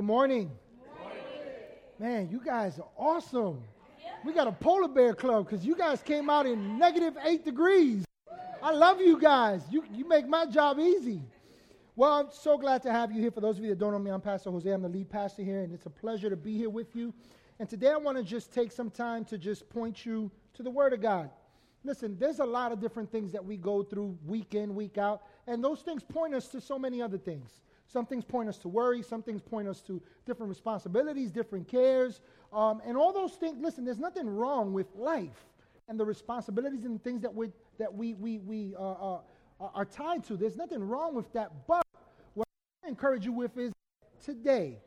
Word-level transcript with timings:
Good 0.00 0.06
morning. 0.06 0.50
Man, 1.98 2.30
you 2.30 2.40
guys 2.42 2.78
are 2.78 2.88
awesome. 2.96 3.62
We 4.24 4.32
got 4.32 4.46
a 4.46 4.52
polar 4.52 4.88
bear 4.88 5.12
club 5.12 5.44
because 5.44 5.62
you 5.62 5.76
guys 5.76 6.00
came 6.00 6.30
out 6.30 6.46
in 6.46 6.78
negative 6.78 7.18
eight 7.22 7.44
degrees. 7.44 8.06
I 8.62 8.72
love 8.72 9.02
you 9.02 9.20
guys. 9.20 9.60
You, 9.70 9.84
you 9.92 10.08
make 10.08 10.26
my 10.26 10.46
job 10.46 10.78
easy. 10.78 11.20
Well, 11.96 12.14
I'm 12.14 12.28
so 12.32 12.56
glad 12.56 12.82
to 12.84 12.90
have 12.90 13.12
you 13.12 13.20
here. 13.20 13.30
For 13.30 13.42
those 13.42 13.58
of 13.58 13.62
you 13.62 13.68
that 13.68 13.78
don't 13.78 13.92
know 13.92 13.98
me, 13.98 14.10
I'm 14.10 14.22
Pastor 14.22 14.50
Jose. 14.50 14.70
I'm 14.70 14.80
the 14.80 14.88
lead 14.88 15.10
pastor 15.10 15.42
here, 15.42 15.60
and 15.60 15.74
it's 15.74 15.84
a 15.84 15.90
pleasure 15.90 16.30
to 16.30 16.36
be 16.36 16.56
here 16.56 16.70
with 16.70 16.96
you. 16.96 17.12
And 17.58 17.68
today 17.68 17.90
I 17.90 17.98
want 17.98 18.16
to 18.16 18.24
just 18.24 18.54
take 18.54 18.72
some 18.72 18.88
time 18.88 19.26
to 19.26 19.36
just 19.36 19.68
point 19.68 20.06
you 20.06 20.30
to 20.54 20.62
the 20.62 20.70
Word 20.70 20.94
of 20.94 21.02
God. 21.02 21.28
Listen, 21.84 22.16
there's 22.18 22.38
a 22.38 22.46
lot 22.46 22.72
of 22.72 22.80
different 22.80 23.12
things 23.12 23.32
that 23.32 23.44
we 23.44 23.58
go 23.58 23.82
through 23.82 24.16
week 24.24 24.54
in, 24.54 24.74
week 24.74 24.96
out, 24.96 25.24
and 25.46 25.62
those 25.62 25.82
things 25.82 26.02
point 26.02 26.32
us 26.32 26.48
to 26.48 26.60
so 26.62 26.78
many 26.78 27.02
other 27.02 27.18
things. 27.18 27.60
Some 27.92 28.06
things 28.06 28.24
point 28.24 28.48
us 28.48 28.56
to 28.58 28.68
worry, 28.68 29.02
some 29.02 29.20
things 29.20 29.42
point 29.42 29.66
us 29.66 29.80
to 29.82 30.00
different 30.24 30.48
responsibilities, 30.48 31.32
different 31.32 31.66
cares, 31.66 32.20
um, 32.52 32.80
and 32.86 32.96
all 32.96 33.12
those 33.12 33.32
things. 33.32 33.60
Listen, 33.60 33.84
there's 33.84 33.98
nothing 33.98 34.28
wrong 34.28 34.72
with 34.72 34.86
life 34.94 35.44
and 35.88 35.98
the 35.98 36.04
responsibilities 36.04 36.84
and 36.84 37.02
things 37.02 37.20
that, 37.22 37.34
we 37.34 37.50
that 37.78 37.92
we, 37.92 38.14
we, 38.14 38.38
we 38.38 38.74
uh, 38.78 39.14
uh, 39.14 39.20
are 39.58 39.84
tied 39.84 40.22
to. 40.24 40.36
There's 40.36 40.56
nothing 40.56 40.80
wrong 40.80 41.16
with 41.16 41.32
that. 41.32 41.50
But 41.66 41.82
what 42.34 42.46
I 42.84 42.88
encourage 42.88 43.24
you 43.24 43.32
with 43.32 43.58
is 43.58 43.72
today, 44.24 44.78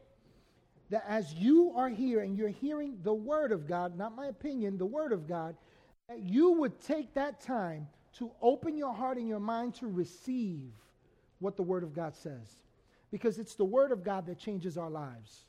that 0.89 1.03
as 1.05 1.33
you 1.33 1.73
are 1.75 1.89
here 1.89 2.21
and 2.21 2.37
you're 2.37 2.47
hearing 2.47 2.97
the 3.03 3.13
Word 3.13 3.51
of 3.51 3.67
God, 3.67 3.97
not 3.97 4.15
my 4.15 4.27
opinion, 4.27 4.77
the 4.77 4.85
Word 4.85 5.11
of 5.11 5.27
God, 5.27 5.57
that 6.07 6.21
you 6.21 6.51
would 6.53 6.79
take 6.79 7.13
that 7.15 7.41
time 7.41 7.85
to 8.19 8.31
open 8.41 8.77
your 8.77 8.93
heart 8.93 9.17
and 9.17 9.27
your 9.27 9.41
mind 9.41 9.73
to 9.75 9.87
receive 9.87 10.71
what 11.39 11.57
the 11.57 11.63
Word 11.63 11.83
of 11.83 11.93
God 11.93 12.15
says 12.15 12.63
because 13.13 13.37
it's 13.37 13.53
the 13.53 13.63
Word 13.63 13.91
of 13.91 14.03
God 14.03 14.25
that 14.25 14.39
changes 14.39 14.75
our 14.75 14.89
lives. 14.89 15.45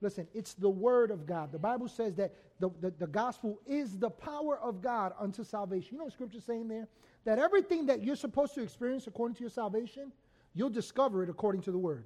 Listen, 0.00 0.28
it's 0.34 0.54
the 0.54 0.68
Word 0.68 1.10
of 1.10 1.26
God. 1.26 1.50
The 1.50 1.58
Bible 1.58 1.88
says 1.88 2.14
that 2.14 2.32
the, 2.60 2.70
the, 2.80 2.92
the, 2.92 3.08
gospel 3.08 3.58
is 3.66 3.98
the 3.98 4.08
power 4.08 4.56
of 4.60 4.80
God 4.80 5.12
unto 5.18 5.42
salvation. 5.42 5.88
You 5.90 5.98
know 5.98 6.04
what 6.04 6.12
Scripture's 6.12 6.44
saying 6.44 6.68
there? 6.68 6.86
That 7.24 7.40
everything 7.40 7.86
that 7.86 8.04
you're 8.04 8.14
supposed 8.14 8.54
to 8.54 8.62
experience 8.62 9.08
according 9.08 9.34
to 9.34 9.40
your 9.40 9.50
salvation, 9.50 10.12
you'll 10.54 10.70
discover 10.70 11.24
it 11.24 11.28
according 11.28 11.62
to 11.62 11.72
the 11.72 11.78
Word. 11.78 12.04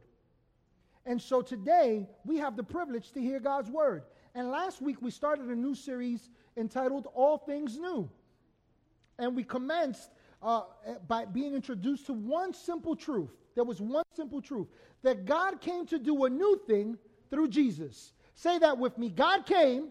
And 1.05 1.21
so 1.21 1.43
today, 1.43 2.09
we 2.25 2.39
have 2.39 2.57
the 2.57 2.63
privilege 2.63 3.13
to 3.13 3.21
hear 3.21 3.39
God's 3.39 3.69
Word. 3.69 4.05
And 4.35 4.51
last 4.51 4.81
week, 4.81 5.03
we 5.03 5.11
started 5.11 5.45
a 5.49 5.55
new 5.55 5.75
series 5.75 6.31
entitled 6.57 7.07
All 7.13 7.37
Things 7.37 7.77
New. 7.77 8.09
And 9.19 9.37
we 9.37 9.45
commenced 9.45 10.09
uh, 10.43 10.63
by 11.07 11.25
being 11.25 11.55
introduced 11.55 12.07
to 12.07 12.13
one 12.13 12.53
simple 12.53 12.97
truth. 12.97 13.31
There 13.55 13.65
was 13.65 13.81
one 13.81 14.05
simple 14.15 14.41
truth 14.41 14.69
that 15.03 15.25
God 15.25 15.61
came 15.61 15.87
to 15.87 15.99
do 15.99 16.25
a 16.25 16.31
new 16.31 16.61
thing 16.67 16.97
through 17.31 17.49
Jesus. 17.49 18.13
Say 18.35 18.59
that 18.59 18.77
with 18.79 18.99
me. 18.99 19.11
God 19.11 19.47
came, 19.47 19.83
God 19.83 19.91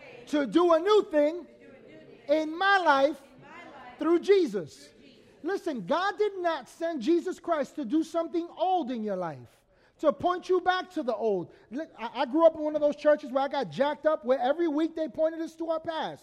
came 0.00 0.26
to 0.28 0.46
do 0.46 0.74
a 0.74 0.78
new 0.78 1.06
thing, 1.10 1.34
a 1.34 1.38
new 1.38 1.96
thing 2.26 2.42
in, 2.42 2.58
my 2.58 2.78
life, 2.78 3.16
in 3.16 3.42
my 3.42 3.48
life 3.48 3.98
through 3.98 4.20
Jesus. 4.20 4.74
through 4.74 5.02
Jesus. 5.02 5.22
Listen, 5.42 5.86
God 5.86 6.18
did 6.18 6.32
not 6.38 6.68
send 6.68 7.00
Jesus 7.00 7.38
Christ 7.38 7.76
to 7.76 7.84
do 7.84 8.02
something 8.02 8.48
old 8.58 8.90
in 8.90 9.02
your 9.02 9.16
life 9.16 9.56
to 10.00 10.12
point 10.12 10.48
you 10.48 10.60
back 10.60 10.90
to 10.92 11.02
the 11.02 11.14
old. 11.14 11.50
I 11.98 12.26
grew 12.26 12.46
up 12.46 12.54
in 12.56 12.62
one 12.62 12.74
of 12.74 12.80
those 12.80 12.96
churches 12.96 13.32
where 13.32 13.42
I 13.42 13.48
got 13.48 13.70
jacked 13.70 14.06
up, 14.06 14.24
where 14.24 14.38
every 14.38 14.68
week 14.68 14.94
they 14.94 15.08
pointed 15.08 15.40
us 15.40 15.54
to 15.54 15.70
our 15.70 15.80
past. 15.80 16.22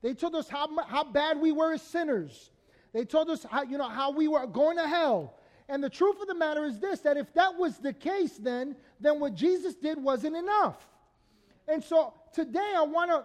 They 0.00 0.14
told 0.14 0.34
us 0.34 0.48
how, 0.48 0.68
how 0.84 1.04
bad 1.04 1.38
we 1.40 1.52
were 1.52 1.72
as 1.72 1.82
sinners. 1.82 2.50
They 2.92 3.04
told 3.04 3.30
us 3.30 3.44
how, 3.50 3.62
you 3.62 3.78
know, 3.78 3.88
how 3.88 4.10
we 4.10 4.28
were 4.28 4.46
going 4.46 4.76
to 4.76 4.88
hell. 4.88 5.34
And 5.68 5.84
the 5.84 5.90
truth 5.90 6.20
of 6.20 6.28
the 6.28 6.34
matter 6.34 6.64
is 6.64 6.78
this 6.78 7.00
that 7.00 7.16
if 7.16 7.32
that 7.34 7.54
was 7.56 7.78
the 7.78 7.92
case, 7.92 8.38
then, 8.38 8.74
then 9.00 9.20
what 9.20 9.34
Jesus 9.34 9.74
did 9.74 10.02
wasn't 10.02 10.36
enough. 10.36 10.86
And 11.66 11.84
so 11.84 12.14
today 12.32 12.72
I 12.74 12.82
want 12.82 13.10
to 13.10 13.24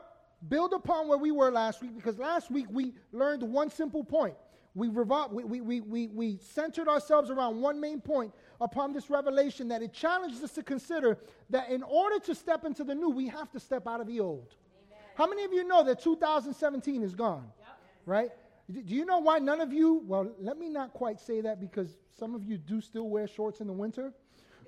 build 0.50 0.74
upon 0.74 1.08
where 1.08 1.18
we 1.18 1.32
were 1.32 1.50
last 1.50 1.82
week 1.82 1.96
because 1.96 2.20
last 2.20 2.52
week 2.52 2.68
we 2.70 2.94
learned 3.14 3.44
one 3.44 3.70
simple 3.70 4.04
point. 4.04 4.36
We, 4.76 4.90
revol- 4.90 5.32
we, 5.32 5.62
we, 5.62 5.82
we, 5.82 6.08
we 6.08 6.38
centered 6.38 6.88
ourselves 6.88 7.30
around 7.30 7.62
one 7.62 7.80
main 7.80 8.02
point 8.02 8.34
upon 8.60 8.92
this 8.92 9.10
revelation 9.10 9.68
that 9.68 9.84
it 9.84 9.94
challenges 9.94 10.44
us 10.44 10.52
to 10.54 10.64
consider 10.64 11.20
that 11.52 11.70
in 11.70 11.84
order 11.84 12.18
to 12.26 12.34
step 12.34 12.66
into 12.66 12.84
the 12.84 12.96
new, 12.96 13.10
we 13.10 13.28
have 13.28 13.52
to 13.52 13.60
step 13.60 13.88
out 13.88 14.02
of 14.02 14.08
the 14.08 14.20
old. 14.20 14.56
Amen. 14.88 15.00
How 15.16 15.28
many 15.28 15.44
of 15.44 15.54
you 15.54 15.64
know 15.64 15.84
that 15.84 16.02
2017 16.02 17.04
is 17.04 17.14
gone? 17.14 17.46
Yep. 17.60 17.68
Right? 18.06 18.32
Do 18.74 18.96
you 18.96 19.06
know 19.06 19.20
why 19.20 19.40
none 19.40 19.62
of 19.62 19.72
you, 19.72 20.02
well, 20.06 20.32
let 20.40 20.58
me 20.58 20.70
not 20.70 20.94
quite 20.94 21.20
say 21.20 21.42
that 21.42 21.60
because 21.60 21.96
some 22.18 22.34
of 22.34 22.44
you 22.44 22.58
do 22.58 22.82
still 22.82 23.08
wear 23.08 23.28
shorts 23.28 23.62
in 23.62 23.68
the 23.68 23.74
winter. 23.74 24.14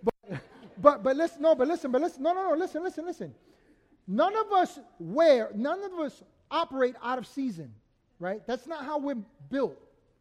But, 0.03 0.15
but, 0.81 1.03
but 1.03 1.15
listen, 1.15 1.41
no, 1.41 1.55
but 1.55 1.67
listen, 1.67 1.91
but 1.91 2.01
listen, 2.01 2.21
no, 2.21 2.33
no, 2.33 2.49
no, 2.49 2.55
listen, 2.55 2.83
listen, 2.83 3.05
listen. 3.05 3.33
None 4.07 4.35
of 4.35 4.51
us 4.51 4.79
wear, 4.99 5.49
none 5.55 5.83
of 5.83 5.93
us 5.99 6.23
operate 6.51 6.95
out 7.01 7.17
of 7.17 7.25
season, 7.25 7.73
right? 8.19 8.45
That's 8.45 8.67
not 8.67 8.85
how 8.85 8.99
we're 8.99 9.23
built, 9.49 9.77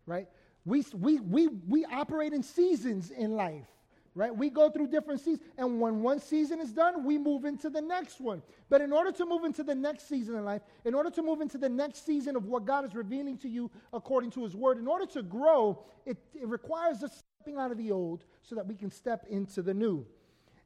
right? 0.06 0.28
We, 0.64 0.84
we, 0.98 1.20
we, 1.20 1.48
we 1.68 1.84
operate 1.84 2.32
in 2.32 2.42
seasons 2.42 3.10
in 3.10 3.32
life 3.32 3.66
right? 4.14 4.34
We 4.34 4.48
go 4.48 4.70
through 4.70 4.88
different 4.88 5.20
seasons, 5.20 5.42
and 5.58 5.80
when 5.80 6.00
one 6.00 6.20
season 6.20 6.60
is 6.60 6.72
done, 6.72 7.04
we 7.04 7.18
move 7.18 7.44
into 7.44 7.68
the 7.68 7.80
next 7.80 8.20
one. 8.20 8.42
But 8.68 8.80
in 8.80 8.92
order 8.92 9.10
to 9.12 9.26
move 9.26 9.44
into 9.44 9.64
the 9.64 9.74
next 9.74 10.08
season 10.08 10.36
in 10.36 10.44
life, 10.44 10.62
in 10.84 10.94
order 10.94 11.10
to 11.10 11.22
move 11.22 11.40
into 11.40 11.58
the 11.58 11.68
next 11.68 12.06
season 12.06 12.36
of 12.36 12.46
what 12.46 12.64
God 12.64 12.84
is 12.84 12.94
revealing 12.94 13.36
to 13.38 13.48
you 13.48 13.70
according 13.92 14.30
to 14.32 14.44
His 14.44 14.54
Word, 14.54 14.78
in 14.78 14.86
order 14.86 15.06
to 15.06 15.22
grow, 15.22 15.84
it, 16.06 16.16
it 16.34 16.46
requires 16.46 17.02
us 17.02 17.22
stepping 17.40 17.58
out 17.58 17.72
of 17.72 17.78
the 17.78 17.90
old 17.90 18.24
so 18.42 18.54
that 18.54 18.66
we 18.66 18.74
can 18.74 18.90
step 18.90 19.26
into 19.28 19.62
the 19.62 19.74
new. 19.74 20.06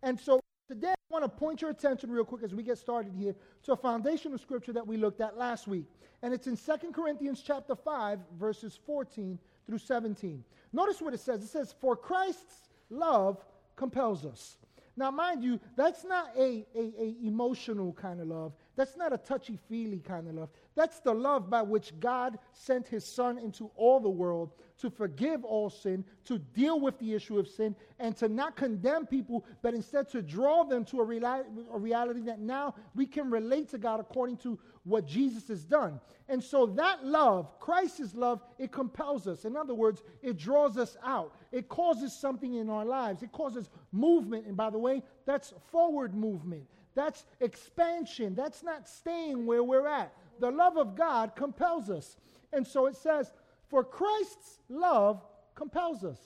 And 0.03 0.21
so 0.21 0.41
today, 0.69 0.93
I 0.93 1.13
want 1.13 1.25
to 1.25 1.29
point 1.29 1.63
your 1.63 1.71
attention 1.71 2.11
real 2.11 2.25
quick 2.25 2.43
as 2.43 2.55
we 2.55 2.63
get 2.63 2.77
started 2.77 3.15
here 3.15 3.35
to 3.63 3.73
a 3.73 3.77
foundational 3.77 4.37
scripture 4.37 4.75
that 4.75 4.87
we 4.87 4.99
looked 4.99 5.23
at 5.23 5.39
last 5.39 5.67
week. 5.67 5.87
And 6.23 6.35
it's 6.35 6.47
in 6.47 6.57
2 6.57 6.93
Corinthians 6.93 7.43
chapter 7.45 7.75
5, 7.75 8.19
verses 8.39 8.79
14 8.85 9.39
through 9.67 9.79
17. 9.79 10.45
Notice 10.73 11.01
what 11.01 11.15
it 11.15 11.21
says. 11.21 11.43
It 11.43 11.49
says, 11.49 11.75
For 11.81 11.97
Christ's 11.97 12.68
love 12.91 13.45
compels 13.77 14.25
us. 14.25 14.57
Now, 14.97 15.11
mind 15.11 15.45
you, 15.45 15.61
that's 15.77 16.05
not 16.05 16.31
a, 16.37 16.67
a, 16.75 16.93
a 17.01 17.17
emotional 17.25 17.93
kind 17.93 18.21
of 18.21 18.27
love. 18.27 18.53
That's 18.79 18.97
not 18.97 19.13
a 19.13 19.19
touchy 19.19 19.59
feely 19.69 19.99
kind 19.99 20.29
of 20.29 20.37
love. 20.37 20.51
That's 20.77 21.01
the 21.01 21.13
love 21.13 21.51
by 21.51 21.63
which 21.63 21.99
God 21.99 22.39
sent 22.53 22.87
his 22.87 23.05
Son 23.05 23.37
into 23.37 23.73
all 23.75 23.99
the 23.99 24.09
world 24.09 24.53
to 24.79 24.89
forgive 24.89 25.45
all 25.45 25.69
sin, 25.69 26.05
to 26.27 26.39
deal 26.39 26.79
with 26.79 26.97
the 27.01 27.13
issue 27.13 27.41
of 27.41 27.49
sin, 27.49 27.75
and 27.99 28.17
to 28.19 28.29
not 28.29 28.55
condemn 28.55 29.05
people, 29.05 29.45
but 29.63 29.75
instead 29.75 30.09
to 30.11 30.23
draw 30.23 30.63
them 30.63 30.85
to 30.85 31.01
a, 31.01 31.05
reali- 31.05 31.45
a 31.73 31.77
reality 31.77 32.21
that 32.21 32.39
now 32.39 32.73
we 32.95 33.05
can 33.05 33.29
relate 33.29 33.69
to 33.71 33.79
God 33.79 33.99
according 33.99 34.37
to 34.37 34.57
what 34.85 35.05
Jesus 35.05 35.49
has 35.49 35.65
done. 35.65 35.99
And 36.29 36.41
so 36.41 36.67
that 36.67 37.05
love, 37.05 37.59
Christ's 37.59 38.15
love, 38.15 38.41
it 38.61 38.71
compels 38.71 39.27
us. 39.27 39.45
In 39.45 39.57
other 39.57 39.75
words, 39.75 40.05
it 40.23 40.37
draws 40.37 40.79
us 40.79 40.97
out. 41.03 41.35
It 41.51 41.69
causes 41.69 42.13
something 42.17 42.55
in 42.55 42.71
our 42.71 42.85
lives. 42.85 43.25
It 43.25 43.33
causes 43.33 43.71
movement. 43.91 44.47
And 44.47 44.57
by 44.57 44.71
the 44.71 44.79
way, 44.79 45.03
that's 45.27 45.53
forward 45.73 46.15
movement. 46.15 46.69
That's 46.99 47.25
expansion. 47.39 48.35
That's 48.35 48.65
not 48.65 48.89
staying 48.89 49.47
where 49.47 49.63
we're 49.63 49.87
at. 49.87 50.13
The 50.41 50.51
love 50.51 50.77
of 50.77 50.97
God 50.97 51.37
compels 51.37 51.91
us. 51.91 52.17
And 52.53 52.67
so 52.67 52.87
it 52.87 52.97
says, 52.97 53.33
For 53.69 53.85
Christ's 53.85 54.59
love 54.69 55.25
compels 55.55 56.03
us, 56.03 56.19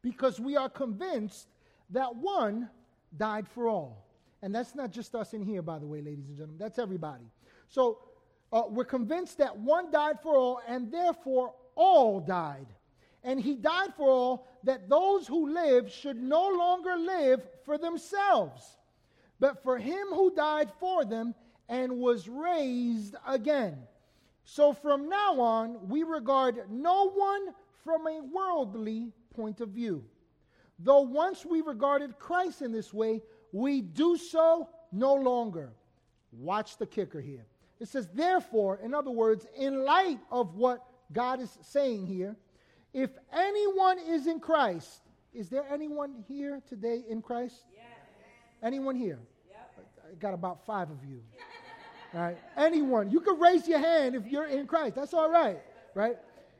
because 0.00 0.38
we 0.38 0.56
are 0.56 0.68
convinced 0.68 1.48
that 1.90 2.14
one 2.14 2.70
died 3.16 3.48
for 3.48 3.66
all. 3.66 4.06
And 4.40 4.54
that's 4.54 4.76
not 4.76 4.92
just 4.92 5.16
us 5.16 5.34
in 5.34 5.42
here, 5.42 5.62
by 5.62 5.80
the 5.80 5.86
way, 5.86 6.00
ladies 6.00 6.28
and 6.28 6.36
gentlemen. 6.36 6.58
That's 6.60 6.78
everybody. 6.78 7.24
So 7.66 7.98
uh, 8.52 8.62
we're 8.68 8.84
convinced 8.84 9.38
that 9.38 9.58
one 9.58 9.90
died 9.90 10.20
for 10.22 10.36
all, 10.36 10.60
and 10.68 10.92
therefore 10.92 11.54
all 11.74 12.20
died. 12.20 12.68
And 13.24 13.40
he 13.40 13.56
died 13.56 13.94
for 13.96 14.08
all 14.08 14.46
that 14.62 14.88
those 14.88 15.26
who 15.26 15.52
live 15.52 15.90
should 15.90 16.22
no 16.22 16.50
longer 16.50 16.96
live 16.96 17.42
for 17.64 17.78
themselves 17.78 18.78
but 19.42 19.60
for 19.64 19.76
him 19.76 20.06
who 20.10 20.32
died 20.32 20.70
for 20.78 21.04
them 21.04 21.34
and 21.68 21.98
was 21.98 22.28
raised 22.28 23.16
again. 23.26 23.76
So 24.44 24.72
from 24.72 25.08
now 25.08 25.40
on, 25.40 25.88
we 25.88 26.04
regard 26.04 26.70
no 26.70 27.10
one 27.10 27.48
from 27.82 28.06
a 28.06 28.20
worldly 28.22 29.10
point 29.34 29.60
of 29.60 29.70
view. 29.70 30.04
Though 30.78 31.00
once 31.00 31.44
we 31.44 31.60
regarded 31.60 32.20
Christ 32.20 32.62
in 32.62 32.70
this 32.70 32.94
way, 32.94 33.20
we 33.50 33.80
do 33.80 34.16
so 34.16 34.68
no 34.92 35.14
longer. 35.14 35.72
Watch 36.30 36.78
the 36.78 36.86
kicker 36.86 37.20
here. 37.20 37.46
It 37.80 37.88
says, 37.88 38.08
therefore, 38.14 38.78
in 38.80 38.94
other 38.94 39.10
words, 39.10 39.44
in 39.58 39.84
light 39.84 40.20
of 40.30 40.54
what 40.54 40.84
God 41.12 41.40
is 41.40 41.58
saying 41.62 42.06
here, 42.06 42.36
if 42.94 43.10
anyone 43.32 43.98
is 43.98 44.28
in 44.28 44.38
Christ, 44.38 45.00
is 45.34 45.48
there 45.48 45.64
anyone 45.68 46.22
here 46.28 46.62
today 46.68 47.02
in 47.08 47.22
Christ? 47.22 47.56
Yes. 47.74 47.82
Anyone 48.62 48.94
here? 48.94 49.18
Got 50.18 50.34
about 50.34 50.64
five 50.66 50.90
of 50.90 51.04
you. 51.04 51.20
Right? 52.12 52.36
Anyone. 52.56 53.10
You 53.10 53.20
can 53.20 53.38
raise 53.38 53.66
your 53.66 53.78
hand 53.78 54.14
if 54.14 54.26
you're 54.26 54.46
in 54.46 54.66
Christ. 54.66 54.96
That's 54.96 55.14
all 55.14 55.30
right. 55.30 55.60
Right? 55.94 56.16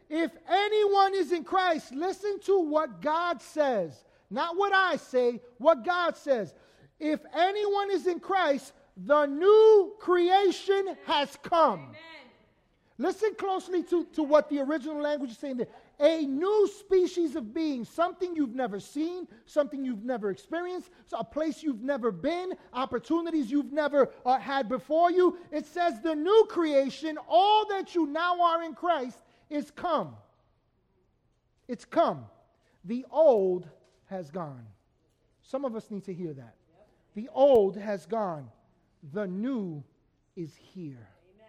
If 0.09 0.31
anyone 0.49 1.15
is 1.15 1.33
in 1.33 1.45
Christ, 1.45 1.93
listen 1.95 2.39
to 2.41 2.61
what 2.61 3.01
God 3.01 3.41
says. 3.41 4.05
Not 4.31 4.57
what 4.57 4.73
I 4.73 4.97
say, 4.97 5.41
what 5.59 5.85
God 5.85 6.17
says. 6.17 6.55
If 6.99 7.21
anyone 7.35 7.91
is 7.91 8.07
in 8.07 8.21
Christ, 8.21 8.73
the 8.97 9.27
new 9.27 9.93
creation 9.99 10.97
has 11.07 11.37
come. 11.43 11.81
Amen. 11.81 11.97
Listen 12.99 13.35
closely 13.35 13.83
to, 13.85 14.05
to 14.15 14.23
what 14.23 14.49
the 14.49 14.61
original 14.61 15.01
language 15.01 15.31
is 15.31 15.39
saying 15.39 15.57
there. 15.57 15.67
A 16.01 16.27
new 16.27 16.69
species 16.79 17.37
of 17.37 17.55
being, 17.55 17.85
something 17.85 18.35
you've 18.35 18.55
never 18.55 18.81
seen, 18.81 19.29
something 19.47 19.85
you've 19.85 20.05
never 20.05 20.31
experienced, 20.31 20.91
a 21.13 21.23
place 21.23 21.63
you've 21.63 21.83
never 21.83 22.11
been, 22.11 22.53
opportunities 22.73 23.51
you've 23.51 23.73
never 23.73 24.11
uh, 24.27 24.39
had 24.39 24.69
before 24.69 25.11
you. 25.11 25.39
It 25.51 25.67
says 25.67 26.01
the 26.01 26.15
new 26.15 26.47
creation, 26.49 27.19
all 27.29 27.67
that 27.69 27.95
you 27.95 28.07
now 28.07 28.41
are 28.41 28.63
in 28.63 28.75
Christ, 28.75 29.19
is 29.51 29.71
come. 29.71 30.17
It's 31.69 31.85
come. 31.85 32.25
The 32.85 33.07
old 33.11 33.69
has 34.07 34.31
gone. 34.31 34.67
Some 35.43 35.65
of 35.65 35.77
us 35.77 35.91
need 35.91 36.05
to 36.05 36.15
hear 36.15 36.33
that. 36.33 36.57
The 37.15 37.29
old 37.33 37.77
has 37.77 38.07
gone. 38.07 38.49
The 39.13 39.27
new 39.27 39.85
is 40.37 40.55
here. 40.55 41.09
Amen. 41.37 41.49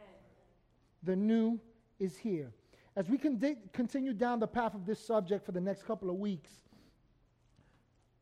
The 1.04 1.16
new 1.16 1.60
is 2.00 2.18
here. 2.18 2.52
As 2.96 3.10
we 3.10 3.18
con- 3.18 3.58
continue 3.72 4.14
down 4.14 4.40
the 4.40 4.48
path 4.48 4.76
of 4.76 4.86
this 4.86 5.00
subject 5.00 5.46
for 5.46 5.52
the 5.52 5.62
next 5.62 5.84
couple 5.84 6.10
of 6.10 6.18
weeks, 6.18 6.52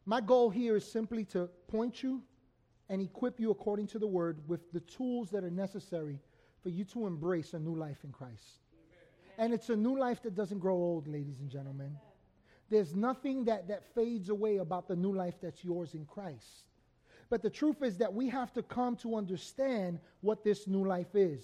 my 0.06 0.21
goal 0.21 0.50
here 0.50 0.75
is 0.75 0.89
simply 0.89 1.25
to 1.25 1.50
point 1.68 2.01
you 2.01 2.21
and 2.89 3.01
equip 3.01 3.39
you 3.39 3.51
according 3.51 3.88
to 3.88 4.00
the 4.00 4.07
word 4.07 4.39
with 4.47 4.71
the 4.71 4.79
tools 4.81 5.29
that 5.31 5.44
are 5.44 5.51
necessary 5.51 6.19
for 6.62 6.69
you 6.69 6.83
to 6.85 7.07
embrace 7.07 7.53
a 7.53 7.59
new 7.59 7.75
life 7.75 8.03
in 8.03 8.12
Christ. 8.12 8.59
And 9.38 9.53
it's 9.53 9.69
a 9.69 9.75
new 9.75 9.97
life 9.97 10.21
that 10.23 10.35
doesn't 10.35 10.59
grow 10.59 10.75
old, 10.75 11.07
ladies 11.07 11.39
and 11.39 11.50
gentlemen. 11.50 11.97
There's 12.69 12.95
nothing 12.95 13.45
that, 13.45 13.67
that 13.67 13.83
fades 13.94 14.29
away 14.29 14.57
about 14.57 14.88
the 14.88 14.95
new 14.95 15.13
life 15.13 15.35
that's 15.41 15.63
yours 15.63 15.94
in 15.94 16.06
Christ. 16.06 16.65
But 17.29 17.41
the 17.41 17.50
truth 17.50 17.81
is 17.81 17.97
that 17.97 18.13
we 18.13 18.29
have 18.29 18.53
to 18.53 18.63
come 18.63 18.95
to 18.97 19.15
understand 19.15 20.00
what 20.21 20.44
this 20.44 20.67
new 20.67 20.85
life 20.85 21.15
is. 21.15 21.44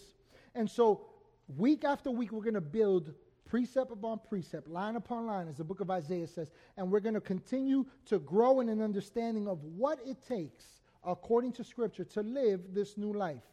And 0.53 0.69
so, 0.69 1.06
week 1.47 1.83
after 1.83 2.11
week, 2.11 2.31
we're 2.31 2.41
going 2.41 2.53
to 2.53 2.61
build 2.61 3.13
precept 3.45 3.91
upon 3.91 4.19
precept, 4.27 4.67
line 4.67 4.95
upon 4.95 5.25
line, 5.25 5.47
as 5.47 5.57
the 5.57 5.63
book 5.63 5.79
of 5.79 5.89
Isaiah 5.89 6.27
says, 6.27 6.49
and 6.75 6.91
we're 6.91 6.99
going 6.99 7.15
to 7.15 7.21
continue 7.21 7.85
to 8.05 8.19
grow 8.19 8.59
in 8.59 8.69
an 8.69 8.81
understanding 8.81 9.47
of 9.47 9.63
what 9.63 9.99
it 10.05 10.17
takes, 10.27 10.65
according 11.05 11.53
to 11.53 11.63
Scripture, 11.63 12.03
to 12.03 12.21
live 12.21 12.61
this 12.73 12.97
new 12.97 13.13
life. 13.13 13.44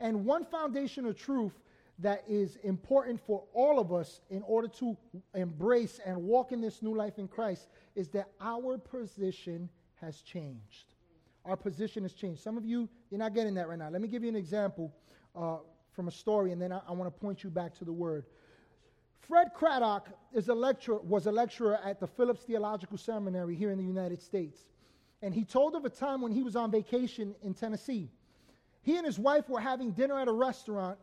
And 0.00 0.24
one 0.24 0.44
foundational 0.44 1.12
truth 1.12 1.52
that 2.00 2.24
is 2.28 2.56
important 2.64 3.20
for 3.20 3.44
all 3.52 3.78
of 3.78 3.92
us 3.92 4.20
in 4.30 4.42
order 4.42 4.66
to 4.66 4.96
embrace 5.34 6.00
and 6.04 6.16
walk 6.16 6.50
in 6.50 6.60
this 6.60 6.82
new 6.82 6.94
life 6.96 7.18
in 7.18 7.28
Christ 7.28 7.68
is 7.94 8.08
that 8.08 8.30
our 8.40 8.78
position 8.78 9.68
has 10.00 10.20
changed. 10.20 10.94
Our 11.44 11.56
position 11.56 12.02
has 12.02 12.12
changed. 12.12 12.42
Some 12.42 12.56
of 12.56 12.64
you, 12.64 12.88
you're 13.10 13.18
not 13.18 13.34
getting 13.34 13.54
that 13.54 13.68
right 13.68 13.78
now. 13.78 13.90
Let 13.90 14.00
me 14.00 14.08
give 14.08 14.22
you 14.22 14.28
an 14.28 14.36
example 14.36 14.92
uh, 15.36 15.58
from 15.94 16.08
a 16.08 16.10
story, 16.10 16.52
and 16.52 16.60
then 16.60 16.72
I, 16.72 16.80
I 16.88 16.92
want 16.92 17.14
to 17.14 17.20
point 17.20 17.44
you 17.44 17.50
back 17.50 17.74
to 17.78 17.84
the 17.84 17.92
word. 17.92 18.24
Fred 19.20 19.52
Craddock 19.54 20.08
is 20.34 20.48
a 20.48 20.54
lecturer, 20.54 20.98
was 20.98 21.26
a 21.26 21.32
lecturer 21.32 21.78
at 21.84 22.00
the 22.00 22.06
Phillips 22.06 22.42
Theological 22.42 22.98
Seminary 22.98 23.54
here 23.54 23.70
in 23.70 23.78
the 23.78 23.84
United 23.84 24.20
States. 24.20 24.60
And 25.22 25.34
he 25.34 25.44
told 25.44 25.74
of 25.74 25.84
a 25.86 25.88
time 25.88 26.20
when 26.20 26.32
he 26.32 26.42
was 26.42 26.56
on 26.56 26.70
vacation 26.70 27.34
in 27.42 27.54
Tennessee. 27.54 28.10
He 28.82 28.96
and 28.98 29.06
his 29.06 29.18
wife 29.18 29.48
were 29.48 29.60
having 29.60 29.92
dinner 29.92 30.20
at 30.20 30.28
a 30.28 30.32
restaurant 30.32 30.98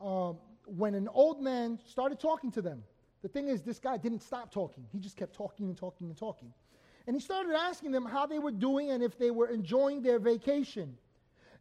um, 0.00 0.38
when 0.64 0.94
an 0.94 1.08
old 1.12 1.42
man 1.42 1.78
started 1.86 2.18
talking 2.18 2.50
to 2.52 2.62
them. 2.62 2.82
The 3.20 3.28
thing 3.28 3.48
is, 3.48 3.62
this 3.62 3.78
guy 3.78 3.98
didn't 3.98 4.22
stop 4.22 4.50
talking. 4.50 4.86
He 4.90 4.98
just 4.98 5.16
kept 5.16 5.34
talking 5.34 5.66
and 5.66 5.76
talking 5.76 6.06
and 6.06 6.16
talking. 6.16 6.52
And 7.06 7.14
he 7.14 7.20
started 7.20 7.54
asking 7.54 7.92
them 7.92 8.06
how 8.06 8.26
they 8.26 8.38
were 8.38 8.50
doing 8.50 8.90
and 8.90 9.02
if 9.02 9.18
they 9.18 9.30
were 9.30 9.48
enjoying 9.48 10.02
their 10.02 10.18
vacation. 10.18 10.96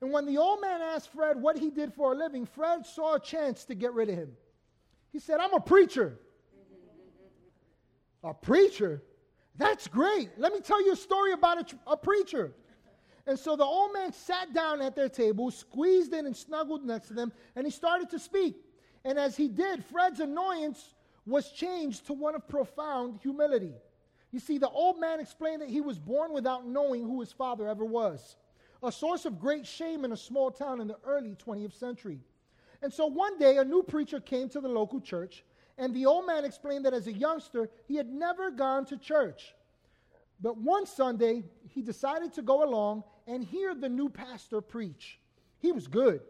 And 0.01 0.11
when 0.11 0.25
the 0.25 0.37
old 0.37 0.61
man 0.61 0.81
asked 0.81 1.09
Fred 1.11 1.41
what 1.41 1.57
he 1.57 1.69
did 1.69 1.93
for 1.93 2.13
a 2.13 2.15
living, 2.15 2.45
Fred 2.45 2.85
saw 2.85 3.15
a 3.15 3.19
chance 3.19 3.65
to 3.65 3.75
get 3.75 3.93
rid 3.93 4.09
of 4.09 4.15
him. 4.15 4.31
He 5.11 5.19
said, 5.19 5.39
I'm 5.39 5.53
a 5.53 5.59
preacher. 5.59 6.19
a 8.23 8.33
preacher? 8.33 9.01
That's 9.55 9.87
great. 9.87 10.29
Let 10.37 10.53
me 10.53 10.59
tell 10.59 10.83
you 10.85 10.93
a 10.93 10.97
story 10.97 11.31
about 11.31 11.73
a, 11.73 11.91
a 11.91 11.97
preacher. 11.97 12.53
And 13.25 13.37
so 13.37 13.55
the 13.55 13.65
old 13.65 13.91
man 13.91 14.13
sat 14.13 14.53
down 14.53 14.81
at 14.81 14.95
their 14.95 15.09
table, 15.09 15.51
squeezed 15.51 16.13
in 16.13 16.25
and 16.25 16.35
snuggled 16.35 16.85
next 16.85 17.07
to 17.09 17.13
them, 17.13 17.33
and 17.55 17.65
he 17.65 17.71
started 17.71 18.09
to 18.11 18.19
speak. 18.19 18.55
And 19.03 19.17
as 19.19 19.35
he 19.35 19.47
did, 19.47 19.83
Fred's 19.83 20.19
annoyance 20.19 20.95
was 21.25 21.51
changed 21.51 22.07
to 22.07 22.13
one 22.13 22.35
of 22.35 22.47
profound 22.47 23.19
humility. 23.21 23.73
You 24.31 24.39
see, 24.39 24.57
the 24.57 24.69
old 24.69 24.99
man 24.99 25.19
explained 25.19 25.61
that 25.61 25.69
he 25.69 25.81
was 25.81 25.99
born 25.99 26.31
without 26.31 26.65
knowing 26.65 27.03
who 27.03 27.19
his 27.19 27.31
father 27.31 27.67
ever 27.67 27.83
was, 27.83 28.37
a 28.83 28.91
source 28.91 29.25
of 29.25 29.39
great 29.39 29.65
shame 29.65 30.05
in 30.05 30.11
a 30.11 30.17
small 30.17 30.51
town 30.51 30.81
in 30.81 30.87
the 30.87 30.97
early 31.05 31.35
20th 31.35 31.73
century. 31.73 32.19
And 32.81 32.93
so 32.93 33.07
one 33.07 33.37
day, 33.39 33.57
a 33.57 33.65
new 33.65 33.83
preacher 33.83 34.19
came 34.19 34.49
to 34.49 34.61
the 34.61 34.67
local 34.67 35.01
church, 35.01 35.43
and 35.77 35.93
the 35.93 36.05
old 36.05 36.27
man 36.27 36.45
explained 36.45 36.85
that 36.85 36.93
as 36.93 37.07
a 37.07 37.13
youngster, 37.13 37.69
he 37.87 37.95
had 37.95 38.07
never 38.07 38.51
gone 38.51 38.85
to 38.85 38.97
church. 38.97 39.53
But 40.39 40.57
one 40.57 40.85
Sunday, 40.85 41.43
he 41.69 41.81
decided 41.81 42.33
to 42.33 42.41
go 42.41 42.63
along 42.63 43.03
and 43.25 43.43
hear 43.43 43.73
the 43.73 43.89
new 43.89 44.09
pastor 44.09 44.61
preach. 44.61 45.19
He 45.59 45.71
was 45.71 45.87
good. 45.87 46.21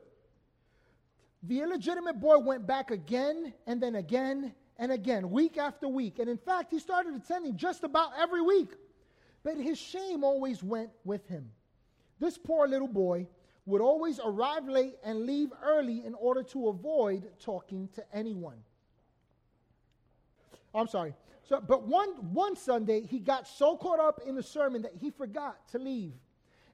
The 1.43 1.61
illegitimate 1.61 2.19
boy 2.19 2.39
went 2.39 2.65
back 2.65 2.91
again 2.91 3.53
and 3.67 3.81
then 3.81 3.95
again 3.95 4.53
and 4.77 4.91
again, 4.91 5.29
week 5.31 5.57
after 5.57 5.87
week. 5.87 6.19
And 6.19 6.29
in 6.29 6.37
fact, 6.37 6.71
he 6.71 6.79
started 6.79 7.15
attending 7.15 7.57
just 7.57 7.83
about 7.83 8.11
every 8.17 8.41
week. 8.41 8.69
But 9.43 9.57
his 9.57 9.77
shame 9.77 10.23
always 10.23 10.63
went 10.63 10.91
with 11.03 11.27
him. 11.27 11.49
This 12.19 12.37
poor 12.37 12.67
little 12.67 12.87
boy 12.87 13.27
would 13.65 13.81
always 13.81 14.19
arrive 14.23 14.67
late 14.67 14.95
and 15.03 15.25
leave 15.25 15.49
early 15.63 16.05
in 16.05 16.13
order 16.15 16.41
to 16.41 16.69
avoid 16.69 17.29
talking 17.39 17.89
to 17.95 18.03
anyone. 18.13 18.57
I'm 20.73 20.87
sorry. 20.87 21.13
So, 21.43 21.61
but 21.61 21.87
one, 21.87 22.09
one 22.33 22.55
Sunday, 22.55 23.01
he 23.01 23.19
got 23.19 23.47
so 23.47 23.77
caught 23.77 23.99
up 23.99 24.21
in 24.25 24.35
the 24.35 24.43
sermon 24.43 24.81
that 24.83 24.93
he 24.99 25.11
forgot 25.11 25.67
to 25.69 25.79
leave. 25.79 26.13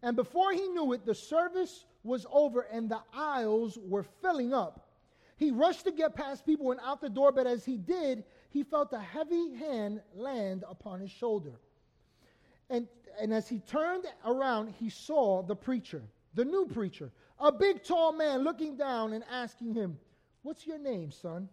And 0.02 0.16
before 0.16 0.52
he 0.52 0.68
knew 0.68 0.94
it, 0.94 1.06
the 1.06 1.16
service 1.16 1.86
was 2.04 2.26
over 2.32 2.62
and 2.62 2.90
the 2.90 3.00
aisles 3.14 3.78
were 3.82 4.04
filling 4.22 4.54
up. 4.54 4.88
He 5.38 5.52
rushed 5.52 5.86
to 5.86 5.92
get 5.92 6.16
past 6.16 6.46
people 6.46 6.72
and 6.72 6.80
out 6.84 7.02
the 7.02 7.10
door, 7.10 7.32
but 7.32 7.48
as 7.48 7.66
he 7.66 7.78
did, 7.78 8.24
he 8.50 8.64
felt 8.64 8.94
a 8.94 9.00
heavy 9.00 9.56
hand 9.56 10.02
land 10.16 10.64
upon 10.70 11.00
his 11.00 11.12
shoulder. 11.12 11.54
And, 12.74 12.88
and 13.22 13.32
as 13.32 13.48
he 13.48 13.60
turned 13.60 14.06
around, 14.26 14.74
he 14.80 14.90
saw 14.90 15.44
the 15.44 15.56
preacher, 15.56 16.02
the 16.34 16.44
new 16.44 16.66
preacher, 16.66 17.12
a 17.40 17.52
big 17.52 17.84
tall 17.84 18.12
man 18.12 18.44
looking 18.44 18.76
down 18.76 19.14
and 19.14 19.24
asking 19.32 19.76
him, 19.76 20.00
What's 20.42 20.66
your 20.66 20.80
name, 20.80 21.12
son? 21.12 21.48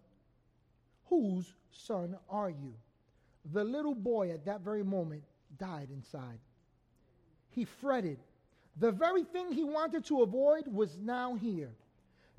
Whose 1.05 1.53
son 1.71 2.17
are 2.31 2.49
you? 2.49 2.75
The 3.53 3.63
little 3.63 3.95
boy 3.95 4.31
at 4.31 4.47
that 4.47 4.63
very 4.63 4.83
moment 4.83 5.23
died 5.59 5.89
inside. 5.93 6.39
He 7.51 7.67
fretted 7.67 8.19
the 8.79 8.91
very 8.91 9.25
thing 9.25 9.53
he 9.53 9.63
wanted 9.63 10.07
to 10.07 10.23
avoid 10.23 10.67
was 10.67 10.97
now 10.97 11.35
here. 11.35 11.75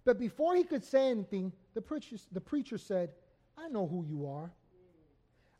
But 0.05 0.17
before 0.17 0.55
he 0.55 0.63
could 0.63 0.83
say 0.83 1.11
anything, 1.11 1.53
the 1.75 1.81
preacher, 1.81 2.15
the 2.31 2.41
preacher 2.41 2.79
said, 2.79 3.11
I 3.55 3.67
know 3.67 3.85
who 3.85 4.03
you 4.03 4.25
are. 4.25 4.51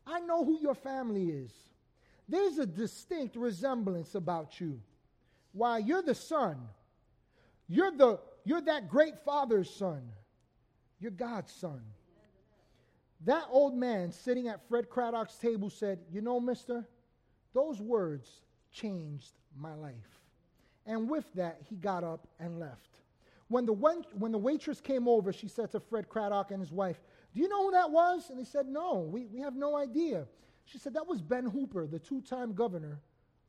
I 0.04 0.18
know 0.18 0.44
who 0.44 0.58
your 0.58 0.74
family 0.74 1.30
is. 1.30 1.52
There's 2.28 2.58
a 2.58 2.66
distinct 2.66 3.36
resemblance 3.36 4.14
about 4.14 4.60
you. 4.60 4.80
Why, 5.52 5.78
you're 5.78 6.02
the 6.02 6.14
son. 6.14 6.56
You're, 7.68 7.92
the, 7.92 8.20
you're 8.44 8.62
that 8.62 8.88
great 8.88 9.18
father's 9.24 9.70
son. 9.70 10.02
You're 11.00 11.10
God's 11.10 11.52
son. 11.52 11.82
That 13.24 13.44
old 13.50 13.74
man 13.74 14.12
sitting 14.12 14.48
at 14.48 14.66
Fred 14.68 14.88
Craddock's 14.88 15.36
table 15.36 15.70
said, 15.70 16.00
You 16.10 16.22
know, 16.22 16.40
mister, 16.40 16.86
those 17.54 17.80
words 17.80 18.28
changed 18.72 19.32
my 19.56 19.74
life. 19.74 19.94
And 20.86 21.08
with 21.08 21.32
that, 21.34 21.60
he 21.68 21.76
got 21.76 22.02
up 22.02 22.26
and 22.40 22.58
left. 22.58 22.88
When 23.48 23.66
the, 23.66 23.72
when 23.72 24.32
the 24.32 24.38
waitress 24.38 24.80
came 24.80 25.06
over, 25.06 25.32
she 25.32 25.46
said 25.46 25.70
to 25.72 25.80
Fred 25.80 26.08
Craddock 26.08 26.50
and 26.50 26.60
his 26.60 26.72
wife, 26.72 27.00
Do 27.34 27.40
you 27.40 27.48
know 27.48 27.66
who 27.66 27.72
that 27.72 27.90
was? 27.90 28.30
And 28.30 28.38
they 28.38 28.44
said, 28.44 28.66
No, 28.66 29.00
we, 29.00 29.26
we 29.26 29.40
have 29.40 29.54
no 29.54 29.76
idea. 29.76 30.26
She 30.64 30.78
said, 30.78 30.94
That 30.94 31.06
was 31.06 31.20
Ben 31.20 31.46
Hooper, 31.46 31.86
the 31.86 31.98
two 31.98 32.20
time 32.20 32.54
governor 32.54 33.00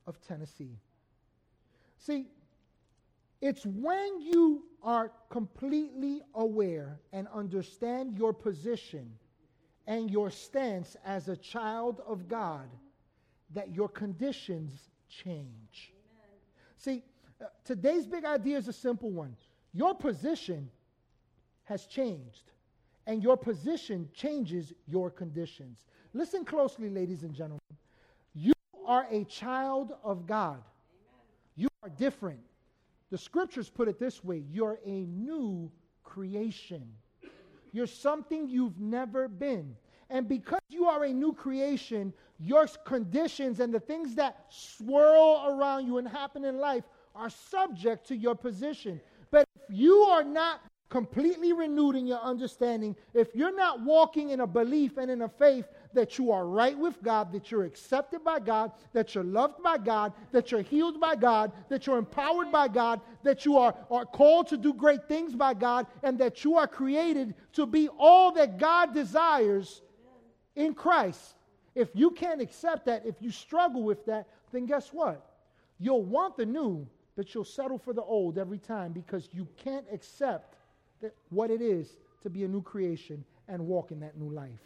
of 0.06 0.20
Tennessee. 0.22 0.78
See, 1.98 2.28
it's 3.42 3.66
when 3.66 4.22
you 4.22 4.64
are 4.82 5.12
completely 5.30 6.22
aware 6.34 7.00
and 7.12 7.28
understand 7.34 8.18
your 8.18 8.34
position 8.34 9.12
and 9.88 10.10
your 10.10 10.30
stance 10.30 10.96
as 11.06 11.28
a 11.28 11.36
child 11.36 12.02
of 12.08 12.28
God 12.28 12.70
that 13.54 13.72
your 13.72 13.90
conditions 13.90 14.90
change. 15.10 15.94
Amen. 15.94 16.38
See, 16.78 17.04
uh, 17.42 17.46
today's 17.66 18.08
big 18.08 18.26
idea 18.26 18.58
is 18.58 18.68
a 18.68 18.74
simple 18.74 19.12
one. 19.12 19.36
Your 19.74 19.94
position 19.94 20.70
has 21.66 21.86
changed, 21.86 22.52
and 23.08 23.24
your 23.24 23.38
position 23.38 24.10
changes 24.14 24.74
your 24.88 25.10
conditions. 25.10 25.86
Listen 26.14 26.46
closely, 26.46 26.90
ladies 26.90 27.24
and 27.24 27.34
gentlemen. 27.34 27.60
You 28.36 28.54
are 28.86 29.08
a 29.10 29.24
child 29.26 29.94
of 30.04 30.28
God. 30.28 30.62
Amen. 30.62 31.22
You 31.56 31.68
are 31.82 31.90
different. 31.90 32.40
The 33.10 33.18
scriptures 33.18 33.70
put 33.70 33.88
it 33.88 34.00
this 34.00 34.24
way 34.24 34.44
you're 34.52 34.80
a 34.86 35.06
new 35.06 35.72
creation. 36.04 36.88
You're 37.72 37.88
something 37.88 38.48
you've 38.48 38.80
never 38.80 39.28
been. 39.28 39.76
And 40.10 40.28
because 40.28 40.62
you 40.70 40.86
are 40.86 41.06
a 41.06 41.12
new 41.12 41.34
creation, 41.34 42.14
your 42.40 42.68
conditions 42.86 43.60
and 43.60 43.74
the 43.74 43.80
things 43.80 44.14
that 44.16 44.46
swirl 44.50 45.44
around 45.48 45.88
you 45.88 45.98
and 45.98 46.08
happen 46.08 46.46
in 46.46 46.60
life 46.60 46.84
are 47.16 47.32
subject 47.32 48.08
to 48.08 48.16
your 48.16 48.36
position. 48.36 49.02
But 49.32 49.48
if 49.56 49.76
you 49.76 50.02
are 50.02 50.24
not 50.24 50.62
completely 50.90 51.54
renewed 51.54 51.96
in 51.96 52.06
your 52.06 52.20
understanding, 52.20 52.96
if 53.16 53.34
you're 53.34 53.56
not 53.56 53.82
walking 53.82 54.30
in 54.30 54.42
a 54.42 54.48
belief 54.48 54.98
and 54.98 55.10
in 55.10 55.24
a 55.24 55.30
faith 55.30 55.66
that 55.94 56.18
you 56.18 56.32
are 56.32 56.46
right 56.46 56.78
with 56.78 57.02
God, 57.04 57.32
that 57.32 57.52
you're 57.52 57.64
accepted 57.64 58.24
by 58.24 58.40
God, 58.40 58.72
that 58.94 59.14
you're 59.14 59.24
loved 59.24 59.62
by 59.64 59.78
God, 59.78 60.14
that 60.32 60.52
you're 60.52 60.62
healed 60.62 61.00
by 61.00 61.16
God, 61.16 61.52
that 61.70 61.86
you're 61.86 61.98
empowered 61.98 62.52
by 62.52 62.68
God, 62.68 63.02
that 63.24 63.46
you 63.46 63.58
are, 63.58 63.76
are 63.90 64.06
called 64.06 64.48
to 64.48 64.58
do 64.58 64.74
great 64.74 65.08
things 65.08 65.36
by 65.36 65.54
God, 65.54 65.88
and 66.04 66.18
that 66.20 66.44
you 66.44 66.58
are 66.58 66.68
created 66.68 67.36
to 67.54 67.66
be 67.66 67.90
all 67.98 68.32
that 68.34 68.58
God 68.58 68.94
desires 68.94 69.82
in 70.56 70.74
Christ. 70.74 71.36
If 71.76 71.90
you 71.94 72.12
can't 72.12 72.42
accept 72.42 72.86
that, 72.86 73.06
if 73.06 73.16
you 73.20 73.32
struggle 73.32 73.84
with 73.84 74.06
that, 74.06 74.28
then 74.52 74.66
guess 74.66 74.90
what? 74.94 75.26
You'll 75.80 76.04
want 76.04 76.38
the 76.38 76.46
new, 76.46 76.88
but 77.16 77.34
you'll 77.34 77.44
settle 77.44 77.78
for 77.78 77.94
the 77.94 78.04
old 78.04 78.38
every 78.38 78.60
time 78.60 78.92
because 78.92 79.30
you 79.32 79.48
can't 79.58 79.86
accept 79.92 80.56
what 81.30 81.52
it 81.52 81.62
is 81.62 81.98
to 82.22 82.30
be 82.30 82.44
a 82.44 82.48
new 82.48 82.62
creation 82.62 83.24
and 83.48 83.68
walk 83.68 83.92
in 83.92 84.00
that 84.00 84.18
new 84.18 84.30
life. 84.30 84.60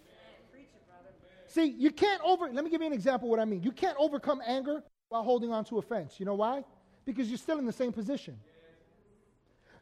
See, 1.57 1.73
you 1.75 1.89
can't 1.89 2.21
over, 2.23 2.47
let 2.53 2.63
me 2.63 2.69
give 2.69 2.81
you 2.81 2.87
an 2.87 2.93
example 2.93 3.29
what 3.29 3.39
I 3.39 3.45
mean. 3.45 3.63
You 3.63 3.71
can't 3.71 3.97
overcome 3.97 4.43
anger 4.45 4.83
while 5.09 5.23
holding 5.23 5.51
on 5.51 5.65
to 5.65 5.79
offense. 5.79 6.19
You 6.19 6.25
know 6.27 6.35
why? 6.35 6.63
Because 7.03 7.29
you're 7.29 7.39
still 7.39 7.57
in 7.57 7.65
the 7.65 7.73
same 7.73 7.91
position. 7.91 8.37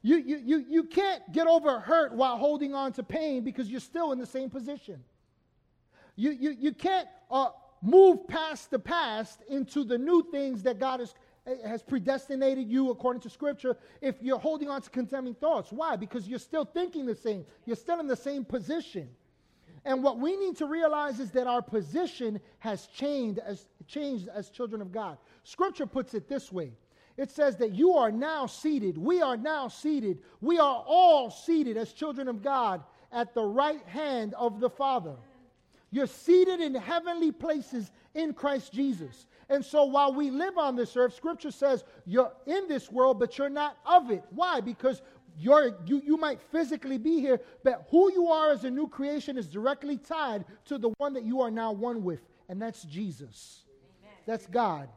You, 0.02 0.16
you, 0.16 0.38
you, 0.38 0.66
you 0.70 0.84
can't 0.86 1.30
get 1.34 1.48
over 1.48 1.82
hurt 1.82 2.14
while 2.14 2.38
holding 2.38 2.74
on 2.74 2.94
to 2.94 3.04
pain 3.04 3.44
because 3.44 3.68
you're 3.70 3.82
still 3.82 4.14
in 4.14 4.20
the 4.20 4.26
same 4.26 4.50
position. 4.50 5.04
You, 6.16 6.32
you, 6.32 6.52
you 6.52 6.72
can't 6.72 7.10
uh, 7.30 7.50
move 7.82 8.26
past 8.26 8.72
the 8.72 8.80
past 8.80 9.42
into 9.50 9.84
the 9.84 9.98
new 9.98 10.26
things 10.32 10.64
that 10.64 10.80
God 10.80 11.02
has 11.02 11.14
has 11.64 11.84
predestinated 11.84 12.68
you 12.72 12.90
according 12.90 13.22
to 13.22 13.30
Scripture 13.30 13.78
if 14.02 14.16
you're 14.20 14.40
holding 14.40 14.68
on 14.68 14.82
to 14.82 14.90
condemning 14.90 15.36
thoughts. 15.36 15.72
Why? 15.72 15.96
Because 15.96 16.28
you're 16.28 16.40
still 16.40 16.66
thinking 16.66 17.06
the 17.06 17.14
same, 17.14 17.46
you're 17.66 17.76
still 17.76 18.00
in 18.00 18.08
the 18.08 18.16
same 18.16 18.44
position. 18.44 19.10
And 19.86 20.02
what 20.02 20.20
we 20.20 20.36
need 20.36 20.58
to 20.58 20.66
realize 20.66 21.20
is 21.20 21.32
that 21.32 21.46
our 21.46 21.62
position 21.62 22.42
has 22.60 22.88
changed 22.88 23.40
as, 23.40 23.68
changed 23.88 24.28
as 24.28 24.50
children 24.50 24.82
of 24.82 24.92
God. 24.92 25.18
Scripture 25.44 25.86
puts 25.86 26.14
it 26.14 26.28
this 26.28 26.52
way 26.52 26.72
it 27.18 27.32
says 27.32 27.56
that 27.58 27.74
you 27.74 27.94
are 27.94 28.12
now 28.12 28.46
seated, 28.46 28.98
we 28.98 29.22
are 29.22 29.38
now 29.38 29.70
seated, 29.70 30.20
we 30.42 30.60
are 30.60 30.84
all 30.86 31.32
seated 31.32 31.78
as 31.78 31.94
children 31.94 32.28
of 32.28 32.44
God 32.44 32.84
at 33.12 33.34
the 33.34 33.44
right 33.44 33.82
hand 33.86 34.34
of 34.34 34.60
the 34.60 34.70
Father. 34.70 35.16
You're 35.92 36.08
seated 36.08 36.60
in 36.60 36.76
heavenly 36.76 37.32
places 37.32 37.90
in 38.16 38.34
Christ 38.34 38.74
Jesus. 38.74 39.28
And 39.48 39.64
so 39.64 39.86
while 39.86 40.12
we 40.12 40.30
live 40.30 40.58
on 40.58 40.76
this 40.76 40.98
earth, 40.98 41.16
Scripture 41.16 41.52
says 41.52 41.86
you're 42.06 42.34
in 42.46 42.68
this 42.68 42.92
world, 42.92 43.18
but 43.18 43.38
you're 43.38 43.48
not 43.48 43.78
of 43.86 44.12
it. 44.12 44.24
Why? 44.32 44.60
Because 44.60 45.02
you, 45.38 46.02
you 46.04 46.18
might 46.18 46.42
physically 46.42 46.98
be 46.98 47.20
here, 47.20 47.42
but 47.64 47.88
who 47.90 48.12
you 48.12 48.28
are 48.28 48.52
as 48.52 48.64
a 48.64 48.70
new 48.70 48.88
creation 48.88 49.38
is 49.38 49.48
directly 49.48 49.98
tied 49.98 50.46
to 50.66 50.78
the 50.78 50.90
one 50.98 51.14
that 51.14 51.24
you 51.24 51.42
are 51.42 51.52
now 51.52 51.72
one 51.72 52.04
with, 52.04 52.22
and 52.50 52.62
that's 52.62 52.84
Jesus. 52.84 53.64
Amen. 54.02 54.18
That's 54.26 54.48
God. 54.48 54.90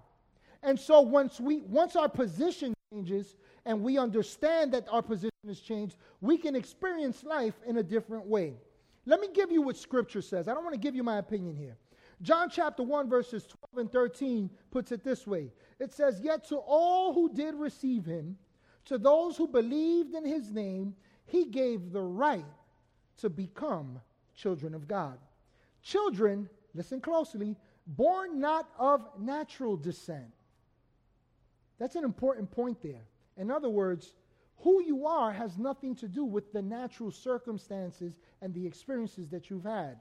And 0.63 0.79
so 0.79 1.01
once 1.01 1.41
we 1.41 1.63
once 1.63 1.97
our 1.97 2.09
position 2.09 2.75
changes 2.93 3.37
and 3.65 3.83
we 3.83 3.99
understand 3.99 4.73
that 4.73 4.87
our 4.91 5.03
position 5.03 5.31
has 5.47 5.61
changed, 5.61 5.97
we 6.21 6.37
can 6.39 6.57
experience 6.57 7.23
life 7.23 7.55
in 7.67 7.79
a 7.79 7.83
different 7.83 8.27
way. 8.27 8.55
Let 9.07 9.21
me 9.21 9.29
give 9.33 9.51
you 9.51 9.63
what 9.63 9.77
scripture 9.77 10.23
says. 10.23 10.49
I 10.49 10.55
don't 10.55 10.65
want 10.65 10.75
to 10.75 10.81
give 10.81 10.95
you 10.95 11.03
my 11.03 11.19
opinion 11.19 11.57
here. 11.57 11.77
John 12.21 12.51
chapter 12.51 12.83
1, 12.83 13.09
verses 13.09 13.47
12 13.73 13.87
and 13.87 13.93
13 13.93 14.51
puts 14.71 14.91
it 14.93 15.05
this 15.05 15.27
way 15.27 15.53
It 15.79 15.93
says, 15.93 16.21
Yet 16.21 16.49
to 16.49 16.57
all 16.57 17.13
who 17.15 17.33
did 17.33 17.55
receive 17.55 18.05
him, 18.05 18.37
to 18.89 18.99
those 18.99 19.37
who 19.37 19.47
believed 19.47 20.15
in 20.15 20.25
his 20.25 20.51
name, 20.51 20.95
he 21.27 21.45
gave 21.45 21.93
the 21.93 22.01
right 22.01 22.45
to 23.19 23.29
become 23.29 24.01
children 24.35 24.75
of 24.75 24.89
God. 24.89 25.19
Children, 25.83 26.49
listen 26.75 27.01
closely, 27.01 27.55
born 27.87 28.41
not 28.41 28.69
of 28.79 29.07
natural 29.19 29.77
descent. 29.77 30.33
That's 31.79 31.97
an 31.97 32.05
important 32.05 32.51
point 32.51 32.81
there. 32.83 33.05
In 33.37 33.51
other 33.51 33.69
words, 33.69 34.15
who 34.59 34.83
you 34.83 35.07
are 35.07 35.33
has 35.33 35.59
nothing 35.59 35.95
to 35.97 36.09
do 36.09 36.25
with 36.25 36.53
the 36.53 36.63
natural 36.63 37.11
circumstances 37.11 38.19
and 38.41 38.55
the 38.55 38.67
experiences 38.67 39.29
that 39.29 39.51
you've 39.51 39.65
had. 39.65 39.99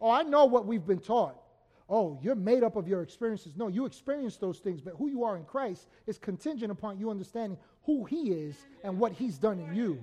Oh, 0.00 0.10
I 0.10 0.22
know 0.22 0.46
what 0.46 0.66
we've 0.66 0.86
been 0.86 0.98
taught 0.98 1.44
oh, 1.88 2.18
you're 2.22 2.34
made 2.34 2.62
up 2.62 2.76
of 2.76 2.88
your 2.88 3.02
experiences. 3.02 3.54
No, 3.56 3.68
you 3.68 3.84
experience 3.84 4.36
those 4.36 4.58
things, 4.58 4.80
but 4.80 4.94
who 4.96 5.08
you 5.08 5.24
are 5.24 5.36
in 5.36 5.44
Christ 5.44 5.88
is 6.06 6.18
contingent 6.18 6.72
upon 6.72 6.98
you 6.98 7.10
understanding 7.10 7.58
who 7.84 8.04
He 8.04 8.30
is 8.30 8.56
and 8.82 8.98
what 8.98 9.12
He's 9.12 9.38
done 9.38 9.58
in 9.58 9.74
you. 9.74 9.98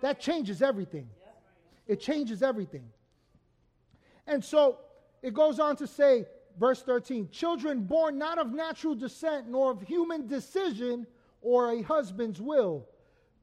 That 0.00 0.20
changes 0.20 0.62
everything. 0.62 1.08
It 1.86 2.00
changes 2.00 2.42
everything. 2.42 2.84
And 4.26 4.44
so 4.44 4.78
it 5.22 5.34
goes 5.34 5.58
on 5.58 5.76
to 5.76 5.86
say, 5.86 6.26
verse 6.58 6.82
13 6.82 7.30
children 7.30 7.84
born 7.84 8.18
not 8.18 8.38
of 8.38 8.52
natural 8.52 8.94
descent, 8.94 9.48
nor 9.48 9.70
of 9.70 9.80
human 9.82 10.26
decision 10.26 11.06
or 11.40 11.72
a 11.72 11.82
husband's 11.82 12.40
will, 12.40 12.86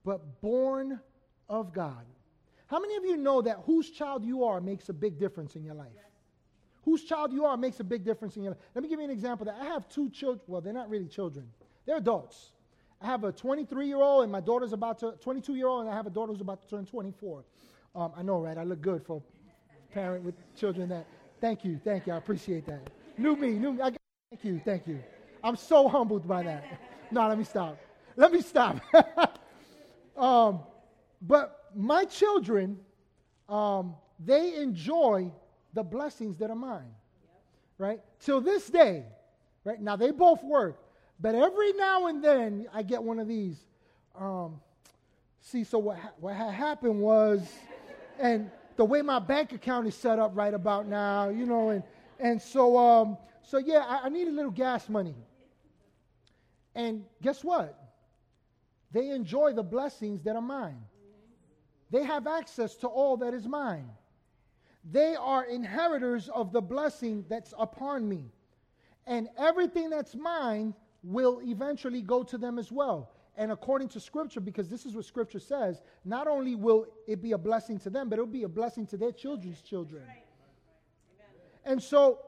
but 0.04 0.42
born 0.42 1.00
of 1.50 1.74
God. 1.74 2.06
How 2.68 2.80
many 2.80 2.96
of 2.96 3.06
you 3.06 3.18
know 3.18 3.42
that 3.42 3.60
whose 3.66 3.90
child 3.90 4.26
you 4.26 4.44
are 4.44 4.60
makes 4.60 4.90
a 4.90 4.94
big 4.94 5.20
difference 5.20 5.56
in 5.56 5.64
your 5.64 5.76
life? 5.76 5.92
whose 6.86 7.04
child 7.04 7.34
you 7.34 7.46
are 7.46 7.58
makes 7.58 7.80
a 7.80 7.84
big 7.84 8.06
difference 8.06 8.38
in 8.38 8.44
your 8.44 8.52
life. 8.52 8.62
Let 8.76 8.84
me 8.84 8.90
give 8.90 9.00
you 9.00 9.06
an 9.06 9.12
example. 9.12 9.46
That 9.46 9.58
I 9.60 9.66
have 9.66 9.90
two 9.90 10.10
children. 10.12 10.42
Well, 10.48 10.62
they're 10.62 10.72
not 10.72 10.90
really 10.90 11.08
children. 11.08 11.48
They're 11.86 11.98
adults. 11.98 12.52
I 13.02 13.08
have 13.08 13.24
a 13.24 13.32
23 13.32 13.88
year 13.88 14.02
old, 14.02 14.24
and 14.24 14.32
my 14.32 14.40
daughter's 14.40 14.74
about 14.74 15.00
to 15.00 15.14
22 15.22 15.56
year 15.56 15.68
old, 15.68 15.82
and 15.82 15.90
I 15.90 15.96
have 15.96 16.08
a 16.08 16.10
daughter 16.10 16.32
who's 16.32 16.42
about 16.42 16.62
to 16.62 16.68
turn 16.68 16.86
24. 16.86 17.44
Um, 17.96 18.12
I 18.16 18.22
know, 18.24 18.40
right? 18.40 18.58
I 18.58 18.64
look 18.64 18.82
good 18.82 19.04
for 19.06 19.22
a 19.70 19.94
parent 19.94 20.24
with 20.24 20.36
children. 20.56 20.90
That. 20.90 21.06
Thank 21.40 21.64
you, 21.64 21.80
thank 21.84 22.08
you. 22.08 22.14
I 22.14 22.18
appreciate 22.18 22.66
that. 22.66 22.90
New 23.18 23.36
me, 23.36 23.52
new 23.52 23.74
me. 23.74 23.82
I, 23.82 23.92
thank 24.30 24.44
you, 24.44 24.62
thank 24.64 24.88
you. 24.88 25.02
I'm 25.44 25.56
so 25.56 25.88
humbled 25.88 26.28
by 26.28 26.44
that. 26.44 26.66
No, 27.12 27.28
let 27.28 27.38
me 27.38 27.44
stop. 27.44 27.78
Let 28.16 28.32
me 28.32 28.42
stop. 28.42 28.82
um, 30.18 30.62
but 31.22 31.70
my 31.76 32.06
children, 32.06 32.80
um, 33.48 33.96
they 34.20 34.56
enjoy 34.56 35.32
the 35.74 35.84
blessings 35.84 36.38
that 36.38 36.50
are 36.50 36.56
mine. 36.56 36.94
Right? 37.78 38.00
Till 38.22 38.40
this 38.40 38.70
day, 38.70 39.04
right? 39.66 39.82
Now 39.82 39.98
they 39.98 40.12
both 40.12 40.44
work, 40.44 40.80
but 41.20 41.36
every 41.36 41.74
now 41.74 42.08
and 42.08 42.24
then 42.24 42.68
I 42.74 42.84
get 42.84 43.02
one 43.04 43.20
of 43.20 43.28
these. 43.28 43.58
Um, 44.18 44.60
see, 45.42 45.64
so 45.64 45.78
what, 45.80 45.98
ha- 45.98 46.12
what 46.20 46.36
ha- 46.36 46.50
happened 46.50 47.00
was, 47.00 47.48
and 48.20 48.50
the 48.76 48.86
way 48.86 49.02
my 49.02 49.20
bank 49.20 49.54
account 49.54 49.88
is 49.88 49.96
set 49.96 50.20
up 50.20 50.32
right 50.36 50.54
about 50.54 50.88
now, 50.88 51.30
you 51.30 51.46
know, 51.46 51.70
and, 51.70 51.84
and 52.20 52.42
so, 52.42 52.78
um, 52.78 53.18
so 53.44 53.58
yeah, 53.58 53.86
I, 53.88 54.06
I 54.06 54.10
need 54.10 54.28
a 54.28 54.32
little 54.32 54.52
gas 54.52 54.90
money. 54.90 55.16
And 56.74 57.06
guess 57.22 57.44
what? 57.44 57.80
They 58.92 59.10
enjoy 59.10 59.54
the 59.54 59.64
blessings 59.64 60.24
that 60.24 60.36
are 60.36 60.42
mine. 60.42 60.82
They 61.92 62.04
have 62.04 62.28
access 62.28 62.76
to 62.78 62.88
all 62.88 63.18
that 63.18 63.34
is 63.34 63.48
mine. 63.48 63.90
They 64.92 65.16
are 65.16 65.46
inheritors 65.46 66.30
of 66.30 66.52
the 66.52 66.62
blessing 66.62 67.26
that's 67.30 67.54
upon 67.58 68.08
me. 68.08 68.32
And 69.08 69.30
everything 69.38 69.90
that's 69.90 70.16
mine 70.16 70.74
will 71.06 71.42
eventually 71.44 72.02
go 72.02 72.24
to 72.24 72.38
them 72.38 72.58
as 72.58 72.72
well. 72.72 73.12
And 73.38 73.52
according 73.52 73.90
to 73.90 74.00
Scripture, 74.00 74.40
because 74.40 74.70
this 74.70 74.86
is 74.86 74.96
what 74.96 75.06
Scripture 75.06 75.40
says, 75.40 75.82
not 76.06 76.28
only 76.28 76.56
will 76.56 76.88
it 77.08 77.22
be 77.22 77.34
a 77.34 77.38
blessing 77.38 77.78
to 77.80 77.90
them, 77.90 78.10
but 78.10 78.18
it'll 78.18 78.26
be 78.26 78.44
a 78.44 78.50
blessing 78.50 78.88
to 78.88 78.98
their 78.98 79.12
children's 79.12 79.62
children. 79.62 80.04
And 81.66 81.82
so 81.82 82.20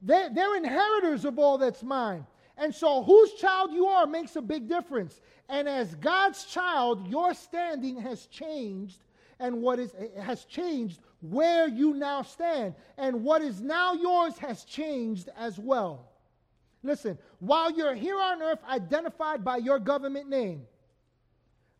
they're, 0.00 0.30
they're 0.30 0.56
inheritors 0.56 1.24
of 1.24 1.38
all 1.38 1.58
that's 1.58 1.82
mine. 1.82 2.26
And 2.58 2.74
so, 2.74 3.02
whose 3.02 3.32
child 3.34 3.72
you 3.72 3.86
are 3.86 4.06
makes 4.06 4.36
a 4.36 4.42
big 4.42 4.68
difference. 4.68 5.20
And 5.48 5.68
as 5.68 5.94
God's 5.96 6.44
child, 6.44 7.08
your 7.08 7.34
standing 7.34 8.00
has 8.00 8.26
changed, 8.26 8.98
and 9.40 9.62
what 9.62 9.78
is 9.78 9.94
has 10.20 10.44
changed 10.44 11.00
where 11.22 11.66
you 11.66 11.94
now 11.94 12.22
stand. 12.22 12.74
And 12.98 13.24
what 13.24 13.42
is 13.42 13.60
now 13.62 13.94
yours 13.94 14.36
has 14.38 14.64
changed 14.64 15.30
as 15.36 15.58
well. 15.58 16.11
Listen, 16.82 17.18
while 17.38 17.70
you're 17.70 17.94
here 17.94 18.18
on 18.20 18.42
earth 18.42 18.58
identified 18.68 19.44
by 19.44 19.58
your 19.58 19.78
government 19.78 20.28
name, 20.28 20.62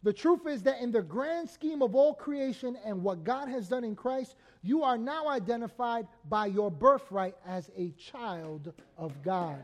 the 0.04 0.12
truth 0.12 0.46
is 0.46 0.62
that 0.64 0.80
in 0.80 0.90
the 0.90 1.02
grand 1.02 1.48
scheme 1.48 1.80
of 1.82 1.94
all 1.94 2.14
creation 2.14 2.76
and 2.84 3.02
what 3.02 3.22
God 3.24 3.48
has 3.48 3.68
done 3.68 3.84
in 3.84 3.94
Christ, 3.94 4.34
you 4.62 4.82
are 4.82 4.98
now 4.98 5.28
identified 5.28 6.06
by 6.28 6.46
your 6.46 6.70
birthright 6.70 7.36
as 7.46 7.70
a 7.76 7.90
child 7.92 8.72
of 8.98 9.12
God. 9.22 9.62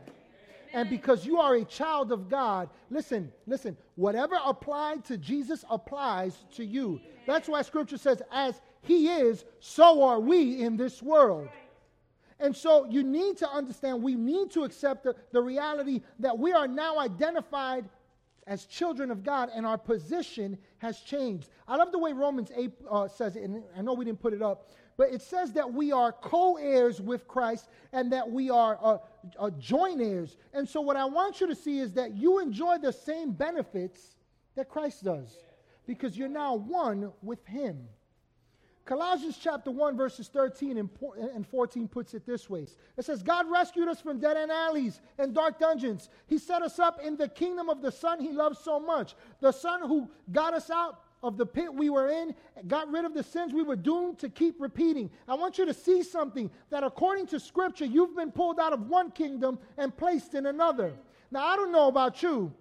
And 0.73 0.89
because 0.89 1.25
you 1.25 1.39
are 1.39 1.55
a 1.55 1.65
child 1.65 2.11
of 2.11 2.29
God, 2.29 2.69
listen, 2.89 3.31
listen, 3.47 3.75
whatever 3.95 4.37
applied 4.45 5.03
to 5.05 5.17
Jesus 5.17 5.65
applies 5.69 6.37
to 6.55 6.63
you. 6.63 7.01
That's 7.25 7.49
why 7.49 7.61
scripture 7.63 7.97
says, 7.97 8.21
as 8.31 8.61
he 8.81 9.09
is, 9.09 9.45
so 9.59 10.03
are 10.03 10.19
we 10.19 10.61
in 10.61 10.77
this 10.77 11.01
world. 11.01 11.49
And 12.39 12.55
so 12.55 12.85
you 12.89 13.03
need 13.03 13.37
to 13.37 13.49
understand, 13.49 14.01
we 14.01 14.15
need 14.15 14.51
to 14.51 14.63
accept 14.63 15.03
the, 15.03 15.15
the 15.31 15.41
reality 15.41 16.01
that 16.19 16.37
we 16.37 16.53
are 16.53 16.67
now 16.67 16.97
identified 16.99 17.89
as 18.47 18.65
children 18.65 19.11
of 19.11 19.23
God 19.23 19.49
and 19.53 19.65
our 19.65 19.77
position 19.77 20.57
has 20.79 21.01
changed. 21.01 21.49
I 21.67 21.75
love 21.75 21.91
the 21.91 21.99
way 21.99 22.13
Romans 22.13 22.51
8 22.55 22.71
uh, 22.89 23.07
says 23.07 23.35
it, 23.35 23.43
and 23.43 23.63
I 23.77 23.81
know 23.81 23.93
we 23.93 24.05
didn't 24.05 24.21
put 24.21 24.33
it 24.33 24.41
up, 24.41 24.71
but 24.97 25.13
it 25.13 25.21
says 25.21 25.53
that 25.53 25.71
we 25.71 25.91
are 25.91 26.11
co 26.11 26.57
heirs 26.57 26.99
with 26.99 27.27
Christ 27.27 27.69
and 27.93 28.11
that 28.11 28.29
we 28.29 28.49
are 28.49 28.79
uh, 28.81 28.97
uh, 29.37 29.49
joint 29.51 30.01
heirs. 30.01 30.35
And 30.53 30.67
so, 30.67 30.81
what 30.81 30.97
I 30.97 31.05
want 31.05 31.39
you 31.39 31.47
to 31.47 31.55
see 31.55 31.79
is 31.79 31.93
that 31.93 32.17
you 32.17 32.39
enjoy 32.39 32.79
the 32.79 32.91
same 32.91 33.31
benefits 33.31 34.15
that 34.55 34.67
Christ 34.67 35.03
does 35.03 35.37
because 35.85 36.17
you're 36.17 36.27
now 36.27 36.55
one 36.55 37.11
with 37.21 37.45
Him. 37.45 37.87
Colossians 38.89 39.37
chapter 39.39 39.69
1, 39.69 39.95
verses 39.95 40.29
13 40.29 40.79
and 40.79 41.47
14 41.47 41.87
puts 41.87 42.15
it 42.15 42.25
this 42.25 42.49
way 42.49 42.65
It 42.97 43.05
says, 43.05 43.21
God 43.21 43.45
rescued 43.47 43.87
us 43.87 44.01
from 44.01 44.19
dead 44.19 44.35
end 44.35 44.51
alleys 44.51 44.99
and 45.19 45.31
dark 45.31 45.59
dungeons. 45.59 46.09
He 46.25 46.39
set 46.39 46.63
us 46.63 46.79
up 46.79 46.99
in 46.99 47.15
the 47.15 47.27
kingdom 47.27 47.69
of 47.69 47.83
the 47.83 47.91
Son 47.91 48.19
he 48.19 48.31
loves 48.31 48.57
so 48.57 48.79
much. 48.79 49.13
The 49.41 49.51
Son 49.51 49.81
who 49.81 50.09
got 50.31 50.55
us 50.55 50.71
out 50.71 51.03
of 51.21 51.37
the 51.37 51.45
pit 51.45 51.71
we 51.71 51.91
were 51.91 52.09
in, 52.09 52.33
got 52.67 52.89
rid 52.91 53.05
of 53.05 53.13
the 53.13 53.21
sins 53.21 53.53
we 53.53 53.61
were 53.61 53.75
doomed 53.75 54.17
to 54.19 54.29
keep 54.29 54.59
repeating. 54.59 55.11
I 55.27 55.35
want 55.35 55.59
you 55.59 55.67
to 55.67 55.73
see 55.73 56.01
something 56.01 56.49
that 56.71 56.83
according 56.83 57.27
to 57.27 57.39
Scripture, 57.39 57.85
you've 57.85 58.15
been 58.15 58.31
pulled 58.31 58.59
out 58.59 58.73
of 58.73 58.89
one 58.89 59.11
kingdom 59.11 59.59
and 59.77 59.95
placed 59.95 60.33
in 60.33 60.47
another. 60.47 60.93
Now, 61.29 61.45
I 61.45 61.55
don't 61.57 61.71
know 61.71 61.89
about 61.89 62.23
you, 62.23 62.51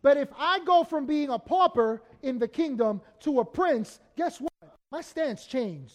but 0.00 0.16
if 0.16 0.28
I 0.38 0.60
go 0.60 0.84
from 0.84 1.06
being 1.06 1.30
a 1.30 1.40
pauper 1.40 2.02
in 2.22 2.38
the 2.38 2.46
kingdom 2.46 3.00
to 3.22 3.40
a 3.40 3.44
prince, 3.44 3.98
guess 4.16 4.40
what? 4.40 4.51
My 4.92 5.00
stance 5.00 5.46
changed. 5.46 5.94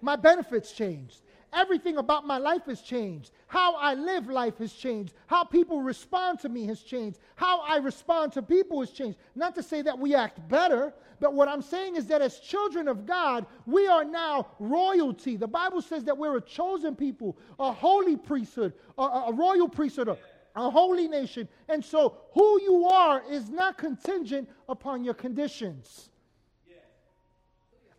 My 0.00 0.16
benefits 0.16 0.72
changed. 0.72 1.20
Everything 1.52 1.98
about 1.98 2.26
my 2.26 2.38
life 2.38 2.64
has 2.66 2.80
changed. 2.80 3.32
How 3.48 3.74
I 3.74 3.92
live 3.92 4.28
life 4.28 4.56
has 4.58 4.72
changed. 4.72 5.12
How 5.26 5.44
people 5.44 5.82
respond 5.82 6.40
to 6.40 6.48
me 6.48 6.64
has 6.64 6.80
changed. 6.80 7.18
How 7.34 7.60
I 7.60 7.76
respond 7.76 8.32
to 8.32 8.42
people 8.42 8.80
has 8.80 8.92
changed. 8.92 9.18
Not 9.34 9.54
to 9.56 9.62
say 9.62 9.82
that 9.82 9.98
we 9.98 10.14
act 10.14 10.48
better, 10.48 10.94
but 11.20 11.34
what 11.34 11.48
I'm 11.48 11.60
saying 11.60 11.96
is 11.96 12.06
that 12.06 12.22
as 12.22 12.38
children 12.38 12.88
of 12.88 13.04
God, 13.04 13.44
we 13.66 13.86
are 13.86 14.04
now 14.04 14.46
royalty. 14.58 15.36
The 15.36 15.46
Bible 15.46 15.82
says 15.82 16.04
that 16.04 16.16
we're 16.16 16.38
a 16.38 16.40
chosen 16.40 16.96
people, 16.96 17.36
a 17.58 17.72
holy 17.72 18.16
priesthood, 18.16 18.72
a, 18.96 19.02
a 19.02 19.32
royal 19.34 19.68
priesthood, 19.68 20.08
a, 20.08 20.16
a 20.56 20.70
holy 20.70 21.08
nation. 21.08 21.46
And 21.68 21.84
so 21.84 22.16
who 22.32 22.62
you 22.62 22.86
are 22.86 23.22
is 23.30 23.50
not 23.50 23.76
contingent 23.76 24.48
upon 24.66 25.04
your 25.04 25.14
conditions. 25.14 26.09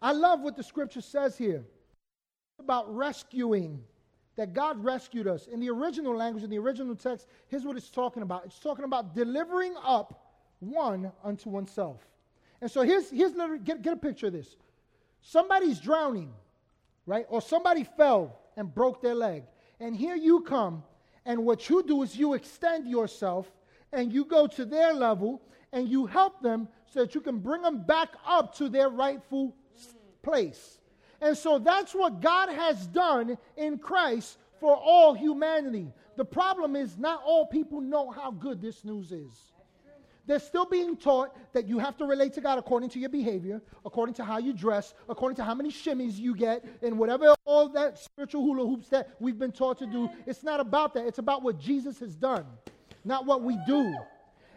I 0.02 0.14
love 0.14 0.42
what 0.42 0.56
the 0.56 0.64
scripture 0.64 1.02
says 1.02 1.38
here 1.38 1.64
about 2.60 2.94
rescuing, 2.96 3.84
that 4.36 4.54
God 4.54 4.84
rescued 4.84 5.28
us. 5.28 5.48
In 5.48 5.60
the 5.60 5.70
original 5.70 6.16
language, 6.16 6.44
in 6.44 6.50
the 6.50 6.58
original 6.58 6.96
text, 6.96 7.28
here's 7.48 7.64
what 7.64 7.78
it's 7.78 7.90
talking 7.90 8.24
about 8.24 8.46
it's 8.46 8.60
talking 8.60 8.86
about 8.86 9.14
delivering 9.14 9.76
up 9.84 10.36
one 10.60 11.12
unto 11.24 11.50
oneself. 11.50 12.08
And 12.62 12.70
so 12.70 12.82
here's, 12.82 13.10
here's 13.10 13.34
get, 13.64 13.82
get 13.82 13.94
a 13.94 13.98
picture 13.98 14.28
of 14.28 14.34
this. 14.34 14.56
Somebody's 15.22 15.80
drowning, 15.80 16.32
right? 17.06 17.26
Or 17.30 17.42
somebody 17.42 17.84
fell 17.84 18.40
and 18.56 18.74
broke 18.74 19.02
their 19.02 19.16
leg. 19.16 19.44
And 19.80 19.96
here 19.96 20.16
you 20.16 20.42
come, 20.42 20.84
and 21.26 21.44
what 21.46 21.70
you 21.70 21.84
do 21.84 22.04
is 22.04 22.16
you 22.16 22.34
extend 22.34 22.88
yourself 22.88 23.52
and 23.94 24.14
you 24.14 24.26
go 24.26 24.48
to 24.48 24.66
their 24.66 24.94
level 24.94 25.42
and 25.74 25.90
you 25.90 26.06
help 26.06 26.42
them 26.42 26.68
so 26.86 27.02
that 27.02 27.16
you 27.16 27.22
can 27.22 27.40
bring 27.40 27.62
them 27.62 27.84
back 27.84 28.10
up 28.26 28.56
to 28.56 28.70
their 28.70 28.90
rightful 28.90 29.56
place. 30.22 30.80
And 31.22 31.38
so 31.38 31.60
that's 31.60 31.94
what 31.94 32.22
God 32.22 32.50
has 32.50 32.88
done 32.88 33.38
in 33.56 33.78
Christ 33.78 34.38
for 34.60 34.76
all 34.76 35.14
humanity. 35.14 35.94
The 36.18 36.26
problem 36.26 36.76
is, 36.76 36.98
not 36.98 37.22
all 37.24 37.46
people 37.46 37.82
know 37.82 38.10
how 38.10 38.32
good 38.32 38.62
this 38.62 38.84
news 38.84 39.12
is. 39.12 39.52
They're 40.28 40.40
still 40.40 40.66
being 40.66 40.96
taught 40.98 41.36
that 41.54 41.68
you 41.68 41.80
have 41.80 41.98
to 41.98 42.06
relate 42.06 42.34
to 42.34 42.42
God 42.42 42.58
according 42.58 42.90
to 42.92 43.00
your 43.00 43.10
behavior, 43.10 43.62
according 43.86 44.16
to 44.16 44.24
how 44.24 44.38
you 44.38 44.54
dress, 44.54 44.94
according 45.10 45.36
to 45.38 45.44
how 45.44 45.56
many 45.56 45.70
shimmies 45.70 46.18
you 46.18 46.36
get, 46.36 46.64
and 46.82 46.98
whatever 46.98 47.36
all 47.46 47.70
that 47.70 47.98
spiritual 47.98 48.42
hula 48.44 48.68
hoops 48.68 48.88
that 48.90 49.10
we've 49.20 49.40
been 49.40 49.52
taught 49.52 49.80
to 49.80 49.88
do. 49.88 50.10
It's 50.28 50.44
not 50.44 50.60
about 50.60 50.94
that. 50.94 51.08
It's 51.08 51.18
about 51.18 51.44
what 51.44 51.60
Jesus 51.60 52.00
has 52.00 52.16
done, 52.16 52.46
not 53.04 53.26
what 53.26 53.42
we 53.42 53.58
do. 53.66 53.96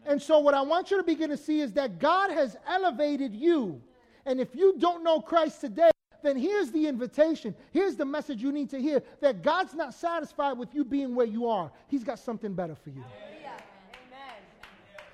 And 0.07 0.21
so, 0.21 0.39
what 0.39 0.55
I 0.55 0.61
want 0.61 0.91
you 0.91 0.99
to 0.99 1.03
begin 1.03 1.31
to 1.31 1.37
see 1.37 1.61
is 1.61 1.73
that 1.73 1.99
God 1.99 2.31
has 2.31 2.57
elevated 2.69 3.35
you 3.35 3.81
and 4.27 4.41
if 4.41 4.55
you 4.55 4.77
don't 4.79 5.05
know 5.05 5.21
Christ 5.21 5.61
today, 5.61 5.91
then 6.23 6.37
here's 6.37 6.71
the 6.71 6.87
invitation. 6.87 7.55
Here's 7.71 7.97
the 7.97 8.05
message 8.05 8.41
you 8.41 8.51
need 8.51 8.71
to 8.71 8.81
hear 8.81 9.03
that 9.21 9.43
God's 9.43 9.75
not 9.75 9.93
satisfied 9.93 10.57
with 10.59 10.75
you 10.75 10.85
being 10.85 11.15
where 11.15 11.27
you 11.27 11.47
are. 11.47 11.71
He's 11.89 12.03
got 12.03 12.19
something 12.19 12.55
better 12.55 12.75
for 12.75 12.91
you. 12.91 13.05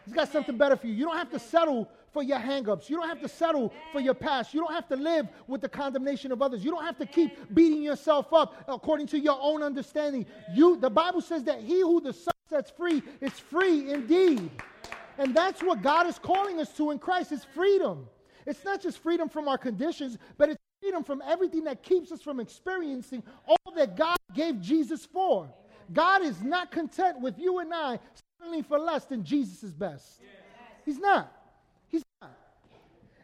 He's 0.04 0.14
got 0.14 0.32
something 0.32 0.56
better 0.56 0.76
for 0.76 0.86
you. 0.86 0.94
You 0.94 1.04
don't 1.04 1.16
have 1.16 1.30
to 1.30 1.38
settle 1.38 1.88
for 2.12 2.22
your 2.22 2.38
hangups. 2.38 2.88
You 2.88 2.96
don't 2.96 3.08
have 3.08 3.20
to 3.20 3.28
settle 3.28 3.72
for 3.92 4.00
your 4.00 4.14
past. 4.14 4.54
You 4.54 4.60
don't 4.60 4.72
have 4.72 4.88
to 4.88 4.96
live 4.96 5.28
with 5.46 5.60
the 5.60 5.68
condemnation 5.68 6.32
of 6.32 6.42
others. 6.42 6.64
You 6.64 6.70
don't 6.70 6.84
have 6.84 6.98
to 6.98 7.06
keep 7.06 7.54
beating 7.54 7.82
yourself 7.82 8.32
up 8.32 8.64
according 8.66 9.06
to 9.08 9.18
your 9.18 9.38
own 9.40 9.62
understanding. 9.62 10.26
You 10.54 10.76
the 10.76 10.90
Bible 10.90 11.20
says 11.20 11.44
that 11.44 11.60
he 11.60 11.80
who 11.80 12.00
the 12.00 12.12
Son 12.12 12.34
sets 12.48 12.70
free 12.70 13.02
is 13.20 13.32
free 13.32 13.92
indeed. 13.92 14.50
And 15.18 15.34
that's 15.34 15.62
what 15.62 15.82
God 15.82 16.06
is 16.06 16.18
calling 16.18 16.60
us 16.60 16.72
to 16.76 16.90
in 16.90 16.98
Christ 16.98 17.30
is 17.30 17.44
freedom. 17.44 18.08
It's 18.50 18.64
not 18.64 18.82
just 18.82 18.98
freedom 18.98 19.28
from 19.28 19.46
our 19.46 19.56
conditions, 19.56 20.18
but 20.36 20.48
it's 20.48 20.58
freedom 20.82 21.04
from 21.04 21.22
everything 21.24 21.62
that 21.64 21.84
keeps 21.84 22.10
us 22.10 22.20
from 22.20 22.40
experiencing 22.40 23.22
all 23.46 23.72
that 23.76 23.96
God 23.96 24.16
gave 24.34 24.60
Jesus 24.60 25.06
for. 25.06 25.48
God 25.92 26.22
is 26.22 26.42
not 26.42 26.72
content 26.72 27.20
with 27.20 27.38
you 27.38 27.60
and 27.60 27.72
I 27.72 28.00
settling 28.40 28.64
for 28.64 28.76
less 28.76 29.04
than 29.04 29.22
Jesus 29.22 29.62
is 29.62 29.72
best. 29.72 30.20
He's 30.84 30.98
not. 30.98 31.32
He's 31.86 32.02
not. 32.20 32.36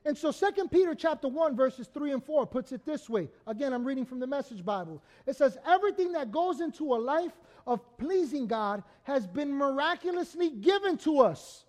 And 0.05 0.17
so 0.17 0.31
2 0.31 0.69
Peter 0.69 0.95
chapter 0.95 1.27
1 1.27 1.57
verses 1.57 1.89
3 1.93 2.13
and 2.13 2.25
4 2.25 2.47
puts 2.47 2.71
it 2.71 2.87
this 2.87 3.11
way. 3.11 3.29
Again, 3.49 3.73
I'm 3.73 3.85
reading 3.85 4.05
from 4.05 4.21
the 4.21 4.29
Message 4.29 4.65
Bible. 4.65 5.03
It 5.27 5.35
says 5.35 5.59
everything 5.67 6.13
that 6.13 6.31
goes 6.31 6.61
into 6.61 6.95
a 6.95 6.99
life 6.99 7.33
of 7.67 7.81
pleasing 7.99 8.47
God 8.47 8.85
has 9.03 9.27
been 9.27 9.53
miraculously 9.53 10.51
given 10.51 10.97
to 10.99 11.19
us 11.19 11.65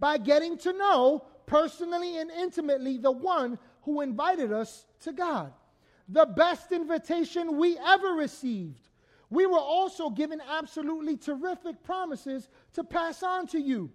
by 0.00 0.18
getting 0.18 0.58
to 0.58 0.72
know 0.72 1.24
personally 1.48 2.18
and 2.18 2.30
intimately 2.30 2.98
the 2.98 3.10
one 3.10 3.58
who 3.82 4.00
invited 4.00 4.52
us 4.52 4.84
to 5.00 5.12
God. 5.12 5.52
The 6.08 6.26
best 6.26 6.72
invitation 6.72 7.56
we 7.56 7.76
ever 7.78 8.08
received. 8.08 8.88
We 9.30 9.46
were 9.46 9.58
also 9.58 10.08
given 10.10 10.40
absolutely 10.48 11.16
terrific 11.16 11.82
promises 11.82 12.48
to 12.74 12.84
pass 12.84 13.22
on 13.22 13.46
to 13.48 13.60
you. 13.60 13.90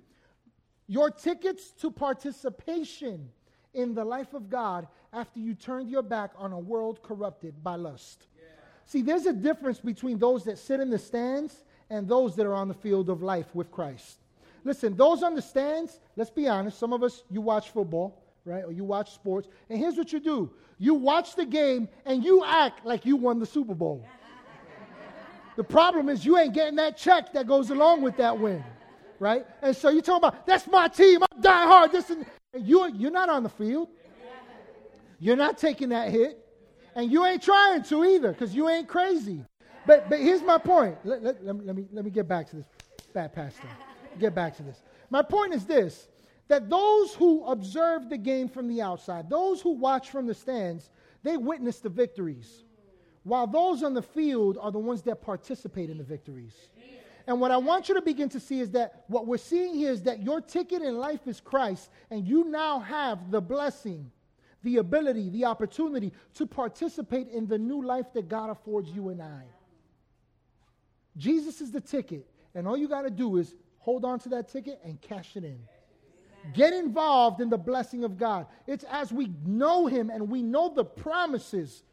Your 0.88 1.10
tickets 1.10 1.72
to 1.80 1.90
participation 1.90 3.30
in 3.74 3.96
the 3.96 4.06
life 4.06 4.34
of 4.34 4.50
God 4.50 4.88
after 5.12 5.40
you 5.40 5.56
turned 5.56 5.90
your 5.90 6.04
back 6.04 6.32
on 6.38 6.52
a 6.52 6.60
world 6.60 7.02
corrupted 7.02 7.64
by 7.64 7.76
lust. 7.76 8.28
Yeah. 8.38 8.44
See, 8.86 9.02
there's 9.02 9.26
a 9.26 9.34
difference 9.34 9.80
between 9.80 10.20
those 10.20 10.44
that 10.44 10.60
sit 10.60 10.80
in 10.80 10.90
the 10.90 11.00
stands 11.00 11.64
and 11.90 12.08
those 12.08 12.36
that 12.36 12.46
are 12.46 12.54
on 12.54 12.68
the 12.68 12.74
field 12.74 13.10
of 13.10 13.24
life 13.24 13.56
with 13.56 13.72
Christ. 13.72 14.23
Listen, 14.64 14.96
those 14.96 15.24
on 15.24 15.36
the 15.36 15.42
stands, 15.42 16.00
let's 16.16 16.30
be 16.30 16.48
honest, 16.48 16.80
some 16.80 16.94
of 16.94 17.04
us, 17.04 17.24
you 17.30 17.42
watch 17.42 17.72
football, 17.72 18.24
right? 18.46 18.64
Or 18.64 18.72
you 18.72 18.84
watch 18.84 19.14
sports. 19.14 19.48
And 19.70 19.78
here's 19.78 19.98
what 19.98 20.14
you 20.14 20.20
do 20.20 20.52
you 20.80 20.94
watch 20.94 21.36
the 21.36 21.46
game 21.46 21.88
and 22.06 22.24
you 22.24 22.44
act 22.44 22.86
like 22.86 23.06
you 23.06 23.16
won 23.16 23.40
the 23.40 23.46
Super 23.46 23.76
Bowl. 23.76 24.06
the 25.56 25.64
problem 25.64 26.10
is 26.10 26.26
you 26.26 26.38
ain't 26.38 26.54
getting 26.54 26.76
that 26.76 26.98
check 26.98 27.34
that 27.34 27.48
goes 27.48 27.70
along 27.70 28.02
with 28.02 28.18
that 28.18 28.38
win, 28.38 28.64
right? 29.20 29.46
And 29.62 29.76
so 29.76 29.90
you're 29.90 30.02
talking 30.02 30.28
about, 30.28 30.46
that's 30.48 30.68
my 30.68 30.88
team, 30.88 31.22
I'm 31.32 31.42
dying 31.42 31.68
hard. 31.68 31.92
This 31.92 32.10
and 32.10 32.26
you're, 32.58 32.90
you're 32.90 33.12
not 33.12 33.30
on 33.30 33.44
the 33.44 33.50
field. 33.50 33.90
You're 35.20 35.38
not 35.38 35.58
taking 35.58 35.90
that 35.90 36.12
hit. 36.12 36.40
And 36.96 37.12
you 37.12 37.26
ain't 37.26 37.42
trying 37.42 37.82
to 37.84 38.04
either 38.04 38.32
because 38.32 38.54
you 38.54 38.70
ain't 38.70 38.88
crazy. 38.88 39.44
But, 39.86 40.10
but 40.10 40.20
here's 40.20 40.42
my 40.42 40.58
point. 40.58 40.98
Let, 41.04 41.24
let, 41.24 41.44
let, 41.44 41.56
me, 41.76 41.86
let, 41.92 42.06
me, 42.06 42.12
get 42.12 42.28
back 42.28 42.50
to 42.50 42.58
this 42.58 42.66
bad 43.14 43.34
pastor 43.34 43.68
get 44.20 44.36
back 44.36 44.56
to 44.58 44.64
this. 44.64 44.82
My 45.10 45.22
point 45.22 45.54
is 45.54 45.66
this 45.66 46.08
that 46.50 46.70
those 46.70 47.14
who 47.14 47.46
observe 47.46 48.10
the 48.10 48.18
game 48.18 48.50
from 48.50 48.68
the 48.68 48.82
outside, 48.82 49.30
those 49.30 49.62
who 49.62 49.72
watch 49.72 50.10
from 50.10 50.28
the 50.28 50.34
stands, 50.34 50.90
they 51.24 51.38
witness 51.38 51.80
the 51.80 51.90
victories. 51.90 52.64
While 53.24 53.48
those 53.48 53.82
on 53.82 53.94
the 53.94 54.02
field 54.02 54.58
are 54.60 54.72
the 54.72 54.80
ones 54.80 55.02
that 55.04 55.22
participate 55.22 55.90
in 55.90 55.98
the 55.98 56.04
victories. 56.04 56.54
And 57.26 57.40
what 57.40 57.52
I 57.52 57.58
want 57.58 57.88
you 57.88 57.96
to 57.96 58.02
begin 58.02 58.28
to 58.30 58.40
see 58.40 58.60
is 58.60 58.72
that 58.72 59.06
what 59.08 59.26
we're 59.26 59.38
seeing 59.38 59.76
here 59.76 59.92
is 59.92 60.04
that 60.04 60.22
your 60.22 60.42
ticket 60.42 60.82
in 60.82 60.98
life 60.98 61.26
is 61.26 61.40
Christ, 61.40 61.90
and 62.12 62.28
you 62.28 62.44
now 62.44 62.80
have 62.80 63.32
the 63.32 63.40
blessing, 63.40 64.12
the 64.62 64.78
ability, 64.78 65.30
the 65.30 65.46
opportunity 65.46 66.12
to 66.34 66.46
participate 66.46 67.30
in 67.30 67.48
the 67.48 67.58
new 67.58 67.82
life 67.82 68.12
that 68.14 68.28
God 68.28 68.50
affords 68.50 68.92
you 68.92 69.08
and 69.08 69.22
I. 69.22 69.44
Jesus 71.16 71.62
is 71.62 71.72
the 71.72 71.80
ticket, 71.80 72.28
and 72.56 72.68
all 72.68 72.76
you 72.76 72.90
got 72.90 73.04
to 73.04 73.10
do 73.10 73.38
is 73.38 73.56
hold 73.84 74.06
on 74.06 74.18
to 74.20 74.30
that 74.30 74.48
ticket 74.48 74.80
and 74.84 75.00
cash 75.02 75.36
it 75.36 75.44
in. 75.44 75.60
Get 76.54 76.74
involved 76.74 77.42
in 77.42 77.50
the 77.50 77.58
blessing 77.58 78.04
of 78.04 78.18
God. 78.18 78.48
It's 78.66 78.86
as 78.86 79.12
we 79.12 79.30
know 79.46 79.88
Him 79.88 80.10
and 80.10 80.30
we 80.30 80.42
know 80.42 80.74
the 80.74 80.86
promises 80.86 81.84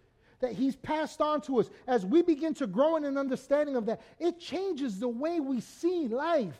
that 0.40 0.52
He's 0.52 0.76
passed 0.76 1.20
on 1.20 1.40
to 1.42 1.60
us, 1.60 1.70
as 1.86 2.06
we 2.06 2.22
begin 2.22 2.54
to 2.54 2.66
grow 2.66 2.96
in 2.96 3.04
an 3.04 3.18
understanding 3.18 3.76
of 3.76 3.86
that, 3.86 4.00
it 4.18 4.40
changes 4.40 4.98
the 4.98 5.08
way 5.08 5.38
we 5.40 5.60
see 5.60 6.08
life. 6.08 6.54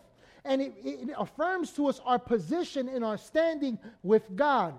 And 0.44 0.60
it, 0.60 0.72
it 0.84 1.10
affirms 1.16 1.72
to 1.72 1.86
us 1.86 2.00
our 2.04 2.18
position 2.18 2.88
and 2.88 3.04
our 3.04 3.16
standing 3.16 3.78
with 4.02 4.36
God. 4.36 4.78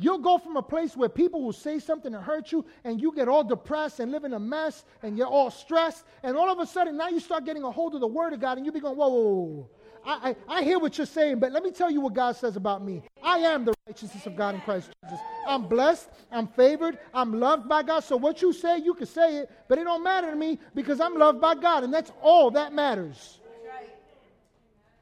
You'll 0.00 0.18
go 0.18 0.38
from 0.38 0.56
a 0.56 0.62
place 0.62 0.96
where 0.96 1.08
people 1.08 1.42
will 1.42 1.52
say 1.52 1.80
something 1.80 2.12
to 2.12 2.20
hurt 2.20 2.52
you, 2.52 2.64
and 2.84 3.00
you 3.00 3.12
get 3.12 3.28
all 3.28 3.42
depressed 3.42 3.98
and 3.98 4.12
live 4.12 4.24
in 4.24 4.32
a 4.32 4.38
mess, 4.38 4.84
and 5.02 5.18
you're 5.18 5.26
all 5.26 5.50
stressed, 5.50 6.04
and 6.22 6.36
all 6.36 6.48
of 6.48 6.60
a 6.60 6.66
sudden 6.66 6.96
now 6.96 7.08
you 7.08 7.18
start 7.18 7.44
getting 7.44 7.64
a 7.64 7.70
hold 7.70 7.94
of 7.94 8.00
the 8.00 8.06
Word 8.06 8.32
of 8.32 8.40
God, 8.40 8.58
and 8.58 8.64
you 8.64 8.70
be 8.70 8.78
going, 8.78 8.96
whoa, 8.96 9.08
whoa, 9.08 9.20
whoa. 9.20 9.68
I, 10.04 10.34
I, 10.48 10.58
I 10.58 10.62
hear 10.62 10.78
what 10.78 10.96
you're 10.98 11.06
saying, 11.06 11.38
but 11.38 11.52
let 11.52 11.62
me 11.62 11.70
tell 11.70 11.90
you 11.90 12.00
what 12.00 12.14
God 12.14 12.36
says 12.36 12.56
about 12.56 12.84
me. 12.84 13.02
I 13.22 13.38
am 13.38 13.64
the 13.64 13.74
righteousness 13.86 14.26
of 14.26 14.36
God 14.36 14.54
in 14.54 14.60
Christ 14.62 14.90
Jesus. 15.04 15.20
I'm 15.46 15.66
blessed, 15.66 16.08
I'm 16.30 16.46
favored, 16.46 16.98
I'm 17.14 17.38
loved 17.38 17.68
by 17.68 17.82
God. 17.82 18.00
So 18.00 18.16
what 18.16 18.42
you 18.42 18.52
say, 18.52 18.78
you 18.78 18.94
can 18.94 19.06
say 19.06 19.38
it, 19.38 19.50
but 19.68 19.78
it 19.78 19.84
don't 19.84 20.02
matter 20.02 20.30
to 20.30 20.36
me 20.36 20.58
because 20.74 21.00
I'm 21.00 21.16
loved 21.16 21.40
by 21.40 21.54
God, 21.54 21.84
and 21.84 21.92
that's 21.92 22.12
all 22.22 22.50
that 22.52 22.72
matters. 22.72 23.40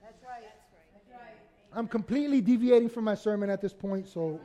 That's 0.03 0.23
right. 0.23 0.43
That's 0.93 1.11
right. 1.11 1.37
I'm 1.73 1.89
completely 1.89 2.41
deviating 2.41 2.89
from 2.89 3.05
my 3.05 3.15
sermon 3.15 3.51
at 3.51 3.61
this 3.61 3.73
point, 3.73 4.09
so 4.09 4.41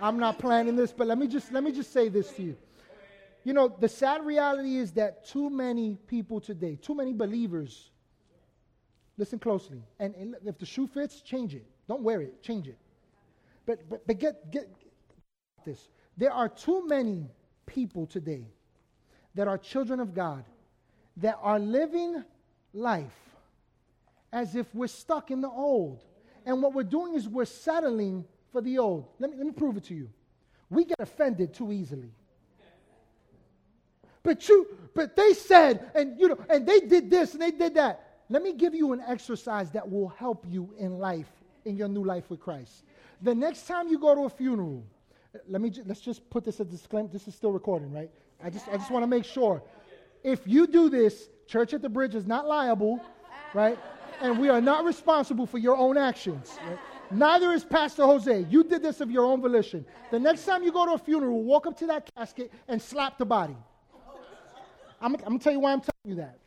I'm 0.00 0.18
not 0.18 0.38
planning 0.38 0.76
this, 0.76 0.92
but 0.92 1.06
let 1.06 1.18
me 1.18 1.26
just 1.26 1.52
let 1.52 1.64
me 1.64 1.72
just 1.72 1.92
say 1.92 2.08
this 2.08 2.30
to 2.32 2.42
you. 2.42 2.56
You 3.44 3.54
know, 3.54 3.68
the 3.68 3.88
sad 3.88 4.26
reality 4.26 4.76
is 4.76 4.92
that 4.92 5.26
too 5.26 5.48
many 5.48 5.96
people 6.06 6.40
today, 6.40 6.76
too 6.76 6.94
many 6.94 7.12
believers, 7.12 7.90
listen 9.18 9.38
closely, 9.38 9.82
and, 9.98 10.14
and 10.14 10.36
if 10.46 10.58
the 10.58 10.66
shoe 10.66 10.86
fits, 10.86 11.20
change 11.20 11.54
it. 11.54 11.66
Don't 11.88 12.02
wear 12.02 12.22
it, 12.22 12.42
change 12.42 12.68
it. 12.68 12.78
But 13.66 13.88
but, 13.90 14.06
but 14.06 14.18
get, 14.18 14.50
get 14.50 14.70
this. 15.66 15.88
There 16.16 16.32
are 16.32 16.48
too 16.48 16.86
many 16.86 17.26
people 17.66 18.06
today 18.06 18.46
that 19.34 19.46
are 19.46 19.58
children 19.58 20.00
of 20.00 20.14
God 20.14 20.44
that 21.18 21.38
are 21.42 21.58
living 21.58 22.24
life 22.72 23.12
as 24.32 24.54
if 24.54 24.72
we're 24.74 24.86
stuck 24.86 25.30
in 25.30 25.40
the 25.40 25.48
old. 25.48 26.04
And 26.46 26.62
what 26.62 26.74
we're 26.74 26.82
doing 26.82 27.14
is 27.14 27.28
we're 27.28 27.44
settling 27.44 28.24
for 28.52 28.60
the 28.60 28.78
old. 28.78 29.06
Let 29.18 29.30
me, 29.30 29.36
let 29.36 29.46
me 29.46 29.52
prove 29.52 29.76
it 29.76 29.84
to 29.84 29.94
you. 29.94 30.08
We 30.70 30.84
get 30.84 31.00
offended 31.00 31.54
too 31.54 31.72
easily. 31.72 32.10
But 34.22 34.48
you, 34.48 34.66
but 34.94 35.16
they 35.16 35.32
said, 35.32 35.90
and 35.94 36.18
you 36.18 36.28
know, 36.28 36.38
and 36.50 36.66
they 36.66 36.80
did 36.80 37.10
this 37.10 37.32
and 37.32 37.42
they 37.42 37.50
did 37.50 37.74
that. 37.74 38.07
Let 38.30 38.42
me 38.42 38.52
give 38.52 38.74
you 38.74 38.92
an 38.92 39.02
exercise 39.06 39.70
that 39.70 39.88
will 39.88 40.08
help 40.08 40.44
you 40.48 40.74
in 40.78 40.98
life, 40.98 41.30
in 41.64 41.76
your 41.76 41.88
new 41.88 42.04
life 42.04 42.28
with 42.28 42.40
Christ. 42.40 42.84
The 43.22 43.34
next 43.34 43.66
time 43.66 43.88
you 43.88 43.98
go 43.98 44.14
to 44.14 44.22
a 44.22 44.30
funeral, 44.30 44.84
let 45.48 45.60
me 45.60 45.72
let's 45.86 46.00
just 46.00 46.28
put 46.30 46.44
this 46.44 46.60
a 46.60 46.64
disclaimer. 46.64 47.08
This 47.08 47.26
is 47.26 47.34
still 47.34 47.52
recording, 47.52 47.92
right? 47.92 48.10
I 48.42 48.50
just 48.50 48.68
I 48.68 48.76
just 48.76 48.90
want 48.90 49.02
to 49.02 49.06
make 49.06 49.24
sure. 49.24 49.62
If 50.22 50.46
you 50.46 50.66
do 50.66 50.88
this, 50.88 51.28
Church 51.46 51.72
at 51.74 51.82
the 51.82 51.88
Bridge 51.88 52.14
is 52.14 52.26
not 52.26 52.46
liable, 52.46 53.00
right? 53.54 53.78
And 54.20 54.38
we 54.38 54.48
are 54.48 54.60
not 54.60 54.84
responsible 54.84 55.46
for 55.46 55.58
your 55.58 55.76
own 55.76 55.96
actions. 55.96 56.58
Right? 56.66 56.78
Neither 57.10 57.52
is 57.52 57.64
Pastor 57.64 58.04
Jose. 58.04 58.46
You 58.50 58.64
did 58.64 58.82
this 58.82 59.00
of 59.00 59.10
your 59.10 59.24
own 59.24 59.40
volition. 59.40 59.86
The 60.10 60.18
next 60.18 60.44
time 60.44 60.62
you 60.62 60.72
go 60.72 60.84
to 60.86 60.92
a 60.92 60.98
funeral, 60.98 61.42
walk 61.42 61.66
up 61.66 61.78
to 61.78 61.86
that 61.86 62.10
casket 62.14 62.52
and 62.66 62.82
slap 62.82 63.16
the 63.16 63.24
body. 63.24 63.56
I'm, 65.00 65.14
I'm 65.14 65.20
going 65.20 65.38
to 65.38 65.44
tell 65.44 65.52
you 65.52 65.60
why 65.60 65.72
I'm 65.72 65.80
telling 65.80 65.92
you 66.04 66.16
that. 66.16 66.38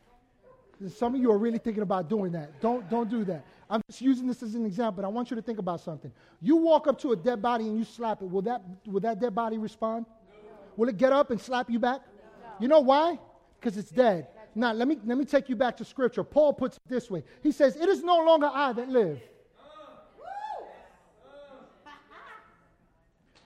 Some 0.96 1.14
of 1.14 1.20
you 1.20 1.30
are 1.30 1.38
really 1.38 1.58
thinking 1.58 1.82
about 1.82 2.08
doing 2.08 2.32
that. 2.32 2.60
Don't, 2.60 2.88
don't 2.90 3.08
do 3.08 3.24
that. 3.24 3.44
I'm 3.70 3.80
just 3.88 4.00
using 4.00 4.26
this 4.26 4.42
as 4.42 4.54
an 4.54 4.66
example, 4.66 5.02
but 5.02 5.04
I 5.06 5.10
want 5.10 5.30
you 5.30 5.36
to 5.36 5.42
think 5.42 5.58
about 5.58 5.80
something. 5.80 6.12
You 6.40 6.56
walk 6.56 6.86
up 6.86 7.00
to 7.00 7.12
a 7.12 7.16
dead 7.16 7.40
body 7.40 7.66
and 7.66 7.78
you 7.78 7.84
slap 7.84 8.20
it. 8.20 8.26
Will 8.28 8.42
that, 8.42 8.62
will 8.86 9.00
that 9.00 9.20
dead 9.20 9.34
body 9.34 9.58
respond? 9.58 10.06
No. 10.06 10.34
Will 10.76 10.88
it 10.88 10.96
get 10.96 11.12
up 11.12 11.30
and 11.30 11.40
slap 11.40 11.70
you 11.70 11.78
back? 11.78 12.00
No. 12.00 12.48
You 12.60 12.68
know 12.68 12.80
why? 12.80 13.18
Because 13.58 13.78
it's 13.78 13.90
dead. 13.90 14.26
Now, 14.54 14.72
let 14.72 14.86
me, 14.88 14.98
let 15.04 15.16
me 15.16 15.24
take 15.24 15.48
you 15.48 15.56
back 15.56 15.76
to 15.78 15.84
Scripture. 15.84 16.24
Paul 16.24 16.52
puts 16.52 16.76
it 16.76 16.82
this 16.88 17.10
way 17.10 17.22
He 17.42 17.52
says, 17.52 17.76
It 17.76 17.88
is 17.88 18.02
no 18.02 18.18
longer 18.18 18.50
I 18.52 18.72
that 18.72 18.88
live, 18.88 19.20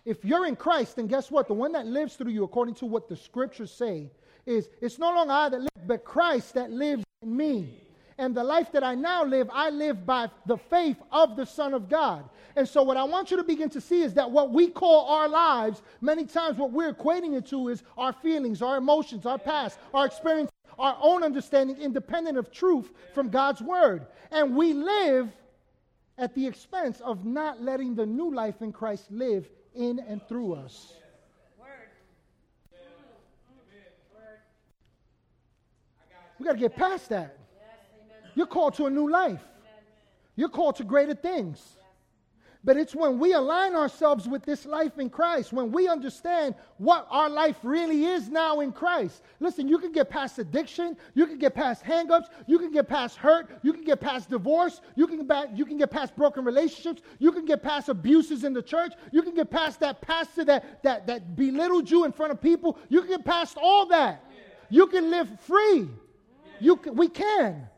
If 0.07 0.25
you're 0.25 0.47
in 0.47 0.55
Christ, 0.55 0.95
then 0.95 1.09
guess 1.09 1.33
what? 1.33 1.49
The 1.49 1.55
one 1.55 1.73
that 1.73 1.85
lives 1.85 2.15
through 2.15 2.31
you, 2.31 2.45
according 2.45 2.77
to 2.77 2.87
what 2.87 3.09
the 3.09 3.17
scriptures 3.17 3.73
say, 3.73 4.09
is 4.47 4.69
it's 4.81 4.99
no 4.99 5.13
longer 5.13 5.33
I 5.33 5.49
that 5.51 5.61
live, 5.61 5.87
but 5.87 6.05
Christ 6.05 6.55
that 6.55 6.71
lives 6.71 7.05
in 7.23 7.37
me. 7.37 7.83
And 8.19 8.35
the 8.35 8.45
life 8.45 8.73
that 8.73 8.83
I 8.83 8.95
now 8.95 9.25
live, 9.25 9.51
I 9.53 9.69
live 9.69 10.07
by 10.07 10.31
the 10.47 10.57
faith 10.57 10.97
of 11.13 11.37
the 11.37 11.45
Son 11.45 11.75
of 11.75 11.91
God. 11.91 12.25
And 12.55 12.67
so, 12.67 12.83
what 12.83 12.97
I 12.97 13.05
want 13.05 13.31
you 13.31 13.37
to 13.37 13.45
begin 13.45 13.69
to 13.71 13.81
see 13.81 14.01
is 14.01 14.15
that 14.15 14.31
what 14.31 14.51
we 14.51 14.69
call 14.69 15.07
our 15.07 15.29
lives, 15.29 15.83
many 16.01 16.25
times 16.25 16.57
what 16.57 16.73
we're 16.73 16.95
equating 16.95 17.37
it 17.37 17.47
to 17.49 17.69
is 17.69 17.83
our 17.99 18.15
feelings, 18.15 18.63
our 18.63 18.79
emotions, 18.79 19.27
our 19.27 19.39
past, 19.39 19.79
our 19.93 20.07
experience, 20.07 20.51
our 20.79 20.97
own 21.01 21.23
understanding, 21.23 21.77
independent 21.77 22.39
of 22.39 22.51
truth 22.51 22.91
from 23.15 23.29
God's 23.29 23.61
Word. 23.61 24.07
And 24.31 24.57
we 24.57 24.73
live 24.73 25.31
at 26.17 26.35
the 26.35 26.47
expense 26.47 27.01
of 27.01 27.27
not 27.27 27.63
letting 27.63 27.95
the 27.95 28.07
new 28.07 28.33
life 28.35 28.63
in 28.63 28.73
Christ 28.73 29.11
live 29.11 29.47
in 29.75 29.99
and 29.99 30.27
through 30.27 30.55
us. 30.55 30.95
We 36.39 36.47
got 36.47 36.53
to 36.53 36.59
get 36.59 36.77
past 36.77 37.09
that. 37.11 37.39
You're 38.35 38.47
called 38.47 38.75
to 38.75 38.87
a 38.87 38.91
new 38.91 39.11
life. 39.11 39.43
You're 40.37 40.51
called 40.51 40.77
to 40.77 40.85
greater 40.85 41.15
things. 41.15 41.77
But 42.67 42.77
it's 42.77 42.97
when 42.97 43.21
we 43.21 43.33
align 43.33 43.77
ourselves 43.77 44.27
with 44.27 44.43
this 44.45 44.67
life 44.67 44.99
in 44.99 45.09
Christ, 45.09 45.53
when 45.53 45.71
we 45.71 45.87
understand 45.87 46.57
what 46.79 47.07
our 47.11 47.31
life 47.31 47.57
really 47.63 48.07
is 48.07 48.29
now 48.29 48.59
in 48.59 48.73
Christ. 48.73 49.23
Listen, 49.39 49.69
you 49.69 49.79
can 49.79 49.93
get 49.93 50.11
past 50.11 50.41
addiction, 50.41 50.97
you 51.15 51.29
can 51.29 51.39
get 51.39 51.55
past 51.55 51.85
hangups, 51.85 52.25
you 52.49 52.59
can 52.59 52.73
get 52.73 52.89
past 52.89 53.19
hurt, 53.19 53.61
you 53.63 53.73
can 53.73 53.85
get 53.85 54.01
past 54.01 54.31
divorce, 54.31 54.81
you 54.97 55.07
can, 55.07 55.25
get, 55.29 55.57
you 55.57 55.65
can 55.65 55.79
get 55.79 55.93
past 55.93 56.17
broken 56.17 56.45
relationships, 56.45 57.03
you 57.21 57.31
can 57.31 57.45
get 57.45 57.63
past 57.63 57.89
abuses 57.89 58.43
in 58.43 58.53
the 58.53 58.63
church, 58.63 58.95
you 59.13 59.23
can 59.23 59.35
get 59.35 59.49
past 59.49 59.79
that 59.79 60.01
pastor 60.01 60.45
that, 60.45 60.83
that, 60.83 61.07
that 61.07 61.37
belittled 61.37 61.89
you 61.89 62.05
in 62.05 62.11
front 62.11 62.33
of 62.33 62.43
people, 62.43 62.79
you 62.89 63.01
can 63.01 63.11
get 63.11 63.25
past 63.25 63.57
all 63.63 63.87
that. 63.87 64.25
You 64.71 64.89
can 64.89 65.09
live 65.09 65.29
free. 65.39 65.89
You 66.61 66.77
can, 66.77 66.95
we 66.95 67.09
can. 67.09 67.69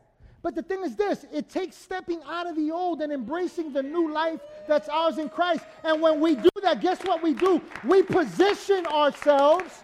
But 0.41 0.55
the 0.55 0.63
thing 0.63 0.83
is 0.83 0.95
this 0.95 1.25
it 1.33 1.49
takes 1.49 1.75
stepping 1.75 2.21
out 2.25 2.47
of 2.47 2.55
the 2.55 2.71
old 2.71 3.01
and 3.01 3.11
embracing 3.11 3.73
the 3.73 3.83
new 3.83 4.11
life 4.11 4.39
that's 4.67 4.87
ours 4.87 5.17
in 5.17 5.29
Christ. 5.29 5.63
And 5.83 6.01
when 6.01 6.19
we 6.19 6.35
do 6.35 6.49
that, 6.61 6.81
guess 6.81 7.01
what 7.03 7.21
we 7.21 7.33
do? 7.33 7.61
We 7.85 8.03
position 8.03 8.85
ourselves 8.87 9.83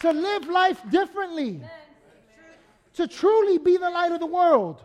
to 0.00 0.12
live 0.12 0.46
life 0.46 0.80
differently, 0.90 1.60
to 2.94 3.08
truly 3.08 3.58
be 3.58 3.76
the 3.76 3.90
light 3.90 4.12
of 4.12 4.20
the 4.20 4.26
world, 4.26 4.84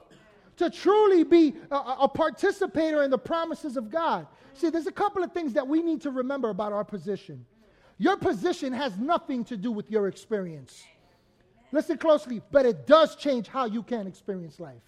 to 0.57 0.69
truly 0.69 1.23
be 1.23 1.55
a, 1.69 1.75
a 1.75 2.07
participator 2.07 3.03
in 3.03 3.11
the 3.11 3.17
promises 3.17 3.77
of 3.77 3.91
God. 3.91 4.27
See, 4.53 4.69
there's 4.69 4.87
a 4.87 4.91
couple 4.91 5.23
of 5.23 5.31
things 5.33 5.53
that 5.53 5.67
we 5.67 5.81
need 5.81 6.01
to 6.01 6.11
remember 6.11 6.49
about 6.49 6.73
our 6.73 6.83
position. 6.83 7.45
Your 7.97 8.17
position 8.17 8.73
has 8.73 8.97
nothing 8.97 9.43
to 9.45 9.57
do 9.57 9.71
with 9.71 9.91
your 9.91 10.07
experience. 10.07 10.83
Listen 11.71 11.97
closely, 11.97 12.41
but 12.51 12.65
it 12.65 12.88
does 12.88 13.15
change 13.15 13.47
how 13.47 13.65
you 13.65 13.84
can 13.84 14.08
experience 14.08 14.60
life. 14.60 14.82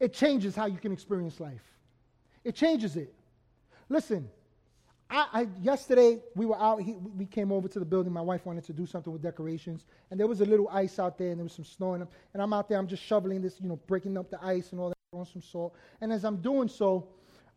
It 0.00 0.12
changes 0.12 0.54
how 0.54 0.66
you 0.66 0.78
can 0.78 0.92
experience 0.92 1.40
life. 1.40 1.62
It 2.44 2.54
changes 2.54 2.96
it. 2.96 3.12
Listen, 3.88 4.28
I, 5.08 5.26
I, 5.32 5.48
yesterday 5.62 6.20
we 6.34 6.46
were 6.46 6.58
out. 6.58 6.82
He, 6.82 6.94
we 6.94 7.26
came 7.26 7.52
over 7.52 7.68
to 7.68 7.78
the 7.78 7.84
building. 7.84 8.12
My 8.12 8.20
wife 8.20 8.44
wanted 8.44 8.64
to 8.64 8.72
do 8.72 8.86
something 8.86 9.12
with 9.12 9.22
decorations, 9.22 9.84
and 10.10 10.18
there 10.18 10.26
was 10.26 10.40
a 10.40 10.44
little 10.44 10.68
ice 10.68 10.98
out 10.98 11.16
there, 11.18 11.30
and 11.30 11.38
there 11.38 11.44
was 11.44 11.52
some 11.52 11.64
snow 11.64 11.94
in 11.94 12.00
them. 12.00 12.08
And 12.34 12.42
I'm 12.42 12.52
out 12.52 12.68
there. 12.68 12.78
I'm 12.78 12.88
just 12.88 13.02
shoveling 13.02 13.40
this, 13.40 13.60
you 13.60 13.68
know, 13.68 13.76
breaking 13.86 14.16
up 14.18 14.30
the 14.30 14.42
ice 14.42 14.72
and 14.72 14.80
all 14.80 14.88
that, 14.88 14.96
throwing 15.10 15.26
some 15.26 15.42
salt. 15.42 15.74
And 16.00 16.12
as 16.12 16.24
I'm 16.24 16.38
doing 16.38 16.68
so, 16.68 17.08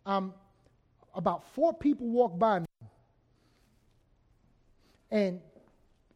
um, 0.05 0.33
about 1.15 1.43
four 1.53 1.73
people 1.73 2.07
walk 2.07 2.37
by 2.37 2.59
me, 2.59 2.65
and 5.11 5.41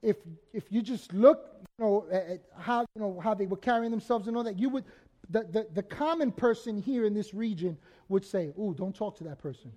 if 0.03 0.17
if 0.53 0.65
you 0.69 0.81
just 0.81 1.13
look, 1.13 1.49
you 1.79 1.85
know, 1.85 2.05
at 2.11 2.41
how 2.57 2.81
you 2.95 3.01
know 3.01 3.19
how 3.19 3.33
they 3.33 3.45
were 3.45 3.57
carrying 3.57 3.89
themselves 3.89 4.27
and 4.27 4.37
all 4.37 4.43
that, 4.43 4.59
you 4.59 4.69
would 4.69 4.83
the, 5.29 5.43
the, 5.43 5.67
the 5.73 5.83
common 5.83 6.31
person 6.31 6.77
here 6.77 7.05
in 7.05 7.13
this 7.13 7.33
region 7.33 7.77
would 8.09 8.25
say, 8.25 8.51
"Ooh, 8.59 8.75
don't 8.77 8.95
talk 8.95 9.17
to 9.17 9.23
that 9.23 9.39
person." 9.39 9.71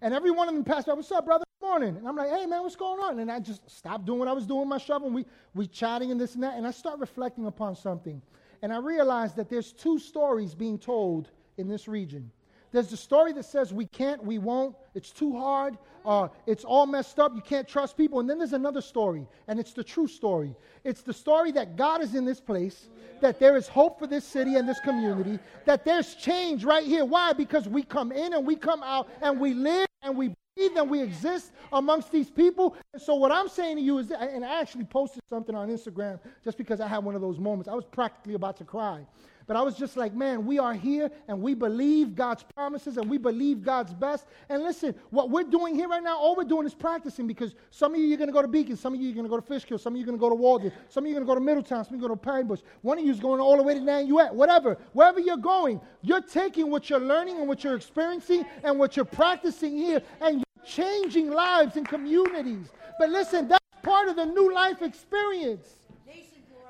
And 0.00 0.14
every 0.14 0.30
one 0.30 0.48
of 0.48 0.54
them 0.54 0.64
passed 0.64 0.86
by, 0.86 0.94
"What's 0.94 1.12
up, 1.12 1.26
brother? 1.26 1.44
Good 1.60 1.66
morning." 1.66 1.96
And 1.96 2.08
I'm 2.08 2.16
like, 2.16 2.30
"Hey, 2.30 2.46
man, 2.46 2.62
what's 2.62 2.76
going 2.76 3.00
on?" 3.00 3.18
And 3.18 3.30
I 3.30 3.38
just 3.38 3.68
stopped 3.70 4.06
doing 4.06 4.18
what 4.18 4.28
I 4.28 4.32
was 4.32 4.46
doing, 4.46 4.68
my 4.68 4.78
shovel. 4.78 5.06
And 5.06 5.14
we 5.14 5.26
we 5.54 5.66
chatting 5.66 6.10
and 6.10 6.20
this 6.20 6.34
and 6.34 6.42
that, 6.42 6.56
and 6.56 6.66
I 6.66 6.70
start 6.70 6.98
reflecting 6.98 7.46
upon 7.46 7.76
something, 7.76 8.22
and 8.62 8.72
I 8.72 8.78
realized 8.78 9.36
that 9.36 9.48
there's 9.50 9.72
two 9.72 9.98
stories 9.98 10.54
being 10.54 10.78
told 10.78 11.30
in 11.58 11.68
this 11.68 11.86
region. 11.86 12.30
There's 12.72 12.88
the 12.88 12.96
story 12.96 13.32
that 13.32 13.44
says 13.44 13.72
we 13.72 13.86
can't, 13.86 14.22
we 14.22 14.38
won't, 14.38 14.76
it's 14.94 15.10
too 15.10 15.36
hard, 15.36 15.78
uh, 16.04 16.28
it's 16.46 16.64
all 16.64 16.86
messed 16.86 17.18
up, 17.18 17.34
you 17.34 17.42
can't 17.42 17.66
trust 17.66 17.96
people. 17.96 18.20
And 18.20 18.28
then 18.28 18.38
there's 18.38 18.52
another 18.52 18.80
story, 18.80 19.26
and 19.46 19.58
it's 19.58 19.72
the 19.72 19.84
true 19.84 20.06
story. 20.06 20.54
It's 20.84 21.02
the 21.02 21.12
story 21.12 21.52
that 21.52 21.76
God 21.76 22.02
is 22.02 22.14
in 22.14 22.24
this 22.24 22.40
place, 22.40 22.88
that 23.20 23.38
there 23.38 23.56
is 23.56 23.68
hope 23.68 23.98
for 23.98 24.06
this 24.06 24.24
city 24.24 24.56
and 24.56 24.68
this 24.68 24.80
community, 24.80 25.38
that 25.64 25.84
there's 25.84 26.14
change 26.14 26.64
right 26.64 26.84
here. 26.84 27.04
Why? 27.04 27.32
Because 27.32 27.68
we 27.68 27.82
come 27.82 28.12
in 28.12 28.34
and 28.34 28.46
we 28.46 28.56
come 28.56 28.82
out 28.82 29.08
and 29.22 29.40
we 29.40 29.54
live 29.54 29.86
and 30.02 30.16
we 30.16 30.34
breathe 30.56 30.76
and 30.76 30.90
we 30.90 31.02
exist 31.02 31.52
amongst 31.72 32.12
these 32.12 32.30
people. 32.30 32.76
And 32.92 33.00
so, 33.00 33.14
what 33.14 33.32
I'm 33.32 33.48
saying 33.48 33.76
to 33.76 33.82
you 33.82 33.98
is, 33.98 34.08
that, 34.08 34.20
and 34.30 34.44
I 34.44 34.60
actually 34.60 34.84
posted 34.84 35.22
something 35.28 35.54
on 35.54 35.68
Instagram 35.68 36.20
just 36.44 36.58
because 36.58 36.80
I 36.80 36.88
had 36.88 37.04
one 37.04 37.14
of 37.14 37.20
those 37.20 37.38
moments. 37.38 37.68
I 37.68 37.74
was 37.74 37.84
practically 37.84 38.34
about 38.34 38.56
to 38.58 38.64
cry. 38.64 39.06
But 39.48 39.56
I 39.56 39.62
was 39.62 39.76
just 39.76 39.96
like, 39.96 40.14
man, 40.14 40.44
we 40.44 40.58
are 40.58 40.74
here 40.74 41.10
and 41.26 41.40
we 41.40 41.54
believe 41.54 42.14
God's 42.14 42.42
promises 42.54 42.98
and 42.98 43.08
we 43.08 43.16
believe 43.16 43.64
God's 43.64 43.94
best. 43.94 44.26
And 44.50 44.62
listen, 44.62 44.94
what 45.08 45.30
we're 45.30 45.42
doing 45.42 45.74
here 45.74 45.88
right 45.88 46.02
now, 46.02 46.18
all 46.18 46.36
we're 46.36 46.44
doing 46.44 46.66
is 46.66 46.74
practicing 46.74 47.26
because 47.26 47.54
some 47.70 47.94
of 47.94 48.00
you 48.00 48.12
are 48.12 48.18
going 48.18 48.28
to 48.28 48.32
go 48.32 48.42
to 48.42 48.48
Beacon, 48.48 48.76
some 48.76 48.92
of 48.92 49.00
you 49.00 49.10
are 49.10 49.14
going 49.14 49.24
to 49.24 49.30
go 49.30 49.40
to 49.40 49.46
Fishkill, 49.46 49.78
some 49.78 49.94
of 49.94 49.96
you 49.96 50.04
are 50.04 50.06
going 50.06 50.18
to 50.18 50.20
go 50.20 50.28
to 50.28 50.34
Walden, 50.34 50.70
some 50.90 51.04
of 51.04 51.08
you 51.08 51.16
are 51.16 51.20
going 51.20 51.26
to 51.26 51.30
go 51.30 51.34
to 51.34 51.40
Middletown, 51.40 51.82
some 51.86 51.94
of 51.94 52.00
you 52.00 52.04
are 52.04 52.08
going 52.08 52.20
to 52.20 52.26
Pine 52.26 52.46
Bush. 52.46 52.60
One 52.82 52.98
of 52.98 53.04
you 53.06 53.10
is 53.10 53.20
going 53.20 53.40
all 53.40 53.56
the 53.56 53.62
way 53.62 53.72
to 53.72 53.80
Nanuet, 53.80 54.34
whatever. 54.34 54.76
Wherever 54.92 55.18
you're 55.18 55.38
going, 55.38 55.80
you're 56.02 56.20
taking 56.20 56.70
what 56.70 56.90
you're 56.90 57.00
learning 57.00 57.38
and 57.38 57.48
what 57.48 57.64
you're 57.64 57.74
experiencing 57.76 58.44
and 58.62 58.78
what 58.78 58.96
you're 58.96 59.06
practicing 59.06 59.74
here 59.78 60.02
and 60.20 60.44
you're 60.44 60.66
changing 60.66 61.30
lives 61.30 61.78
and 61.78 61.88
communities. 61.88 62.68
But 62.98 63.08
listen, 63.08 63.48
that's 63.48 63.64
part 63.82 64.08
of 64.08 64.16
the 64.16 64.26
new 64.26 64.52
life 64.52 64.82
experience. 64.82 65.68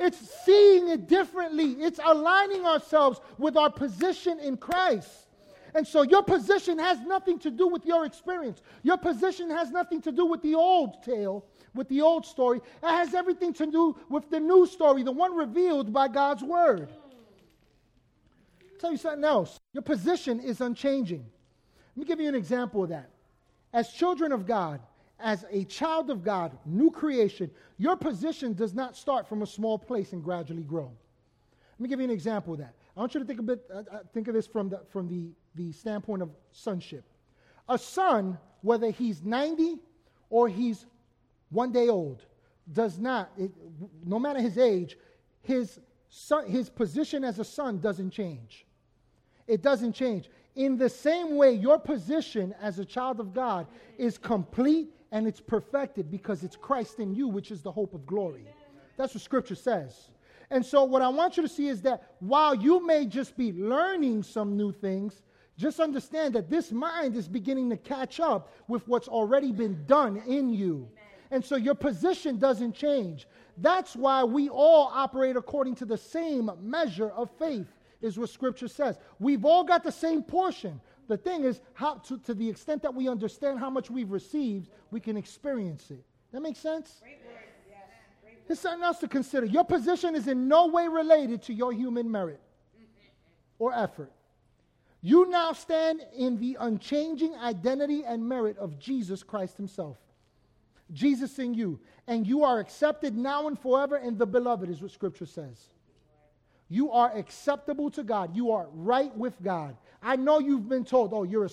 It's 0.00 0.18
seeing 0.44 0.88
it 0.88 1.08
differently. 1.08 1.72
It's 1.72 2.00
aligning 2.04 2.64
ourselves 2.64 3.20
with 3.38 3.56
our 3.56 3.70
position 3.70 4.38
in 4.40 4.56
Christ. 4.56 5.10
And 5.74 5.86
so 5.86 6.02
your 6.02 6.22
position 6.22 6.78
has 6.78 7.00
nothing 7.00 7.38
to 7.40 7.50
do 7.50 7.68
with 7.68 7.84
your 7.84 8.04
experience. 8.04 8.62
Your 8.82 8.96
position 8.96 9.50
has 9.50 9.70
nothing 9.70 10.00
to 10.02 10.12
do 10.12 10.24
with 10.24 10.42
the 10.42 10.54
old 10.54 11.02
tale, 11.02 11.44
with 11.74 11.88
the 11.88 12.00
old 12.00 12.24
story. 12.24 12.58
It 12.58 12.86
has 12.86 13.14
everything 13.14 13.52
to 13.54 13.66
do 13.66 13.96
with 14.08 14.30
the 14.30 14.40
new 14.40 14.66
story, 14.66 15.02
the 15.02 15.12
one 15.12 15.36
revealed 15.36 15.92
by 15.92 16.08
God's 16.08 16.42
word. 16.42 16.88
I'll 18.60 18.78
tell 18.80 18.90
you 18.92 18.96
something 18.96 19.24
else. 19.24 19.58
Your 19.72 19.82
position 19.82 20.40
is 20.40 20.60
unchanging. 20.60 21.26
Let 21.96 21.96
me 21.96 22.04
give 22.04 22.20
you 22.20 22.28
an 22.28 22.34
example 22.34 22.84
of 22.84 22.90
that. 22.90 23.10
As 23.72 23.90
children 23.92 24.32
of 24.32 24.46
God, 24.46 24.80
as 25.20 25.44
a 25.50 25.64
child 25.64 26.10
of 26.10 26.22
God, 26.22 26.56
new 26.64 26.90
creation, 26.90 27.50
your 27.76 27.96
position 27.96 28.54
does 28.54 28.74
not 28.74 28.96
start 28.96 29.28
from 29.28 29.42
a 29.42 29.46
small 29.46 29.78
place 29.78 30.12
and 30.12 30.22
gradually 30.22 30.62
grow. 30.62 30.92
Let 31.78 31.80
me 31.80 31.88
give 31.88 32.00
you 32.00 32.04
an 32.04 32.10
example 32.10 32.54
of 32.54 32.60
that. 32.60 32.74
I 32.96 33.00
want 33.00 33.14
you 33.14 33.20
to 33.20 33.26
think 33.26 33.40
a 33.40 33.42
bit, 33.42 33.64
uh, 33.72 33.78
uh, 33.78 33.98
think 34.12 34.28
of 34.28 34.34
this 34.34 34.46
from 34.46 34.68
the, 34.68 34.80
from 34.90 35.08
the, 35.08 35.30
the 35.54 35.72
standpoint 35.72 36.22
of 36.22 36.30
sonship. 36.50 37.04
A 37.68 37.78
son, 37.78 38.38
whether 38.62 38.90
he's 38.90 39.22
90 39.22 39.78
or 40.30 40.48
he's 40.48 40.86
one 41.50 41.72
day 41.72 41.88
old, 41.88 42.24
does 42.72 42.98
not, 42.98 43.30
it, 43.38 43.52
no 44.04 44.18
matter 44.18 44.40
his 44.40 44.58
age, 44.58 44.98
his, 45.42 45.80
son, 46.08 46.48
his 46.48 46.68
position 46.68 47.24
as 47.24 47.38
a 47.38 47.44
son 47.44 47.78
doesn't 47.78 48.10
change. 48.10 48.66
It 49.46 49.62
doesn't 49.62 49.92
change. 49.92 50.30
In 50.56 50.76
the 50.76 50.88
same 50.88 51.36
way, 51.36 51.52
your 51.52 51.78
position 51.78 52.54
as 52.60 52.78
a 52.78 52.84
child 52.84 53.20
of 53.20 53.32
God 53.32 53.66
is 53.96 54.18
complete 54.18 54.90
and 55.12 55.26
it's 55.26 55.40
perfected 55.40 56.10
because 56.10 56.44
it's 56.44 56.56
Christ 56.56 56.98
in 57.00 57.14
you, 57.14 57.28
which 57.28 57.50
is 57.50 57.62
the 57.62 57.72
hope 57.72 57.94
of 57.94 58.06
glory. 58.06 58.46
That's 58.96 59.14
what 59.14 59.22
Scripture 59.22 59.54
says. 59.54 60.10
And 60.50 60.64
so, 60.64 60.84
what 60.84 61.02
I 61.02 61.08
want 61.08 61.36
you 61.36 61.42
to 61.42 61.48
see 61.48 61.68
is 61.68 61.82
that 61.82 62.14
while 62.20 62.54
you 62.54 62.84
may 62.86 63.06
just 63.06 63.36
be 63.36 63.52
learning 63.52 64.22
some 64.22 64.56
new 64.56 64.72
things, 64.72 65.22
just 65.58 65.80
understand 65.80 66.34
that 66.34 66.48
this 66.48 66.72
mind 66.72 67.16
is 67.16 67.28
beginning 67.28 67.68
to 67.70 67.76
catch 67.76 68.20
up 68.20 68.52
with 68.66 68.86
what's 68.88 69.08
already 69.08 69.52
been 69.52 69.84
done 69.86 70.22
in 70.26 70.50
you. 70.50 70.88
And 71.30 71.44
so, 71.44 71.56
your 71.56 71.74
position 71.74 72.38
doesn't 72.38 72.74
change. 72.74 73.28
That's 73.58 73.94
why 73.94 74.24
we 74.24 74.48
all 74.48 74.90
operate 74.92 75.36
according 75.36 75.74
to 75.76 75.84
the 75.84 75.98
same 75.98 76.50
measure 76.60 77.10
of 77.10 77.30
faith, 77.38 77.66
is 78.00 78.18
what 78.18 78.30
Scripture 78.30 78.68
says. 78.68 78.98
We've 79.18 79.44
all 79.44 79.64
got 79.64 79.84
the 79.84 79.92
same 79.92 80.22
portion. 80.22 80.80
The 81.08 81.16
thing 81.16 81.44
is, 81.44 81.60
how, 81.72 81.94
to, 81.94 82.18
to 82.18 82.34
the 82.34 82.48
extent 82.48 82.82
that 82.82 82.94
we 82.94 83.08
understand 83.08 83.58
how 83.58 83.70
much 83.70 83.90
we've 83.90 84.10
received, 84.10 84.68
we 84.90 85.00
can 85.00 85.16
experience 85.16 85.90
it. 85.90 86.04
That 86.32 86.42
makes 86.42 86.58
sense? 86.58 87.00
There's 88.46 88.60
something 88.60 88.84
else 88.84 88.98
to 88.98 89.08
consider. 89.08 89.46
Your 89.46 89.64
position 89.64 90.14
is 90.14 90.28
in 90.28 90.48
no 90.48 90.68
way 90.68 90.88
related 90.88 91.42
to 91.44 91.54
your 91.54 91.72
human 91.72 92.10
merit 92.10 92.40
or 93.58 93.74
effort. 93.74 94.12
You 95.00 95.28
now 95.28 95.52
stand 95.52 96.00
in 96.16 96.38
the 96.38 96.56
unchanging 96.60 97.34
identity 97.36 98.04
and 98.04 98.26
merit 98.26 98.58
of 98.58 98.78
Jesus 98.78 99.22
Christ 99.22 99.56
Himself. 99.56 99.96
Jesus 100.92 101.38
in 101.38 101.54
you. 101.54 101.78
And 102.06 102.26
you 102.26 102.42
are 102.44 102.58
accepted 102.58 103.16
now 103.16 103.48
and 103.48 103.58
forever 103.58 103.98
in 103.98 104.16
the 104.16 104.26
beloved, 104.26 104.68
is 104.70 104.80
what 104.80 104.90
Scripture 104.90 105.26
says. 105.26 105.68
You 106.70 106.90
are 106.90 107.16
acceptable 107.16 107.90
to 107.90 108.02
God. 108.02 108.34
You 108.36 108.52
are 108.52 108.66
right 108.72 109.14
with 109.16 109.40
God. 109.42 109.76
I 110.02 110.16
know 110.16 110.38
you've 110.38 110.68
been 110.68 110.84
told, 110.84 111.12
oh, 111.12 111.24
you're 111.24 111.46
a, 111.46 111.50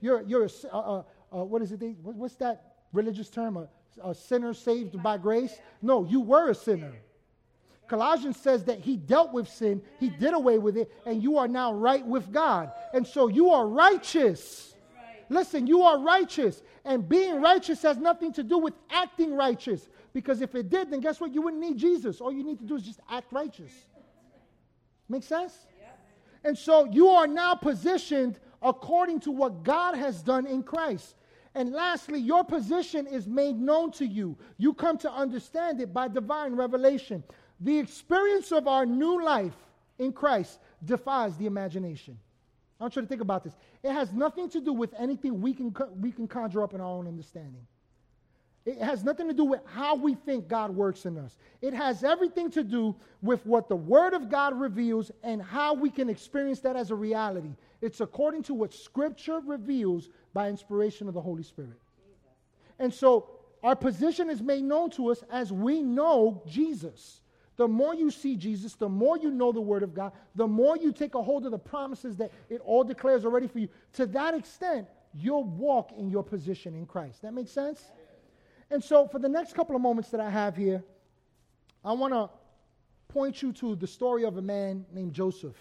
you're, 0.00 0.22
you're 0.22 0.44
a, 0.44 0.50
uh, 0.72 0.78
uh, 0.78 1.02
uh, 1.32 1.44
what 1.44 1.62
is 1.62 1.72
it? 1.72 1.80
what's 2.02 2.36
that 2.36 2.76
religious 2.92 3.28
term? 3.28 3.56
A, 3.56 3.68
a 4.02 4.14
sinner 4.14 4.54
saved 4.54 5.02
by 5.02 5.18
grace? 5.18 5.58
No, 5.82 6.04
you 6.04 6.20
were 6.20 6.50
a 6.50 6.54
sinner. 6.54 6.92
Colossians 7.88 8.36
says 8.36 8.64
that 8.64 8.80
he 8.80 8.96
dealt 8.96 9.32
with 9.32 9.48
sin, 9.48 9.82
he 9.98 10.10
did 10.10 10.34
away 10.34 10.58
with 10.58 10.76
it, 10.76 10.92
and 11.06 11.22
you 11.22 11.38
are 11.38 11.48
now 11.48 11.72
right 11.72 12.06
with 12.06 12.30
God. 12.30 12.70
And 12.92 13.06
so 13.06 13.28
you 13.28 13.50
are 13.50 13.66
righteous. 13.66 14.74
Listen, 15.30 15.66
you 15.66 15.82
are 15.82 15.98
righteous. 15.98 16.62
And 16.84 17.08
being 17.08 17.40
righteous 17.40 17.82
has 17.82 17.96
nothing 17.96 18.32
to 18.34 18.42
do 18.42 18.58
with 18.58 18.74
acting 18.90 19.34
righteous. 19.34 19.88
Because 20.12 20.40
if 20.40 20.54
it 20.54 20.70
did, 20.70 20.90
then 20.90 21.00
guess 21.00 21.20
what? 21.20 21.34
You 21.34 21.42
wouldn't 21.42 21.62
need 21.62 21.78
Jesus. 21.78 22.20
All 22.20 22.32
you 22.32 22.44
need 22.44 22.58
to 22.58 22.64
do 22.64 22.76
is 22.76 22.82
just 22.82 23.00
act 23.10 23.32
righteous. 23.32 23.72
Make 25.08 25.22
sense? 25.22 25.66
And 26.48 26.56
so 26.56 26.86
you 26.86 27.08
are 27.08 27.26
now 27.26 27.54
positioned 27.54 28.38
according 28.62 29.20
to 29.20 29.30
what 29.30 29.64
God 29.64 29.94
has 29.94 30.22
done 30.22 30.46
in 30.46 30.62
Christ. 30.62 31.14
And 31.54 31.74
lastly, 31.74 32.20
your 32.20 32.42
position 32.42 33.06
is 33.06 33.26
made 33.26 33.60
known 33.60 33.92
to 33.92 34.06
you. 34.06 34.34
You 34.56 34.72
come 34.72 34.96
to 35.00 35.12
understand 35.12 35.78
it 35.78 35.92
by 35.92 36.08
divine 36.08 36.54
revelation. 36.54 37.22
The 37.60 37.78
experience 37.78 38.50
of 38.50 38.66
our 38.66 38.86
new 38.86 39.22
life 39.22 39.56
in 39.98 40.10
Christ 40.10 40.58
defies 40.82 41.36
the 41.36 41.44
imagination. 41.44 42.18
I 42.80 42.84
want 42.84 42.96
you 42.96 43.02
to 43.02 43.08
think 43.08 43.20
about 43.20 43.44
this. 43.44 43.52
It 43.82 43.92
has 43.92 44.10
nothing 44.14 44.48
to 44.48 44.60
do 44.62 44.72
with 44.72 44.94
anything 44.98 45.42
we 45.42 45.52
can, 45.52 45.74
we 46.00 46.12
can 46.12 46.26
conjure 46.26 46.62
up 46.62 46.72
in 46.72 46.80
our 46.80 46.86
own 46.86 47.06
understanding. 47.06 47.66
It 48.68 48.82
has 48.82 49.02
nothing 49.02 49.28
to 49.28 49.32
do 49.32 49.44
with 49.44 49.60
how 49.64 49.94
we 49.94 50.14
think 50.14 50.46
God 50.46 50.76
works 50.76 51.06
in 51.06 51.16
us. 51.16 51.38
It 51.62 51.72
has 51.72 52.04
everything 52.04 52.50
to 52.50 52.62
do 52.62 52.94
with 53.22 53.46
what 53.46 53.66
the 53.66 53.76
Word 53.76 54.12
of 54.12 54.28
God 54.28 54.60
reveals 54.60 55.10
and 55.22 55.40
how 55.40 55.72
we 55.72 55.88
can 55.88 56.10
experience 56.10 56.60
that 56.60 56.76
as 56.76 56.90
a 56.90 56.94
reality. 56.94 57.56
It's 57.80 58.02
according 58.02 58.42
to 58.42 58.52
what 58.52 58.74
Scripture 58.74 59.40
reveals 59.40 60.10
by 60.34 60.50
inspiration 60.50 61.08
of 61.08 61.14
the 61.14 61.20
Holy 61.20 61.44
Spirit. 61.44 61.80
And 62.78 62.92
so 62.92 63.30
our 63.62 63.74
position 63.74 64.28
is 64.28 64.42
made 64.42 64.64
known 64.64 64.90
to 64.90 65.10
us 65.12 65.24
as 65.32 65.50
we 65.50 65.82
know 65.82 66.42
Jesus. 66.46 67.22
The 67.56 67.66
more 67.66 67.94
you 67.94 68.10
see 68.10 68.36
Jesus, 68.36 68.74
the 68.74 68.88
more 68.88 69.16
you 69.16 69.30
know 69.30 69.50
the 69.50 69.62
Word 69.62 69.82
of 69.82 69.94
God, 69.94 70.12
the 70.34 70.46
more 70.46 70.76
you 70.76 70.92
take 70.92 71.14
a 71.14 71.22
hold 71.22 71.46
of 71.46 71.52
the 71.52 71.58
promises 71.58 72.18
that 72.18 72.32
it 72.50 72.60
all 72.66 72.84
declares 72.84 73.24
already 73.24 73.46
for 73.46 73.60
you. 73.60 73.68
To 73.94 74.04
that 74.08 74.34
extent, 74.34 74.88
you'll 75.14 75.44
walk 75.44 75.92
in 75.96 76.10
your 76.10 76.22
position 76.22 76.74
in 76.74 76.84
Christ. 76.84 77.22
That 77.22 77.32
makes 77.32 77.50
sense? 77.50 77.82
And 78.70 78.82
so, 78.82 79.06
for 79.06 79.18
the 79.18 79.28
next 79.28 79.54
couple 79.54 79.74
of 79.74 79.82
moments 79.82 80.10
that 80.10 80.20
I 80.20 80.28
have 80.28 80.56
here, 80.56 80.82
I 81.84 81.92
want 81.92 82.12
to 82.12 82.28
point 83.08 83.42
you 83.42 83.52
to 83.54 83.74
the 83.74 83.86
story 83.86 84.24
of 84.24 84.36
a 84.36 84.42
man 84.42 84.84
named 84.92 85.14
Joseph. 85.14 85.56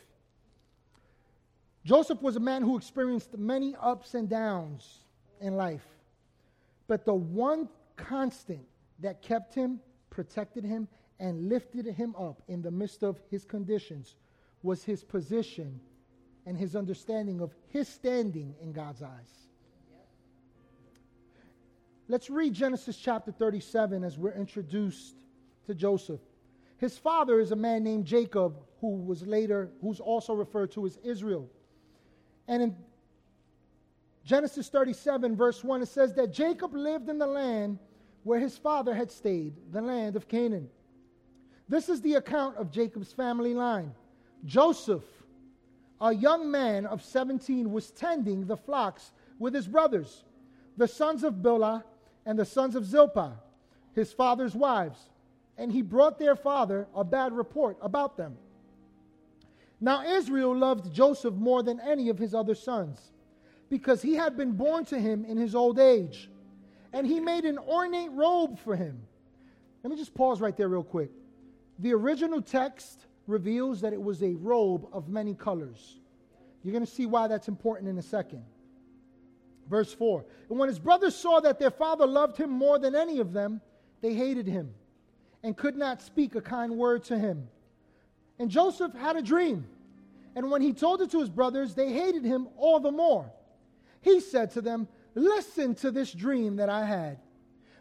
Joseph 1.86 2.22
was 2.22 2.36
a 2.36 2.42
man 2.42 2.64
who 2.64 2.78
experienced 2.78 3.38
many 3.38 3.76
ups 3.82 4.14
and 4.14 4.28
downs 4.28 5.06
in 5.40 5.56
life. 5.56 5.88
But 6.88 7.06
the 7.06 7.14
one 7.14 7.70
constant 7.96 8.66
that 9.00 9.22
kept 9.22 9.56
him, 9.56 9.80
protected 10.10 10.66
him, 10.66 10.88
and 11.20 11.48
lifted 11.48 11.86
him 11.86 12.14
up 12.18 12.42
in 12.48 12.62
the 12.62 12.72
midst 12.72 13.04
of 13.04 13.20
his 13.30 13.46
conditions 13.46 14.16
was 14.64 14.84
his 14.84 15.04
position 15.04 15.80
and 16.46 16.58
his 16.58 16.76
understanding 16.76 17.42
of 17.42 17.54
his 17.70 17.88
standing 17.88 18.54
in 18.62 18.72
God's 18.72 19.02
eyes. 19.02 19.47
Let's 22.10 22.30
read 22.30 22.54
Genesis 22.54 22.96
chapter 22.96 23.34
37 23.34 24.06
as 24.06 24.18
we're 24.18 24.32
introduced 24.32 25.16
to 25.66 25.76
Joseph. 25.76 26.22
His 26.78 26.98
father 26.98 27.42
is 27.42 27.52
a 27.52 27.56
man 27.56 27.84
named 27.84 28.06
Jacob, 28.06 28.56
who 28.80 28.96
was 28.96 29.28
later, 29.28 29.70
who's 29.82 30.00
also 30.00 30.34
referred 30.34 30.72
to 30.72 30.86
as 30.86 30.98
Israel. 31.04 31.50
And 32.48 32.64
in 32.64 32.76
Genesis 34.24 34.70
37, 34.70 35.36
verse 35.36 35.66
1, 35.66 35.82
it 35.82 35.90
says 35.90 36.14
that 36.14 36.32
Jacob 36.32 36.74
lived 36.74 37.10
in 37.10 37.18
the 37.18 37.28
land 37.28 37.78
where 38.24 38.40
his 38.40 38.58
father 38.58 38.94
had 38.94 39.12
stayed, 39.12 39.54
the 39.74 39.82
land 39.82 40.16
of 40.16 40.30
Canaan. 40.30 40.70
This 41.68 41.90
is 41.90 42.00
the 42.02 42.14
account 42.14 42.56
of 42.56 42.72
Jacob's 42.72 43.12
family 43.12 43.54
line. 43.54 43.94
Joseph, 44.46 45.04
a 46.00 46.14
young 46.14 46.50
man 46.50 46.86
of 46.86 47.04
17 47.04 47.70
was 47.70 47.92
tending 47.92 48.46
the 48.46 48.56
flocks 48.56 49.12
with 49.40 49.54
his 49.54 49.68
brothers, 49.68 50.24
the 50.78 50.88
sons 50.88 51.26
of 51.26 51.36
Bilhah 51.36 51.84
and 52.28 52.38
the 52.38 52.46
sons 52.46 52.76
of 52.76 52.86
Zilpah, 52.86 53.40
his 53.94 54.12
father's 54.12 54.54
wives. 54.54 55.00
And 55.58 55.72
he 55.72 55.82
brought 55.82 56.20
their 56.20 56.36
father 56.36 56.88
a 56.94 57.04
bad 57.04 57.34
report 57.34 57.78
about 57.82 58.18
them. 58.18 58.36
Now 59.80 60.04
Israel 60.04 60.56
loved 60.56 60.94
Joseph 60.94 61.34
more 61.34 61.64
than 61.64 61.80
any 61.80 62.10
of 62.10 62.20
his 62.20 62.36
other 62.36 62.54
sons, 62.54 63.00
because 63.70 64.02
he 64.02 64.14
had 64.14 64.36
been 64.36 64.52
born 64.52 64.86
to 64.86 65.00
him 65.00 65.26
in 65.26 65.38
his 65.38 65.56
old 65.56 65.80
age. 65.80 66.30
And 66.94 67.08
he 67.08 67.20
made 67.20 67.46
an 67.46 67.58
ornate 67.58 68.12
robe 68.12 68.60
for 68.60 68.76
him. 68.76 69.00
Let 69.84 69.92
me 69.92 69.98
just 69.98 70.14
pause 70.14 70.42
right 70.42 70.56
there, 70.56 70.68
real 70.68 70.84
quick. 70.84 71.12
The 71.80 71.94
original 71.94 72.42
text 72.42 73.06
reveals 73.26 73.82
that 73.82 73.94
it 73.94 74.02
was 74.02 74.22
a 74.22 74.34
robe 74.34 74.88
of 74.92 75.08
many 75.08 75.34
colors. 75.34 76.00
You're 76.64 76.74
going 76.74 76.86
to 76.86 76.92
see 76.92 77.06
why 77.06 77.28
that's 77.28 77.48
important 77.48 77.90
in 77.90 77.98
a 77.98 78.04
second. 78.04 78.44
Verse 79.70 79.94
4 79.94 80.26
And 80.50 80.60
when 80.60 80.70
his 80.70 80.80
brothers 80.80 81.16
saw 81.16 81.40
that 81.42 81.60
their 81.60 81.72
father 81.72 82.06
loved 82.06 82.38
him 82.38 82.50
more 82.50 82.80
than 82.80 82.96
any 82.96 83.20
of 83.20 83.34
them, 83.34 83.62
they 84.02 84.14
hated 84.14 84.48
him 84.48 84.74
and 85.44 85.56
could 85.56 85.76
not 85.76 86.02
speak 86.02 86.36
a 86.36 86.42
kind 86.42 86.74
word 86.74 87.04
to 87.06 87.18
him. 87.18 87.48
And 88.40 88.50
Joseph 88.50 88.94
had 88.94 89.16
a 89.16 89.22
dream. 89.22 89.66
And 90.36 90.52
when 90.52 90.62
he 90.62 90.74
told 90.74 91.02
it 91.02 91.12
to 91.12 91.20
his 91.20 91.30
brothers, 91.30 91.74
they 91.74 91.92
hated 91.92 92.24
him 92.24 92.48
all 92.58 92.80
the 92.80 92.92
more. 92.92 93.32
He 94.02 94.20
said 94.20 94.52
to 94.52 94.62
them, 94.62 94.88
Listen 95.16 95.74
to 95.76 95.90
this 95.90 96.12
dream 96.12 96.58
that 96.58 96.70
I 96.70 96.86
had. 96.86 97.18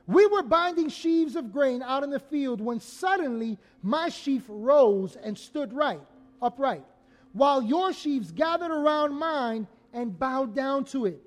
We 0.07 0.27
were 0.27 0.42
binding 0.42 0.88
sheaves 0.88 1.37
of 1.37 1.53
grain 1.53 1.83
out 1.83 2.03
in 2.03 2.11
the 2.11 2.20
field 2.20 2.61
when 2.61 2.81
suddenly 2.81 3.59
my 3.83 4.09
sheaf 4.09 4.44
rose 4.49 5.16
and 5.16 5.37
stood 5.37 5.72
right, 5.72 6.01
upright, 6.40 6.85
while 7.33 7.61
your 7.61 7.92
sheaves 7.92 8.31
gathered 8.33 8.70
around 8.70 9.14
mine 9.18 9.66
and 9.92 10.18
bowed 10.18 10.55
down 10.55 10.85
to 10.87 11.07
it. 11.07 11.25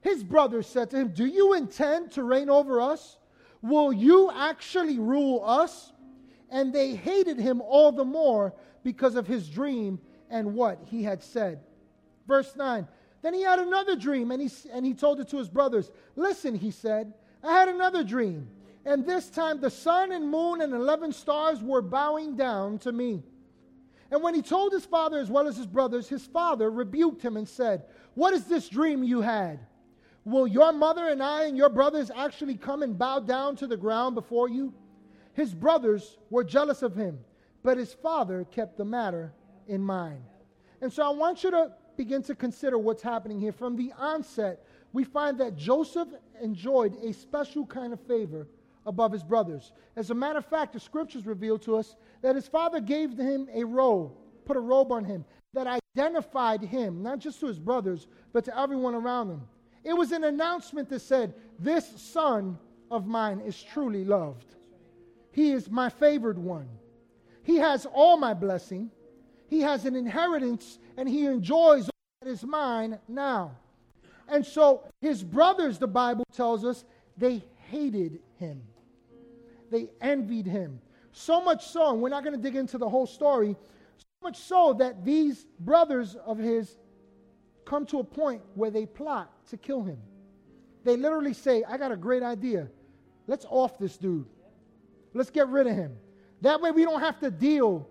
His 0.00 0.24
brothers 0.24 0.66
said 0.66 0.90
to 0.90 0.96
him, 0.96 1.08
Do 1.08 1.26
you 1.26 1.54
intend 1.54 2.12
to 2.12 2.22
reign 2.22 2.48
over 2.48 2.80
us? 2.80 3.18
Will 3.62 3.92
you 3.92 4.30
actually 4.34 4.98
rule 4.98 5.42
us? 5.44 5.92
And 6.50 6.72
they 6.72 6.94
hated 6.94 7.38
him 7.38 7.60
all 7.60 7.92
the 7.92 8.04
more 8.04 8.54
because 8.82 9.14
of 9.14 9.26
his 9.26 9.48
dream 9.48 10.00
and 10.30 10.54
what 10.54 10.80
he 10.86 11.02
had 11.02 11.22
said. 11.22 11.60
Verse 12.26 12.56
9 12.56 12.88
Then 13.22 13.34
he 13.34 13.42
had 13.42 13.58
another 13.58 13.94
dream, 13.94 14.30
and 14.30 14.40
he, 14.40 14.50
and 14.72 14.86
he 14.86 14.94
told 14.94 15.20
it 15.20 15.28
to 15.28 15.36
his 15.36 15.48
brothers. 15.48 15.90
Listen, 16.16 16.54
he 16.54 16.70
said, 16.70 17.12
I 17.42 17.52
had 17.52 17.68
another 17.68 18.02
dream, 18.02 18.48
and 18.84 19.04
this 19.04 19.28
time 19.28 19.60
the 19.60 19.70
sun 19.70 20.12
and 20.12 20.28
moon 20.28 20.62
and 20.62 20.72
11 20.72 21.12
stars 21.12 21.62
were 21.62 21.82
bowing 21.82 22.36
down 22.36 22.78
to 22.80 22.92
me. 22.92 23.22
And 24.10 24.22
when 24.22 24.34
he 24.34 24.42
told 24.42 24.72
his 24.72 24.84
father 24.84 25.18
as 25.18 25.30
well 25.30 25.46
as 25.46 25.56
his 25.56 25.66
brothers, 25.66 26.08
his 26.08 26.26
father 26.26 26.70
rebuked 26.70 27.22
him 27.22 27.36
and 27.36 27.48
said, 27.48 27.84
What 28.14 28.34
is 28.34 28.44
this 28.44 28.68
dream 28.68 29.04
you 29.04 29.20
had? 29.20 29.60
Will 30.24 30.46
your 30.46 30.72
mother 30.72 31.08
and 31.08 31.22
I 31.22 31.44
and 31.44 31.56
your 31.56 31.70
brothers 31.70 32.10
actually 32.14 32.56
come 32.56 32.82
and 32.82 32.98
bow 32.98 33.20
down 33.20 33.56
to 33.56 33.66
the 33.66 33.76
ground 33.76 34.14
before 34.14 34.48
you? 34.48 34.74
His 35.32 35.54
brothers 35.54 36.18
were 36.28 36.44
jealous 36.44 36.82
of 36.82 36.94
him, 36.94 37.18
but 37.62 37.78
his 37.78 37.94
father 37.94 38.44
kept 38.50 38.76
the 38.76 38.84
matter 38.84 39.32
in 39.66 39.80
mind. 39.80 40.22
And 40.82 40.92
so 40.92 41.02
I 41.02 41.10
want 41.10 41.42
you 41.42 41.50
to 41.50 41.72
begin 41.96 42.22
to 42.24 42.34
consider 42.34 42.78
what's 42.78 43.02
happening 43.02 43.40
here. 43.40 43.52
From 43.52 43.76
the 43.76 43.92
onset, 43.98 44.64
we 44.92 45.04
find 45.04 45.38
that 45.38 45.56
Joseph 45.56 46.08
enjoyed 46.42 46.96
a 47.02 47.12
special 47.12 47.66
kind 47.66 47.92
of 47.92 48.00
favor 48.00 48.48
above 48.86 49.12
his 49.12 49.22
brothers. 49.22 49.72
As 49.96 50.10
a 50.10 50.14
matter 50.14 50.38
of 50.38 50.46
fact, 50.46 50.72
the 50.72 50.80
scriptures 50.80 51.26
reveal 51.26 51.58
to 51.60 51.76
us 51.76 51.96
that 52.22 52.34
his 52.34 52.48
father 52.48 52.80
gave 52.80 53.16
him 53.16 53.48
a 53.52 53.64
robe, 53.64 54.12
put 54.44 54.56
a 54.56 54.60
robe 54.60 54.92
on 54.92 55.04
him 55.04 55.24
that 55.52 55.80
identified 55.96 56.62
him, 56.62 57.02
not 57.02 57.18
just 57.18 57.40
to 57.40 57.46
his 57.46 57.58
brothers, 57.58 58.06
but 58.32 58.44
to 58.44 58.58
everyone 58.58 58.94
around 58.94 59.30
him. 59.30 59.42
It 59.84 59.94
was 59.94 60.12
an 60.12 60.24
announcement 60.24 60.88
that 60.90 61.00
said, 61.00 61.34
This 61.58 61.88
son 62.00 62.58
of 62.90 63.06
mine 63.06 63.40
is 63.40 63.62
truly 63.62 64.04
loved. 64.04 64.56
He 65.32 65.52
is 65.52 65.70
my 65.70 65.88
favored 65.88 66.38
one. 66.38 66.68
He 67.42 67.56
has 67.56 67.86
all 67.86 68.16
my 68.16 68.34
blessing. 68.34 68.90
He 69.48 69.60
has 69.60 69.84
an 69.84 69.96
inheritance 69.96 70.78
and 70.96 71.08
he 71.08 71.26
enjoys 71.26 71.84
all 71.84 71.90
that 72.22 72.30
is 72.30 72.44
mine 72.44 72.98
now. 73.08 73.56
And 74.28 74.44
so 74.44 74.84
his 75.00 75.24
brothers, 75.24 75.78
the 75.78 75.88
Bible 75.88 76.24
tells 76.32 76.64
us, 76.64 76.84
they 77.16 77.42
hated 77.70 78.20
him. 78.36 78.62
They 79.70 79.90
envied 80.00 80.46
him. 80.46 80.80
So 81.12 81.40
much 81.40 81.66
so, 81.66 81.92
and 81.92 82.00
we're 82.00 82.08
not 82.08 82.22
going 82.24 82.36
to 82.36 82.42
dig 82.42 82.56
into 82.56 82.78
the 82.78 82.88
whole 82.88 83.06
story, 83.06 83.56
so 83.96 84.04
much 84.22 84.36
so 84.36 84.74
that 84.74 85.04
these 85.04 85.46
brothers 85.58 86.14
of 86.14 86.38
his 86.38 86.76
come 87.70 87.86
to 87.86 88.00
a 88.00 88.04
point 88.04 88.42
where 88.56 88.70
they 88.72 88.84
plot 88.84 89.30
to 89.48 89.56
kill 89.56 89.84
him. 89.84 89.98
They 90.82 90.96
literally 90.96 91.32
say, 91.32 91.62
I 91.62 91.76
got 91.76 91.92
a 91.92 91.96
great 91.96 92.24
idea. 92.24 92.66
Let's 93.28 93.46
off 93.48 93.78
this 93.78 93.96
dude. 93.96 94.26
Let's 95.14 95.30
get 95.30 95.46
rid 95.48 95.68
of 95.68 95.76
him. 95.76 95.96
That 96.40 96.60
way 96.60 96.72
we 96.72 96.82
don't 96.82 97.00
have 97.00 97.20
to 97.20 97.30
deal 97.30 97.88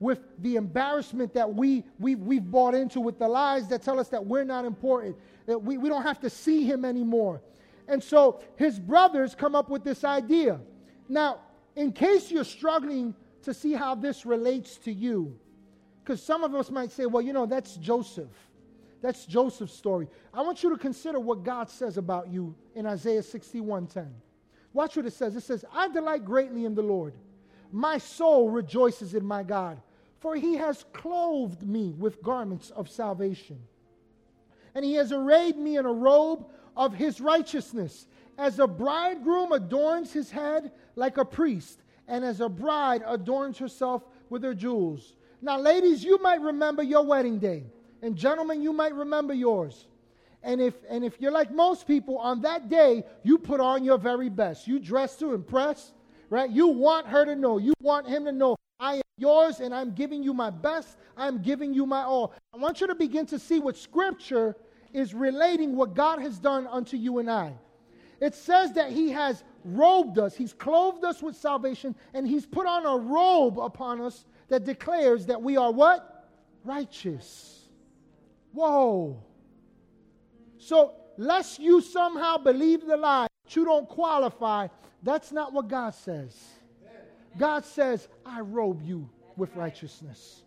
with 0.00 0.18
the 0.40 0.56
embarrassment 0.56 1.32
that 1.32 1.54
we, 1.54 1.82
we, 1.98 2.14
we've 2.14 2.50
bought 2.50 2.74
into, 2.74 3.00
with 3.00 3.18
the 3.18 3.26
lies 3.26 3.68
that 3.68 3.80
tell 3.80 3.98
us 3.98 4.08
that 4.08 4.26
we're 4.26 4.44
not 4.44 4.66
important, 4.66 5.16
that 5.46 5.56
we, 5.56 5.78
we 5.78 5.88
don't 5.88 6.02
have 6.02 6.20
to 6.20 6.28
see 6.28 6.64
him 6.64 6.84
anymore. 6.84 7.40
And 7.88 8.04
so 8.04 8.42
his 8.56 8.78
brothers 8.78 9.34
come 9.34 9.54
up 9.54 9.70
with 9.70 9.82
this 9.82 10.04
idea. 10.04 10.60
Now, 11.08 11.38
in 11.74 11.92
case 11.92 12.30
you're 12.30 12.44
struggling 12.44 13.14
to 13.44 13.54
see 13.54 13.72
how 13.72 13.94
this 13.94 14.26
relates 14.26 14.76
to 14.78 14.92
you, 14.92 15.38
because 16.04 16.22
some 16.22 16.44
of 16.44 16.54
us 16.54 16.70
might 16.70 16.90
say, 16.90 17.06
well, 17.06 17.22
you 17.22 17.32
know, 17.32 17.46
that's 17.46 17.76
Joseph. 17.76 18.28
That's 19.02 19.26
Joseph's 19.26 19.74
story. 19.74 20.08
I 20.32 20.40
want 20.40 20.62
you 20.62 20.70
to 20.70 20.78
consider 20.78 21.20
what 21.20 21.42
God 21.42 21.68
says 21.68 21.98
about 21.98 22.28
you 22.28 22.54
in 22.74 22.86
Isaiah 22.86 23.22
61:10. 23.22 24.08
Watch 24.72 24.96
what 24.96 25.04
it 25.04 25.12
says. 25.12 25.36
It 25.36 25.42
says, 25.42 25.66
I 25.70 25.88
delight 25.88 26.24
greatly 26.24 26.64
in 26.64 26.74
the 26.74 26.82
Lord. 26.82 27.12
My 27.70 27.98
soul 27.98 28.48
rejoices 28.48 29.14
in 29.14 29.24
my 29.24 29.42
God 29.42 29.82
for 30.22 30.36
he 30.36 30.54
has 30.54 30.84
clothed 30.92 31.64
me 31.64 31.92
with 31.98 32.22
garments 32.22 32.70
of 32.70 32.88
salvation. 32.88 33.58
And 34.72 34.84
he 34.84 34.94
has 34.94 35.10
arrayed 35.10 35.56
me 35.56 35.76
in 35.76 35.84
a 35.84 35.92
robe 35.92 36.46
of 36.76 36.94
his 36.94 37.20
righteousness. 37.20 38.06
As 38.38 38.60
a 38.60 38.68
bridegroom 38.68 39.50
adorns 39.50 40.12
his 40.12 40.30
head 40.30 40.70
like 40.94 41.18
a 41.18 41.24
priest, 41.24 41.82
and 42.06 42.24
as 42.24 42.40
a 42.40 42.48
bride 42.48 43.02
adorns 43.04 43.58
herself 43.58 44.04
with 44.30 44.44
her 44.44 44.54
jewels. 44.54 45.16
Now, 45.42 45.58
ladies, 45.58 46.04
you 46.04 46.22
might 46.22 46.40
remember 46.40 46.84
your 46.84 47.04
wedding 47.04 47.40
day, 47.40 47.64
and 48.02 48.16
gentlemen, 48.16 48.62
you 48.62 48.72
might 48.72 48.94
remember 48.94 49.32
yours. 49.32 49.86
And 50.42 50.60
if, 50.60 50.74
and 50.88 51.04
if 51.04 51.20
you're 51.20 51.32
like 51.32 51.52
most 51.52 51.86
people, 51.86 52.18
on 52.18 52.42
that 52.42 52.68
day, 52.68 53.04
you 53.22 53.38
put 53.38 53.60
on 53.60 53.84
your 53.84 53.96
very 53.96 54.28
best. 54.28 54.66
You 54.66 54.80
dress 54.80 55.16
to 55.16 55.34
impress, 55.34 55.92
right? 56.30 56.50
You 56.50 56.66
want 56.66 57.06
her 57.06 57.24
to 57.24 57.36
know. 57.36 57.58
You 57.58 57.74
want 57.80 58.08
him 58.08 58.24
to 58.24 58.32
know 58.32 58.56
I 58.80 58.96
am 58.96 59.02
yours 59.18 59.60
and 59.60 59.72
I'm 59.72 59.94
giving 59.94 60.22
you 60.22 60.34
my 60.34 60.50
best. 60.50 60.96
I'm 61.16 61.40
giving 61.40 61.72
you 61.72 61.86
my 61.86 62.02
all. 62.02 62.34
I 62.52 62.56
want 62.56 62.80
you 62.80 62.88
to 62.88 62.94
begin 62.96 63.24
to 63.26 63.38
see 63.38 63.60
what 63.60 63.76
Scripture 63.76 64.56
is 64.92 65.14
relating 65.14 65.76
what 65.76 65.94
God 65.94 66.20
has 66.20 66.38
done 66.38 66.66
unto 66.66 66.96
you 66.96 67.18
and 67.18 67.30
I. 67.30 67.54
It 68.20 68.34
says 68.34 68.72
that 68.72 68.90
He 68.90 69.10
has 69.10 69.44
robed 69.64 70.18
us, 70.18 70.34
He's 70.34 70.52
clothed 70.52 71.04
us 71.04 71.22
with 71.22 71.36
salvation, 71.36 71.94
and 72.14 72.26
He's 72.26 72.46
put 72.46 72.66
on 72.66 72.84
a 72.84 72.96
robe 72.96 73.60
upon 73.60 74.00
us 74.00 74.24
that 74.48 74.64
declares 74.64 75.26
that 75.26 75.40
we 75.40 75.56
are 75.56 75.70
what? 75.70 76.28
Righteous. 76.64 77.61
Whoa. 78.52 79.22
So, 80.58 80.94
lest 81.16 81.58
you 81.58 81.80
somehow 81.80 82.38
believe 82.38 82.86
the 82.86 82.96
lie, 82.96 83.26
that 83.44 83.56
you 83.56 83.64
don't 83.64 83.88
qualify, 83.88 84.68
that's 85.02 85.32
not 85.32 85.52
what 85.52 85.68
God 85.68 85.94
says. 85.94 86.36
God 87.38 87.64
says, 87.64 88.08
I 88.24 88.40
robe 88.40 88.82
you 88.82 89.08
with 89.36 89.54
righteousness. 89.56 90.42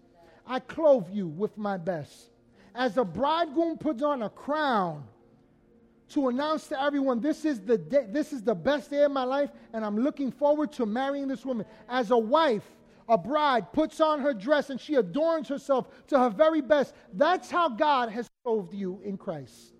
I 0.45 0.59
clothe 0.59 1.09
you 1.11 1.27
with 1.27 1.57
my 1.57 1.77
best. 1.77 2.29
As 2.75 2.97
a 2.97 3.03
bridegroom 3.03 3.77
puts 3.77 4.03
on 4.03 4.21
a 4.21 4.29
crown 4.29 5.03
to 6.09 6.27
announce 6.27 6.67
to 6.67 6.79
everyone, 6.79 7.19
this 7.19 7.45
is 7.45 7.59
the 7.59 7.77
day, 7.77 8.05
this 8.09 8.31
is 8.31 8.43
the 8.43 8.53
best 8.53 8.91
day 8.91 9.03
of 9.03 9.11
my 9.11 9.23
life, 9.23 9.49
and 9.73 9.83
I'm 9.83 9.97
looking 9.97 10.31
forward 10.31 10.71
to 10.73 10.85
marrying 10.85 11.27
this 11.27 11.43
woman. 11.43 11.65
As 11.89 12.11
a 12.11 12.17
wife, 12.17 12.65
a 13.07 13.17
bride 13.17 13.71
puts 13.71 14.01
on 14.01 14.19
her 14.19 14.33
dress 14.33 14.69
and 14.69 14.79
she 14.79 14.95
adorns 14.95 15.47
herself 15.47 15.87
to 16.07 16.19
her 16.19 16.29
very 16.29 16.61
best. 16.61 16.93
That's 17.13 17.51
how 17.51 17.69
God 17.69 18.09
has 18.09 18.27
clothed 18.43 18.73
you 18.73 19.01
in 19.03 19.17
Christ. 19.17 19.74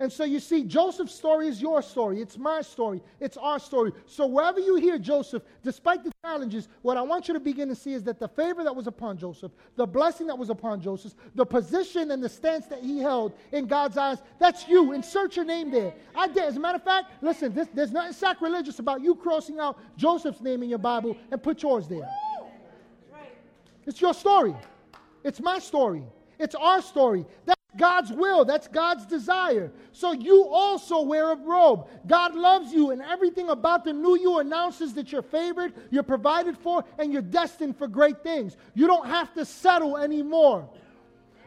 And 0.00 0.12
so 0.12 0.24
you 0.24 0.40
see, 0.40 0.64
Joseph's 0.64 1.14
story 1.14 1.46
is 1.46 1.62
your 1.62 1.80
story. 1.80 2.20
It's 2.20 2.36
my 2.36 2.62
story. 2.62 3.00
It's 3.20 3.36
our 3.36 3.60
story. 3.60 3.92
So 4.06 4.26
wherever 4.26 4.58
you 4.58 4.74
hear 4.76 4.98
Joseph, 4.98 5.44
despite 5.62 6.02
the 6.02 6.10
challenges, 6.22 6.68
what 6.82 6.96
I 6.96 7.02
want 7.02 7.28
you 7.28 7.34
to 7.34 7.40
begin 7.40 7.68
to 7.68 7.76
see 7.76 7.92
is 7.92 8.02
that 8.04 8.18
the 8.18 8.26
favor 8.26 8.64
that 8.64 8.74
was 8.74 8.88
upon 8.88 9.18
Joseph, 9.18 9.52
the 9.76 9.86
blessing 9.86 10.26
that 10.26 10.36
was 10.36 10.50
upon 10.50 10.80
Joseph, 10.80 11.14
the 11.36 11.46
position 11.46 12.10
and 12.10 12.22
the 12.22 12.28
stance 12.28 12.66
that 12.66 12.80
he 12.82 12.98
held 12.98 13.34
in 13.52 13.66
God's 13.66 13.96
eyes, 13.96 14.18
that's 14.40 14.66
you. 14.66 14.92
Insert 14.92 15.36
your 15.36 15.44
name 15.44 15.70
there. 15.70 15.94
I 16.16 16.26
did. 16.26 16.44
As 16.44 16.56
a 16.56 16.60
matter 16.60 16.76
of 16.76 16.82
fact, 16.82 17.12
listen, 17.22 17.54
this, 17.54 17.68
there's 17.72 17.92
nothing 17.92 18.14
sacrilegious 18.14 18.80
about 18.80 19.00
you 19.00 19.14
crossing 19.14 19.60
out 19.60 19.78
Joseph's 19.96 20.40
name 20.40 20.64
in 20.64 20.68
your 20.68 20.78
Bible 20.78 21.16
and 21.30 21.40
put 21.40 21.62
yours 21.62 21.86
there. 21.86 22.08
It's 23.86 24.00
your 24.00 24.14
story. 24.14 24.56
It's 25.22 25.40
my 25.40 25.58
story. 25.60 26.02
It's 26.38 26.54
our 26.54 26.82
story. 26.82 27.26
That's 27.46 27.60
God's 27.76 28.12
will. 28.12 28.44
That's 28.44 28.68
God's 28.68 29.06
desire. 29.06 29.72
So 29.92 30.12
you 30.12 30.46
also 30.48 31.02
wear 31.02 31.32
a 31.32 31.36
robe. 31.36 31.88
God 32.06 32.34
loves 32.34 32.72
you, 32.72 32.90
and 32.90 33.02
everything 33.02 33.48
about 33.50 33.84
the 33.84 33.92
new 33.92 34.18
you 34.18 34.38
announces 34.38 34.94
that 34.94 35.12
you're 35.12 35.22
favored, 35.22 35.74
you're 35.90 36.02
provided 36.02 36.56
for, 36.56 36.84
and 36.98 37.12
you're 37.12 37.22
destined 37.22 37.76
for 37.76 37.88
great 37.88 38.22
things. 38.22 38.56
You 38.74 38.86
don't 38.86 39.06
have 39.06 39.32
to 39.34 39.44
settle 39.44 39.96
anymore. 39.96 40.68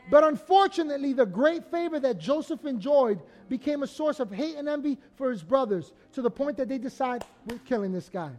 But 0.10 0.24
unfortunately, 0.24 1.14
the 1.14 1.26
great 1.26 1.70
favor 1.70 2.00
that 2.00 2.18
Joseph 2.18 2.66
enjoyed 2.66 3.22
became 3.50 3.84
a 3.84 3.88
source 3.88 4.20
of 4.20 4.32
hate 4.32 4.56
and 4.56 4.70
envy 4.70 4.98
for 5.16 5.30
his 5.30 5.44
brothers 5.44 5.92
to 6.14 6.22
the 6.22 6.32
point 6.32 6.58
that 6.58 6.70
they 6.70 6.78
decide, 6.78 7.26
we're 7.46 7.60
killing 7.60 7.92
this 7.92 8.10
guy. 8.10 8.32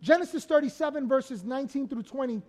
Genesis 0.00 0.44
37, 0.44 1.08
verses 1.08 1.44
19 1.44 1.88
through 1.88 2.02
20, 2.02 2.42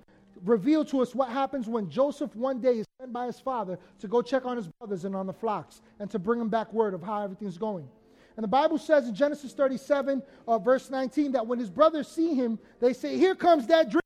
reveal 0.43 0.83
to 0.85 1.01
us 1.01 1.15
what 1.15 1.29
happens 1.29 1.67
when 1.67 1.89
Joseph 1.89 2.35
one 2.35 2.59
day 2.59 2.79
is 2.79 2.84
sent 3.05 3.13
by 3.13 3.27
his 3.27 3.39
father 3.39 3.77
to 3.99 4.07
go 4.07 4.21
check 4.21 4.45
on 4.45 4.57
his 4.57 4.67
brothers 4.67 5.05
and 5.05 5.15
on 5.15 5.27
the 5.27 5.33
flocks 5.33 5.81
and 5.99 6.09
to 6.09 6.17
bring 6.17 6.41
him 6.41 6.49
back 6.49 6.73
word 6.73 6.95
of 6.95 7.03
how 7.03 7.21
everything's 7.21 7.57
going. 7.57 7.87
And 8.35 8.43
the 8.43 8.47
Bible 8.47 8.79
says 8.79 9.07
in 9.07 9.13
Genesis 9.13 9.53
37, 9.53 10.23
uh, 10.47 10.57
verse 10.57 10.89
19, 10.89 11.33
that 11.33 11.45
when 11.45 11.59
his 11.59 11.69
brothers 11.69 12.07
see 12.07 12.33
him, 12.33 12.57
they 12.81 12.93
say, 12.93 13.15
Here 13.17 13.35
comes 13.35 13.67
that 13.67 13.91
dream. 13.91 14.01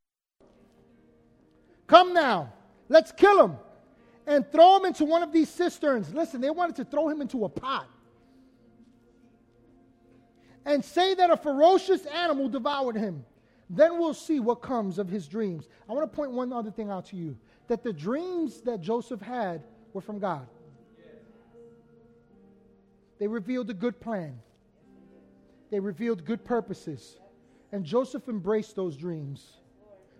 Come 1.87 2.13
now, 2.13 2.51
let's 2.89 3.11
kill 3.13 3.43
him 3.43 3.57
and 4.27 4.45
throw 4.51 4.77
him 4.77 4.85
into 4.85 5.05
one 5.05 5.23
of 5.23 5.31
these 5.31 5.49
cisterns. 5.49 6.13
Listen, 6.13 6.41
they 6.41 6.51
wanted 6.51 6.75
to 6.75 6.85
throw 6.85 7.07
him 7.07 7.21
into 7.21 7.45
a 7.45 7.49
pot. 7.49 7.87
And 10.65 10.83
say 10.83 11.15
that 11.15 11.31
a 11.31 11.37
ferocious 11.37 12.05
animal 12.05 12.49
devoured 12.49 12.97
him. 12.97 13.25
Then 13.69 13.97
we'll 13.97 14.13
see 14.13 14.39
what 14.39 14.55
comes 14.55 14.99
of 14.99 15.09
his 15.09 15.27
dreams. 15.27 15.67
I 15.89 15.93
want 15.93 16.11
to 16.11 16.15
point 16.15 16.31
one 16.31 16.51
other 16.51 16.69
thing 16.69 16.91
out 16.91 17.05
to 17.07 17.15
you 17.15 17.37
that 17.69 17.83
the 17.83 17.93
dreams 17.93 18.61
that 18.61 18.81
Joseph 18.81 19.21
had 19.21 19.63
were 19.93 20.01
from 20.01 20.19
God. 20.19 20.47
They 23.19 23.27
revealed 23.27 23.69
a 23.69 23.73
good 23.73 23.99
plan, 24.01 24.39
they 25.71 25.79
revealed 25.79 26.25
good 26.25 26.43
purposes. 26.43 27.17
And 27.71 27.85
Joseph 27.85 28.27
embraced 28.27 28.75
those 28.75 28.97
dreams. 28.97 29.45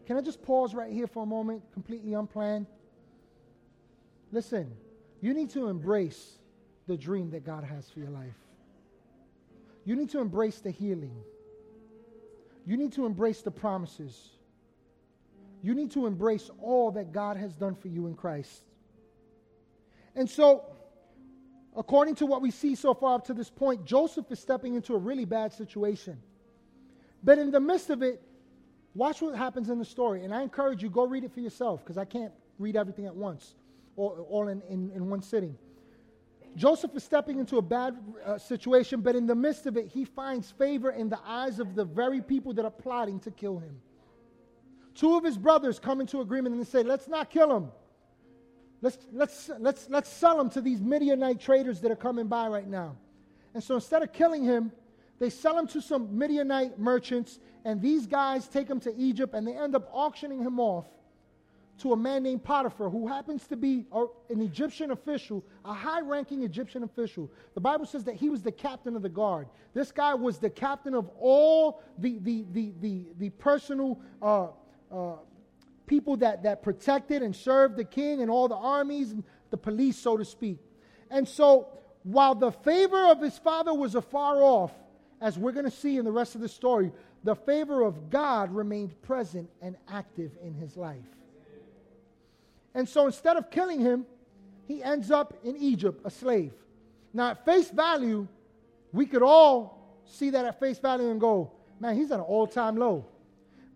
Can 0.06 0.18
I 0.18 0.22
just 0.22 0.43
pause 0.43 0.76
right 0.76 0.91
here 0.91 1.08
for 1.08 1.24
a 1.24 1.26
moment, 1.26 1.64
completely 1.74 2.14
unplanned? 2.14 2.68
Listen, 4.32 4.72
you 5.20 5.34
need 5.34 5.50
to 5.52 5.68
embrace 5.68 6.38
the 6.86 6.95
dream 6.95 7.32
that 7.32 7.43
God 7.43 7.64
has 7.64 7.89
for 7.89 8.00
your 8.02 8.12
life. 8.12 8.36
You 9.84 9.95
need 9.95 10.12
to 10.12 10.20
embrace 10.20 10.60
the 10.60 10.70
healing. 10.70 11.24
You 12.68 12.78
need 12.78 12.93
to 12.93 13.08
embrace 13.08 13.41
the 13.41 13.50
promises. 13.50 14.30
You 15.62 15.76
need 15.76 15.91
to 15.91 16.05
embrace 16.05 16.49
all 16.60 16.91
that 16.91 17.12
God 17.12 17.38
has 17.38 17.55
done 17.55 17.76
for 17.76 17.88
you 17.88 18.07
in 18.07 18.16
Christ. 18.16 18.64
And 20.16 20.30
so, 20.30 20.64
according 21.76 22.16
to 22.16 22.26
what 22.26 22.41
we 22.41 22.51
see 22.51 22.76
so 22.76 22.93
far 22.93 23.16
up 23.16 23.26
to 23.26 23.34
this 23.34 23.49
point, 23.49 23.86
Joseph 23.86 24.32
is 24.32 24.39
stepping 24.39 24.76
into 24.76 24.95
a 24.95 24.97
really 24.97 25.26
bad 25.26 25.53
situation. 25.53 26.18
But 27.24 27.38
in 27.38 27.51
the 27.51 27.60
midst 27.60 27.89
of 27.89 28.01
it, 28.01 28.22
watch 28.95 29.22
what 29.22 29.36
happens 29.36 29.70
in 29.70 29.80
the 29.80 29.86
story. 29.86 30.24
And 30.24 30.34
I 30.34 30.41
encourage 30.41 30.82
you, 30.82 30.89
go 30.89 31.05
read 31.05 31.24
it 31.24 31.34
for 31.34 31.41
yourself 31.41 31.84
because 31.84 31.97
I 31.97 32.05
can't 32.05 32.34
read 32.57 32.76
everything 32.76 33.05
at 33.05 33.16
once 33.16 33.55
all, 33.95 34.26
all 34.30 34.47
in, 34.47 34.62
in, 34.70 34.91
in 34.91 35.10
one 35.10 35.22
sitting. 35.22 35.57
Joseph 36.55 36.95
is 36.95 37.03
stepping 37.03 37.39
into 37.39 37.57
a 37.57 37.62
bad 37.62 37.97
uh, 38.26 38.38
situation, 38.38 39.01
but 39.01 39.16
in 39.16 39.28
the 39.28 39.36
midst 39.36 39.66
of 39.66 39.78
it, 39.78 39.88
he 39.88 40.03
finds 40.03 40.51
favor 40.51 40.91
in 40.91 41.10
the 41.10 41.20
eyes 41.24 41.60
of 41.60 41.76
the 41.76 41.86
very 41.86 42.22
people 42.22 42.53
that 42.53 42.66
are 42.66 42.72
plotting 42.72 43.20
to 43.20 43.32
kill 43.32 43.60
him. 43.60 43.80
Two 44.95 45.15
of 45.15 45.23
his 45.23 45.37
brothers 45.37 45.79
come 45.79 46.01
into 46.01 46.21
agreement 46.21 46.55
and 46.55 46.65
they 46.65 46.69
say, 46.69 46.83
Let's 46.83 47.07
not 47.07 47.29
kill 47.29 47.55
him. 47.55 47.69
Let's, 48.81 48.97
let's, 49.11 49.49
let's, 49.59 49.89
let's 49.89 50.09
sell 50.09 50.39
him 50.39 50.49
to 50.51 50.61
these 50.61 50.81
Midianite 50.81 51.39
traders 51.39 51.81
that 51.81 51.91
are 51.91 51.97
coming 51.97 52.27
by 52.27 52.47
right 52.47 52.67
now. 52.67 52.95
And 53.53 53.63
so 53.63 53.75
instead 53.75 54.03
of 54.03 54.13
killing 54.13 54.43
him, 54.43 54.71
they 55.19 55.29
sell 55.29 55.57
him 55.57 55.67
to 55.67 55.81
some 55.81 56.17
Midianite 56.17 56.79
merchants, 56.79 57.39
and 57.65 57.81
these 57.81 58.07
guys 58.07 58.47
take 58.47 58.69
him 58.69 58.79
to 58.81 58.95
Egypt 58.95 59.33
and 59.33 59.45
they 59.45 59.53
end 59.53 59.75
up 59.75 59.89
auctioning 59.91 60.39
him 60.39 60.59
off 60.59 60.85
to 61.79 61.93
a 61.93 61.97
man 61.97 62.23
named 62.23 62.43
Potiphar, 62.43 62.89
who 62.89 63.07
happens 63.07 63.47
to 63.47 63.55
be 63.55 63.85
an 64.29 64.41
Egyptian 64.41 64.91
official, 64.91 65.43
a 65.63 65.73
high 65.73 66.01
ranking 66.01 66.43
Egyptian 66.43 66.83
official. 66.83 67.31
The 67.53 67.61
Bible 67.61 67.85
says 67.85 68.03
that 68.03 68.15
he 68.15 68.29
was 68.29 68.41
the 68.41 68.51
captain 68.51 68.95
of 68.95 69.01
the 69.01 69.09
guard. 69.09 69.47
This 69.73 69.91
guy 69.91 70.13
was 70.13 70.39
the 70.39 70.49
captain 70.49 70.93
of 70.93 71.09
all 71.19 71.81
the, 71.97 72.19
the, 72.19 72.45
the, 72.51 72.73
the, 72.81 73.05
the 73.17 73.29
personal 73.29 73.99
uh, 74.21 74.47
uh, 74.91 75.13
people 75.87 76.17
that, 76.17 76.43
that 76.43 76.61
protected 76.61 77.21
and 77.23 77.35
served 77.35 77.75
the 77.75 77.83
king 77.83 78.21
and 78.21 78.29
all 78.29 78.47
the 78.47 78.55
armies, 78.55 79.11
and 79.11 79.23
the 79.49 79.57
police, 79.57 79.97
so 79.97 80.17
to 80.17 80.25
speak. 80.25 80.59
And 81.09 81.27
so, 81.27 81.67
while 82.03 82.35
the 82.35 82.51
favor 82.51 83.05
of 83.07 83.21
his 83.21 83.37
father 83.37 83.73
was 83.73 83.95
afar 83.95 84.41
off, 84.41 84.71
as 85.21 85.37
we're 85.37 85.51
going 85.51 85.65
to 85.65 85.71
see 85.71 85.97
in 85.97 86.05
the 86.05 86.11
rest 86.11 86.35
of 86.35 86.41
the 86.41 86.47
story, 86.47 86.91
the 87.23 87.35
favor 87.35 87.81
of 87.81 88.09
God 88.09 88.53
remained 88.53 89.01
present 89.01 89.49
and 89.61 89.75
active 89.89 90.31
in 90.41 90.53
his 90.53 90.77
life. 90.77 91.03
And 92.73 92.87
so 92.87 93.05
instead 93.07 93.35
of 93.35 93.51
killing 93.51 93.81
him, 93.81 94.05
he 94.67 94.83
ends 94.83 95.11
up 95.11 95.33
in 95.43 95.57
Egypt, 95.57 96.01
a 96.05 96.11
slave. 96.11 96.53
Now, 97.13 97.31
at 97.31 97.43
face 97.43 97.69
value, 97.69 98.27
we 98.93 99.05
could 99.05 99.23
all 99.23 99.99
see 100.05 100.29
that 100.29 100.45
at 100.45 100.59
face 100.59 100.79
value 100.79 101.09
and 101.09 101.19
go, 101.19 101.51
man, 101.79 101.95
he's 101.95 102.11
at 102.11 102.19
an 102.19 102.25
all 102.25 102.47
time 102.47 102.77
low. 102.77 103.05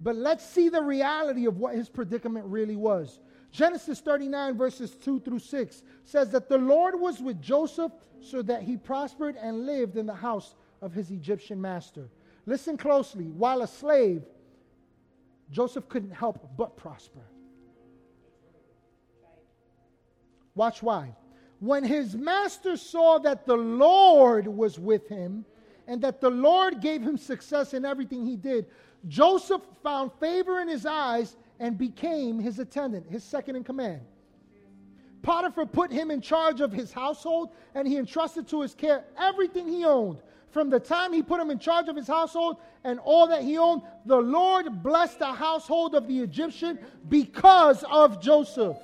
But 0.04 0.18
let's 0.18 0.46
see 0.46 0.68
the 0.68 0.82
reality 0.82 1.46
of 1.46 1.58
what 1.58 1.76
his 1.76 1.88
predicament 1.88 2.46
really 2.46 2.76
was. 2.76 3.20
Genesis 3.52 4.02
39, 4.02 4.58
verses 4.58 4.92
2 4.96 5.22
through 5.22 5.40
6 5.40 5.84
says 6.04 6.30
that 6.32 6.50
the 6.50 6.58
Lord 6.58 7.00
was 7.00 7.22
with 7.22 7.42
Joseph 7.42 7.94
so 8.20 8.42
that 8.42 8.64
he 8.64 8.76
prospered 8.76 9.38
and 9.42 9.66
lived 9.66 9.96
in 9.96 10.06
the 10.06 10.14
house 10.14 10.56
of 10.82 10.94
his 10.94 11.10
Egyptian 11.10 11.62
master. 11.62 12.10
Listen 12.46 12.76
closely. 12.76 13.26
While 13.26 13.62
a 13.62 13.68
slave, 13.68 14.24
Joseph 15.52 15.88
couldn't 15.88 16.12
help 16.12 16.50
but 16.58 16.76
prosper. 16.76 17.22
Watch 20.56 20.84
why. 20.84 21.16
When 21.60 21.86
his 21.86 22.16
master 22.16 22.76
saw 22.76 23.20
that 23.20 23.46
the 23.46 23.56
Lord 23.56 24.48
was 24.48 24.78
with 24.78 25.08
him 25.08 25.46
and 25.88 26.02
that 26.02 26.20
the 26.20 26.30
Lord 26.30 26.82
gave 26.82 27.02
him 27.02 27.18
success 27.18 27.74
in 27.74 27.86
everything 27.86 28.26
he 28.26 28.36
did, 28.36 28.66
Joseph 29.08 29.62
found 29.82 30.12
favor 30.20 30.60
in 30.60 30.68
his 30.68 30.86
eyes 30.86 31.36
and 31.60 31.78
became 31.78 32.40
his 32.40 32.60
attendant, 32.60 33.06
his 33.10 33.24
second 33.24 33.56
in 33.56 33.64
command. 33.64 34.02
Potiphar 35.22 35.66
put 35.66 35.92
him 35.92 36.12
in 36.12 36.22
charge 36.22 36.62
of 36.62 36.72
his 36.72 36.92
household 36.92 37.50
and 37.76 37.88
he 37.88 37.98
entrusted 37.98 38.48
to 38.50 38.62
his 38.62 38.76
care 38.76 39.06
everything 39.18 39.68
he 39.68 39.86
owned. 39.86 40.20
From 40.52 40.70
the 40.70 40.80
time 40.80 41.14
he 41.14 41.24
put 41.24 41.42
him 41.42 41.50
in 41.50 41.58
charge 41.58 41.88
of 41.88 41.96
his 41.96 42.08
household 42.08 42.58
and 42.84 43.00
all 43.00 43.28
that 43.28 43.42
he 43.42 43.58
owned, 43.58 43.82
the 44.06 44.18
Lord 44.18 44.84
blessed 44.84 45.20
the 45.20 45.34
household 45.34 45.96
of 45.96 46.08
the 46.08 46.20
Egyptian 46.20 46.78
because 47.10 47.84
of 47.90 48.22
Joseph. 48.22 48.78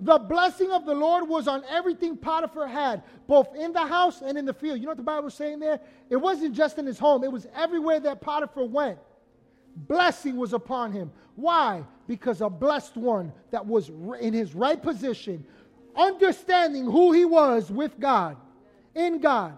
The 0.00 0.18
blessing 0.18 0.70
of 0.72 0.84
the 0.84 0.94
Lord 0.94 1.28
was 1.28 1.48
on 1.48 1.64
everything 1.70 2.16
Potiphar 2.16 2.66
had, 2.66 3.02
both 3.26 3.54
in 3.54 3.72
the 3.72 3.86
house 3.86 4.20
and 4.20 4.36
in 4.36 4.44
the 4.44 4.52
field. 4.52 4.78
You 4.78 4.84
know 4.84 4.90
what 4.90 4.96
the 4.96 5.02
Bible 5.02 5.24
was 5.24 5.34
saying 5.34 5.60
there? 5.60 5.80
It 6.10 6.16
wasn't 6.16 6.54
just 6.54 6.78
in 6.78 6.86
his 6.86 6.98
home, 6.98 7.24
it 7.24 7.32
was 7.32 7.46
everywhere 7.54 8.00
that 8.00 8.20
Potiphar 8.20 8.64
went. 8.64 8.98
Blessing 9.76 10.36
was 10.36 10.52
upon 10.52 10.92
him. 10.92 11.10
Why? 11.34 11.84
Because 12.06 12.40
a 12.40 12.50
blessed 12.50 12.96
one 12.96 13.32
that 13.50 13.64
was 13.64 13.90
in 14.20 14.34
his 14.34 14.54
right 14.54 14.80
position, 14.80 15.44
understanding 15.96 16.84
who 16.84 17.12
he 17.12 17.24
was 17.24 17.70
with 17.70 17.98
God, 17.98 18.36
in 18.94 19.20
God, 19.20 19.54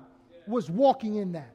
was 0.47 0.71
walking 0.71 1.17
in 1.17 1.33
that. 1.33 1.55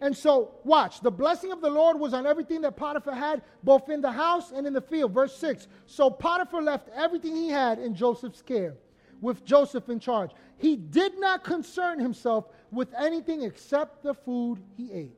And 0.00 0.14
so, 0.14 0.52
watch, 0.64 1.00
the 1.00 1.10
blessing 1.10 1.52
of 1.52 1.62
the 1.62 1.70
Lord 1.70 1.98
was 1.98 2.12
on 2.12 2.26
everything 2.26 2.60
that 2.62 2.76
Potiphar 2.76 3.14
had, 3.14 3.42
both 3.62 3.88
in 3.88 4.02
the 4.02 4.12
house 4.12 4.52
and 4.52 4.66
in 4.66 4.74
the 4.74 4.80
field. 4.80 5.12
Verse 5.12 5.34
6 5.36 5.68
So 5.86 6.10
Potiphar 6.10 6.62
left 6.62 6.90
everything 6.94 7.34
he 7.34 7.48
had 7.48 7.78
in 7.78 7.94
Joseph's 7.94 8.42
care, 8.42 8.74
with 9.22 9.44
Joseph 9.44 9.88
in 9.88 9.98
charge. 9.98 10.32
He 10.58 10.76
did 10.76 11.18
not 11.18 11.44
concern 11.44 11.98
himself 11.98 12.46
with 12.70 12.92
anything 12.94 13.42
except 13.42 14.02
the 14.02 14.12
food 14.12 14.62
he 14.76 14.92
ate. 14.92 15.16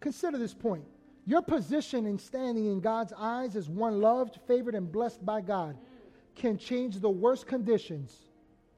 Consider 0.00 0.38
this 0.38 0.54
point. 0.54 0.84
Your 1.26 1.42
position 1.42 2.06
in 2.06 2.18
standing 2.18 2.66
in 2.66 2.80
God's 2.80 3.12
eyes 3.16 3.54
as 3.54 3.68
one 3.68 4.00
loved, 4.00 4.40
favored, 4.46 4.74
and 4.74 4.90
blessed 4.90 5.24
by 5.24 5.40
God 5.42 5.76
can 6.34 6.56
change 6.56 6.98
the 6.98 7.10
worst 7.10 7.46
conditions 7.46 8.16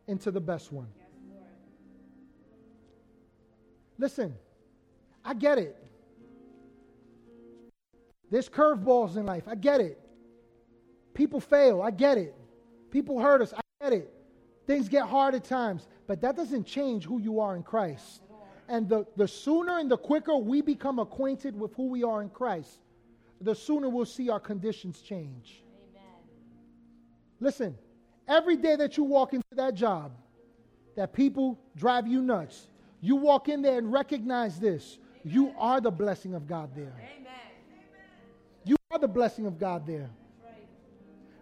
into 0.09 0.31
the 0.31 0.41
best 0.41 0.73
one. 0.73 0.89
Listen, 3.99 4.35
I 5.25 5.35
get 5.35 5.59
it. 5.59 5.77
There's 8.31 8.49
curveballs 8.49 9.16
in 9.16 9.27
life. 9.27 9.45
I 9.47 9.55
get 9.55 9.81
it. 9.81 10.01
People 11.14 11.41
fail. 11.41 11.83
I 11.83 11.91
get 11.91 12.18
it. 12.18 12.35
People 12.91 13.20
hurt 13.20 13.43
us. 13.43 13.53
I 13.53 13.61
get 13.81 13.93
it. 13.93 14.12
Things 14.66 14.89
get 14.89 15.07
hard 15.07 15.35
at 15.35 15.45
times. 15.45 15.87
But 16.07 16.20
that 16.23 16.35
doesn't 16.35 16.64
change 16.64 17.05
who 17.05 17.20
you 17.20 17.41
are 17.41 17.55
in 17.55 17.62
Christ. 17.62 18.23
And 18.69 18.89
the, 18.89 19.07
the 19.17 19.29
sooner 19.29 19.79
and 19.79 19.91
the 19.91 19.97
quicker 19.97 20.37
we 20.37 20.63
become 20.63 20.99
acquainted 20.99 21.59
with 21.59 21.75
who 21.75 21.89
we 21.89 22.03
are 22.05 22.23
in 22.23 22.31
Christ, 22.31 22.79
the 23.41 23.55
sooner 23.55 23.89
we'll 23.89 24.05
see 24.05 24.31
our 24.31 24.41
conditions 24.41 25.01
change. 25.01 25.63
Amen. 25.91 26.05
Listen, 27.41 27.79
every 28.29 28.57
day 28.57 28.77
that 28.77 28.97
you 28.97 29.05
walk 29.05 29.35
into 29.35 29.45
that 29.57 29.75
job, 29.75 30.13
that 30.97 31.13
people 31.13 31.59
drive 31.77 32.07
you 32.07 32.23
nuts, 32.23 32.69
you 33.01 33.17
walk 33.17 33.49
in 33.49 33.63
there 33.63 33.79
and 33.79 33.93
recognize 33.93 34.61
this. 34.61 34.99
You 35.25 35.55
are 35.59 35.81
the 35.81 35.91
blessing 35.91 36.35
of 36.35 36.47
God 36.47 36.71
there. 36.75 36.95
Amen. 37.19 37.33
You 38.65 38.77
are 38.91 38.99
the 38.99 39.09
blessing 39.09 39.47
of 39.47 39.59
God 39.59 39.87
there. 39.87 40.11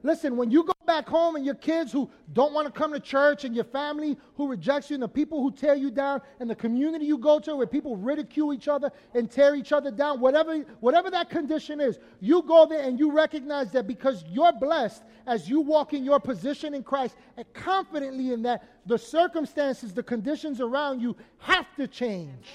Listen, 0.02 0.36
when 0.36 0.50
you 0.50 0.64
go 0.64 0.72
back 0.90 1.08
home 1.08 1.36
and 1.36 1.46
your 1.46 1.54
kids 1.54 1.92
who 1.92 2.10
don't 2.32 2.52
want 2.52 2.66
to 2.66 2.72
come 2.72 2.92
to 2.92 2.98
church 2.98 3.44
and 3.44 3.54
your 3.54 3.62
family 3.62 4.18
who 4.34 4.48
rejects 4.48 4.90
you 4.90 4.94
and 4.94 5.02
the 5.04 5.08
people 5.08 5.40
who 5.40 5.52
tear 5.52 5.76
you 5.76 5.88
down 5.88 6.20
and 6.40 6.50
the 6.50 6.54
community 6.54 7.04
you 7.04 7.16
go 7.16 7.38
to 7.38 7.54
where 7.54 7.66
people 7.66 7.96
ridicule 7.96 8.52
each 8.52 8.66
other 8.66 8.90
and 9.14 9.30
tear 9.30 9.54
each 9.54 9.70
other 9.70 9.92
down, 9.92 10.18
whatever, 10.18 10.58
whatever 10.80 11.08
that 11.08 11.30
condition 11.30 11.80
is, 11.80 12.00
you 12.18 12.42
go 12.42 12.66
there 12.66 12.82
and 12.82 12.98
you 12.98 13.12
recognize 13.12 13.70
that 13.70 13.86
because 13.86 14.24
you're 14.28 14.52
blessed 14.52 15.04
as 15.28 15.48
you 15.48 15.60
walk 15.60 15.94
in 15.94 16.04
your 16.04 16.18
position 16.18 16.74
in 16.74 16.82
Christ 16.82 17.14
and 17.36 17.46
confidently 17.52 18.32
in 18.32 18.42
that, 18.42 18.68
the 18.86 18.98
circumstances, 18.98 19.92
the 19.92 20.02
conditions 20.02 20.60
around 20.60 21.00
you 21.00 21.16
have 21.38 21.66
to 21.76 21.86
change. 21.86 22.48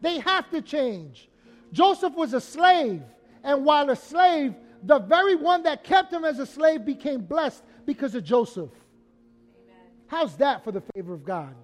They 0.00 0.20
have 0.20 0.48
to 0.52 0.62
change. 0.62 1.28
Joseph 1.72 2.14
was 2.14 2.32
a 2.32 2.40
slave, 2.40 3.02
and 3.42 3.64
while 3.64 3.90
a 3.90 3.96
slave, 3.96 4.54
the 4.82 4.98
very 4.98 5.34
one 5.36 5.62
that 5.64 5.84
kept 5.84 6.12
him 6.12 6.24
as 6.24 6.38
a 6.38 6.46
slave 6.46 6.84
became 6.84 7.20
blessed 7.22 7.62
because 7.86 8.14
of 8.14 8.24
Joseph. 8.24 8.70
Amen. 8.70 9.76
How's 10.06 10.36
that 10.36 10.64
for 10.64 10.72
the 10.72 10.82
favor 10.94 11.14
of 11.14 11.24
God? 11.24 11.54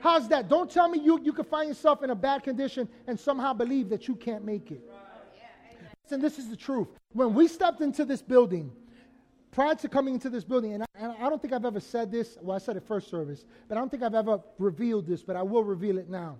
How's 0.00 0.28
that? 0.28 0.48
Don't 0.48 0.70
tell 0.70 0.88
me 0.88 1.00
you, 1.00 1.20
you 1.22 1.32
can 1.32 1.44
find 1.44 1.68
yourself 1.68 2.02
in 2.02 2.10
a 2.10 2.14
bad 2.14 2.42
condition 2.44 2.88
and 3.06 3.18
somehow 3.18 3.52
believe 3.52 3.88
that 3.88 4.08
you 4.08 4.14
can't 4.14 4.44
make 4.44 4.70
it. 4.70 4.82
And 6.10 6.22
this 6.22 6.38
is 6.38 6.48
the 6.48 6.56
truth. 6.56 6.88
When 7.12 7.34
we 7.34 7.48
stepped 7.48 7.80
into 7.80 8.04
this 8.04 8.22
building, 8.22 8.70
prior 9.50 9.74
to 9.74 9.88
coming 9.88 10.14
into 10.14 10.30
this 10.30 10.44
building, 10.44 10.74
and 10.74 10.82
I, 10.82 10.86
and 10.98 11.12
I, 11.20 11.28
don't 11.28 11.40
think 11.40 11.52
I've 11.52 11.64
ever 11.64 11.80
said 11.80 12.12
this, 12.12 12.38
well, 12.40 12.54
I 12.54 12.58
said 12.58 12.76
it 12.76 12.84
first 12.86 13.10
service, 13.10 13.44
but 13.68 13.76
I 13.76 13.80
don't 13.80 13.90
think 13.90 14.02
I've 14.02 14.14
ever 14.14 14.40
revealed 14.58 15.06
this, 15.06 15.22
but 15.22 15.34
I 15.34 15.42
will 15.42 15.64
reveal 15.64 15.98
it 15.98 16.08
now. 16.08 16.36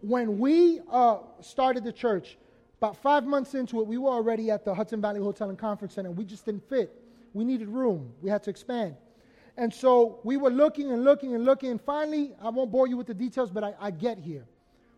When 0.00 0.38
we 0.38 0.80
uh, 0.90 1.18
started 1.40 1.84
the 1.84 1.92
church, 1.92 2.38
about 2.80 2.96
five 2.96 3.26
months 3.26 3.54
into 3.54 3.80
it, 3.80 3.86
we 3.86 3.98
were 3.98 4.08
already 4.08 4.50
at 4.50 4.64
the 4.64 4.74
Hudson 4.74 5.02
Valley 5.02 5.20
Hotel 5.20 5.50
and 5.50 5.58
Conference 5.58 5.92
Center. 5.92 6.10
We 6.10 6.24
just 6.24 6.46
didn't 6.46 6.66
fit. 6.66 6.90
We 7.34 7.44
needed 7.44 7.68
room. 7.68 8.10
We 8.22 8.30
had 8.30 8.42
to 8.44 8.50
expand. 8.50 8.96
And 9.58 9.72
so 9.72 10.20
we 10.24 10.38
were 10.38 10.48
looking 10.48 10.90
and 10.90 11.04
looking 11.04 11.34
and 11.34 11.44
looking. 11.44 11.70
And 11.70 11.80
finally, 11.80 12.32
I 12.42 12.48
won't 12.48 12.72
bore 12.72 12.86
you 12.86 12.96
with 12.96 13.06
the 13.06 13.12
details, 13.12 13.50
but 13.50 13.62
I, 13.62 13.74
I 13.78 13.90
get 13.90 14.18
here. 14.18 14.46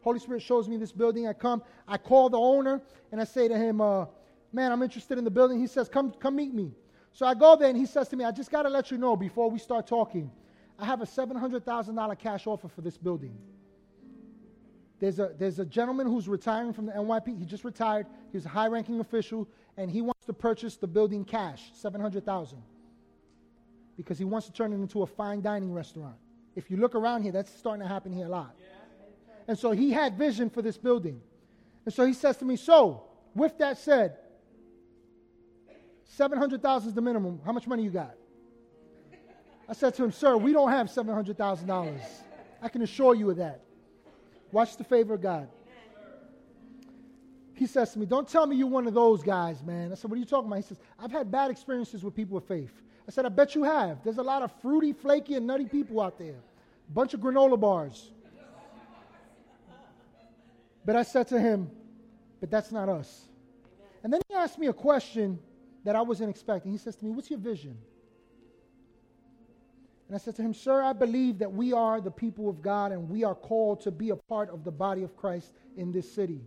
Holy 0.02 0.20
Spirit 0.20 0.42
shows 0.42 0.68
me 0.68 0.76
this 0.76 0.92
building. 0.92 1.26
I 1.26 1.32
come, 1.32 1.60
I 1.88 1.98
call 1.98 2.30
the 2.30 2.38
owner, 2.38 2.80
and 3.10 3.20
I 3.20 3.24
say 3.24 3.48
to 3.48 3.58
him, 3.58 3.80
uh, 3.80 4.06
Man, 4.52 4.70
I'm 4.70 4.82
interested 4.82 5.18
in 5.18 5.24
the 5.24 5.30
building. 5.30 5.58
He 5.58 5.66
says, 5.66 5.88
Come, 5.88 6.12
come 6.12 6.36
meet 6.36 6.54
me. 6.54 6.72
So 7.12 7.26
I 7.26 7.34
go 7.34 7.56
there, 7.56 7.68
and 7.68 7.76
he 7.76 7.86
says 7.86 8.08
to 8.10 8.16
me, 8.16 8.24
I 8.24 8.30
just 8.30 8.50
got 8.50 8.62
to 8.62 8.68
let 8.68 8.92
you 8.92 8.98
know 8.98 9.16
before 9.16 9.50
we 9.50 9.58
start 9.58 9.88
talking, 9.88 10.30
I 10.78 10.84
have 10.84 11.00
a 11.00 11.06
$700,000 11.06 12.18
cash 12.18 12.46
offer 12.46 12.68
for 12.68 12.80
this 12.80 12.96
building. 12.96 13.36
There's 15.02 15.18
a, 15.18 15.32
there's 15.36 15.58
a 15.58 15.64
gentleman 15.64 16.06
who's 16.06 16.28
retiring 16.28 16.72
from 16.72 16.86
the 16.86 16.92
NYP. 16.92 17.36
He 17.36 17.44
just 17.44 17.64
retired. 17.64 18.06
He's 18.30 18.46
a 18.46 18.48
high 18.48 18.68
ranking 18.68 19.00
official, 19.00 19.48
and 19.76 19.90
he 19.90 20.00
wants 20.00 20.24
to 20.26 20.32
purchase 20.32 20.76
the 20.76 20.86
building 20.86 21.24
cash, 21.24 21.72
700000 21.74 22.62
because 23.96 24.16
he 24.16 24.24
wants 24.24 24.46
to 24.46 24.52
turn 24.52 24.72
it 24.72 24.76
into 24.76 25.02
a 25.02 25.06
fine 25.06 25.42
dining 25.42 25.72
restaurant. 25.72 26.14
If 26.54 26.70
you 26.70 26.76
look 26.76 26.94
around 26.94 27.24
here, 27.24 27.32
that's 27.32 27.52
starting 27.52 27.82
to 27.82 27.88
happen 27.88 28.12
here 28.12 28.26
a 28.26 28.28
lot. 28.28 28.54
And 29.48 29.58
so 29.58 29.72
he 29.72 29.90
had 29.90 30.16
vision 30.16 30.48
for 30.48 30.62
this 30.62 30.78
building. 30.78 31.20
And 31.84 31.92
so 31.92 32.06
he 32.06 32.12
says 32.12 32.36
to 32.36 32.44
me, 32.44 32.54
So, 32.54 33.02
with 33.34 33.58
that 33.58 33.78
said, 33.78 34.18
700,000 36.04 36.90
is 36.90 36.94
the 36.94 37.00
minimum. 37.00 37.40
How 37.44 37.50
much 37.50 37.66
money 37.66 37.82
you 37.82 37.90
got? 37.90 38.14
I 39.68 39.72
said 39.72 39.94
to 39.94 40.04
him, 40.04 40.12
Sir, 40.12 40.36
we 40.36 40.52
don't 40.52 40.70
have 40.70 40.86
$700,000. 40.86 42.00
I 42.62 42.68
can 42.68 42.82
assure 42.82 43.16
you 43.16 43.28
of 43.30 43.38
that. 43.38 43.62
Watch 44.52 44.76
the 44.76 44.84
favor 44.84 45.14
of 45.14 45.22
God. 45.22 45.48
He 47.54 47.66
says 47.66 47.92
to 47.92 47.98
me, 47.98 48.06
Don't 48.06 48.28
tell 48.28 48.46
me 48.46 48.56
you're 48.56 48.66
one 48.66 48.86
of 48.86 48.94
those 48.94 49.22
guys, 49.22 49.62
man. 49.62 49.92
I 49.92 49.94
said, 49.94 50.10
What 50.10 50.16
are 50.16 50.20
you 50.20 50.26
talking 50.26 50.46
about? 50.46 50.56
He 50.56 50.62
says, 50.62 50.78
I've 50.98 51.10
had 51.10 51.30
bad 51.30 51.50
experiences 51.50 52.04
with 52.04 52.14
people 52.14 52.34
with 52.34 52.46
faith. 52.46 52.72
I 53.08 53.10
said, 53.10 53.26
I 53.26 53.30
bet 53.30 53.54
you 53.54 53.64
have. 53.64 54.02
There's 54.04 54.18
a 54.18 54.22
lot 54.22 54.42
of 54.42 54.52
fruity, 54.60 54.92
flaky, 54.92 55.34
and 55.34 55.46
nutty 55.46 55.66
people 55.66 56.00
out 56.00 56.18
there. 56.18 56.36
Bunch 56.90 57.14
of 57.14 57.20
granola 57.20 57.58
bars. 57.58 58.10
But 60.84 60.96
I 60.96 61.02
said 61.02 61.28
to 61.28 61.40
him, 61.40 61.70
But 62.40 62.50
that's 62.50 62.72
not 62.72 62.88
us. 62.88 63.28
And 64.04 64.12
then 64.12 64.20
he 64.28 64.34
asked 64.34 64.58
me 64.58 64.66
a 64.66 64.72
question 64.72 65.38
that 65.84 65.96
I 65.96 66.02
wasn't 66.02 66.30
expecting. 66.30 66.72
He 66.72 66.78
says 66.78 66.96
to 66.96 67.04
me, 67.04 67.10
What's 67.10 67.30
your 67.30 67.38
vision? 67.38 67.78
And 70.12 70.20
I 70.20 70.22
said 70.22 70.36
to 70.36 70.42
him, 70.42 70.52
Sir, 70.52 70.82
I 70.82 70.92
believe 70.92 71.38
that 71.38 71.50
we 71.50 71.72
are 71.72 71.98
the 71.98 72.10
people 72.10 72.50
of 72.50 72.60
God 72.60 72.92
and 72.92 73.08
we 73.08 73.24
are 73.24 73.34
called 73.34 73.80
to 73.80 73.90
be 73.90 74.10
a 74.10 74.16
part 74.16 74.50
of 74.50 74.62
the 74.62 74.70
body 74.70 75.04
of 75.04 75.16
Christ 75.16 75.54
in 75.78 75.90
this 75.90 76.12
city. 76.12 76.42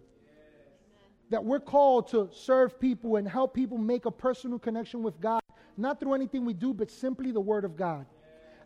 That 1.32 1.43
we're 1.43 1.59
called 1.59 2.07
to 2.09 2.30
serve 2.32 2.80
people 2.80 3.16
and 3.16 3.28
help 3.28 3.55
people 3.55 3.80
make 3.80 4.05
a 4.05 4.11
personal 4.11 4.59
connection 4.59 5.01
with 5.01 5.20
God, 5.20 5.41
not 5.78 5.99
through 5.99 6.13
anything 6.13 6.45
we 6.45 6.53
do, 6.53 6.76
but 6.76 6.91
simply 6.91 7.32
the 7.32 7.41
Word 7.41 7.66
of 7.66 7.76
God. 7.76 8.05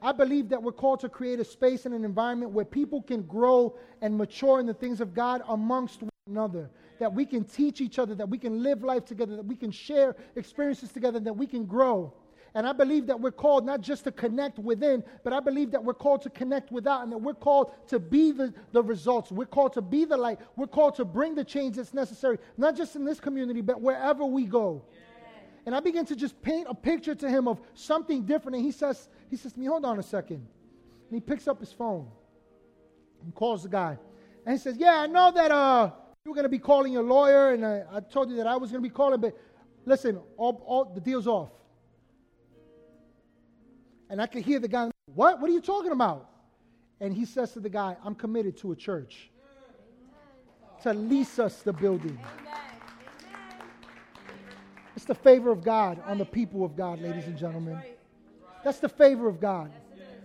I 0.02 0.12
believe 0.12 0.50
that 0.50 0.62
we're 0.62 0.74
called 0.74 1.00
to 1.00 1.08
create 1.08 1.40
a 1.40 1.46
space 1.46 1.86
and 1.86 1.96
an 1.96 2.04
environment 2.04 2.52
where 2.52 2.66
people 2.66 3.02
can 3.02 3.22
grow 3.22 3.78
and 4.02 4.18
mature 4.18 4.60
in 4.60 4.66
the 4.66 4.74
things 4.74 5.00
of 5.00 5.14
God 5.14 5.44
amongst 5.48 6.02
one 6.02 6.12
another. 6.28 6.70
That 7.00 7.14
we 7.14 7.26
can 7.26 7.46
teach 7.46 7.80
each 7.80 8.00
other, 8.00 8.16
that 8.16 8.28
we 8.28 8.38
can 8.38 8.62
live 8.62 8.84
life 8.84 9.06
together, 9.06 9.38
that 9.38 9.46
we 9.46 9.56
can 9.56 9.72
share 9.72 10.18
experiences 10.36 10.92
together, 10.92 11.22
that 11.22 11.38
we 11.38 11.48
can 11.48 11.64
grow. 11.64 12.14
And 12.56 12.68
I 12.68 12.74
believe 12.74 13.08
that 13.08 13.20
we're 13.20 13.32
called 13.32 13.66
not 13.66 13.82
just 13.82 14.04
to 14.06 14.12
connect 14.12 14.60
within, 14.60 15.04
but 15.24 15.34
I 15.34 15.40
believe 15.40 15.72
that 15.72 15.84
we're 15.84 15.94
called 15.94 16.22
to 16.24 16.30
connect 16.30 16.72
without 16.72 17.04
and 17.04 17.12
that 17.12 17.18
we're 17.18 17.34
called 17.34 17.72
to 17.88 18.00
be 18.00 18.32
the, 18.32 18.54
the 18.72 18.82
results. 18.82 19.32
We're 19.32 19.46
called 19.46 19.74
to 19.74 19.82
be 19.82 20.06
the 20.06 20.18
light. 20.18 20.40
We're 20.56 20.68
called 20.68 20.96
to 20.96 21.06
bring 21.06 21.36
the 21.36 21.44
change 21.44 21.76
that's 21.76 21.94
necessary, 21.94 22.40
not 22.58 22.76
just 22.76 22.96
in 22.96 23.06
this 23.06 23.20
community, 23.20 23.62
but 23.62 23.82
wherever 23.82 24.26
we 24.26 24.46
go. 24.46 24.84
And 25.66 25.76
I 25.76 25.80
begin 25.80 26.06
to 26.06 26.16
just 26.16 26.42
paint 26.42 26.68
a 26.70 26.74
picture 26.74 27.14
to 27.14 27.30
him 27.30 27.48
of 27.48 27.60
something 27.76 28.26
different. 28.26 28.56
And 28.56 28.66
he 28.66 28.72
says, 28.72 29.10
he 29.30 29.36
says 29.36 29.54
to 29.54 29.60
me, 29.60 29.68
hold 29.68 29.86
on 29.86 30.00
a 30.00 30.04
second. 30.04 30.38
And 30.38 31.14
he 31.14 31.20
picks 31.20 31.48
up 31.48 31.60
his 31.60 31.72
phone 31.72 32.08
and 33.24 33.34
calls 33.36 33.64
the 33.64 33.70
guy. 33.70 33.98
And 34.46 34.58
he 34.58 34.60
says, 34.60 34.78
Yeah, 34.78 34.98
I 35.00 35.08
know 35.08 35.32
that 35.32 35.52
uh, 35.52 35.92
you 36.24 36.32
were 36.32 36.36
going 36.36 36.44
to 36.44 36.50
be 36.50 36.60
calling 36.60 36.94
your 36.94 37.04
lawyer, 37.04 37.54
and 37.54 37.66
I, 37.66 37.84
I 37.92 38.00
told 38.00 38.30
you 38.30 38.38
that 38.38 38.48
I 38.48 38.56
was 38.56 38.72
going 38.72 38.84
to 38.84 38.90
be 38.90 38.94
calling, 38.94 39.20
but 39.20 39.38
listen, 39.86 40.20
all, 40.38 40.64
all, 40.66 40.86
the 40.86 41.02
deal's 41.02 41.28
off. 41.28 41.50
And 44.10 44.22
I 44.22 44.28
could 44.28 44.44
hear 44.44 44.60
the 44.60 44.68
guy, 44.68 44.90
What? 45.14 45.40
What 45.40 45.50
are 45.50 45.54
you 45.54 45.62
talking 45.62 45.92
about? 45.92 46.30
And 47.00 47.14
he 47.14 47.26
says 47.26 47.54
to 47.54 47.60
the 47.60 47.70
guy, 47.70 47.96
I'm 48.04 48.16
committed 48.16 48.58
to 48.58 48.72
a 48.72 48.76
church 48.76 49.30
to 50.84 50.94
lease 50.94 51.40
us 51.40 51.62
the 51.62 51.74
building. 51.74 52.20
It's 54.96 55.06
the 55.06 55.16
favor 55.16 55.52
of 55.52 55.64
God 55.64 56.02
on 56.06 56.18
the 56.18 56.26
people 56.26 56.66
of 56.66 56.76
God, 56.76 57.02
ladies 57.02 57.26
and 57.26 57.38
gentlemen. 57.38 57.82
That's 58.64 58.80
the 58.80 58.90
favor 58.90 59.28
of 59.30 59.40
God. 59.40 59.72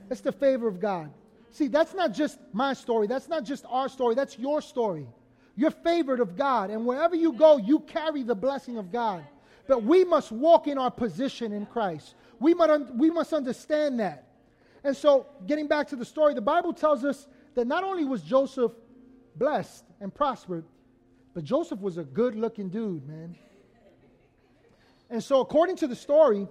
That's 0.09 0.20
the 0.20 0.32
favor 0.32 0.66
of 0.66 0.80
God. 0.80 1.12
See, 1.51 1.68
that's 1.68 1.95
not 1.95 2.12
just 2.12 2.39
my 2.53 2.72
story. 2.72 3.07
That's 3.07 3.28
not 3.28 3.45
just 3.45 3.64
our 3.68 3.89
story. 3.89 4.16
That's 4.16 4.37
your 4.39 4.61
story. 4.61 5.07
You're 5.55 5.70
favored 5.70 6.18
of 6.18 6.37
God. 6.37 6.70
And 6.70 6.85
wherever 6.85 7.14
you 7.14 7.32
go, 7.32 7.59
you 7.59 7.78
carry 7.80 8.24
the 8.24 8.35
blessing 8.35 8.76
of 8.76 8.91
God. 8.91 9.24
But 9.68 9.85
we 9.85 10.05
must 10.05 10.32
walk 10.32 10.66
in 10.66 10.78
our 10.78 10.91
position 10.91 11.53
in 11.53 11.66
Christ. 11.66 12.16
We 12.41 12.55
must, 12.55 12.70
un- 12.70 12.99
we 12.99 13.11
must 13.11 13.32
understand 13.32 14.01
that. 14.01 14.28
And 14.82 14.97
so, 14.97 15.26
getting 15.47 15.66
back 15.66 15.89
to 15.89 15.97
the 15.97 16.05
story, 16.05 16.35
the 16.35 16.43
Bible 16.43 16.72
tells 16.72 17.05
us 17.05 17.26
that 17.55 17.66
not 17.66 17.85
only 17.85 18.05
was 18.05 18.22
Joseph 18.22 18.72
blessed 19.37 19.85
and 20.01 20.14
prospered, 20.14 20.64
but 21.32 21.45
Joseph 21.45 21.80
was 21.80 21.97
a 21.97 22.05
good 22.05 22.35
looking 22.35 22.68
dude, 22.68 23.07
man. 23.09 23.37
And 25.11 25.22
so, 25.22 25.41
according 25.41 25.76
to 25.76 25.87
the 25.87 25.97
story, 25.97 26.47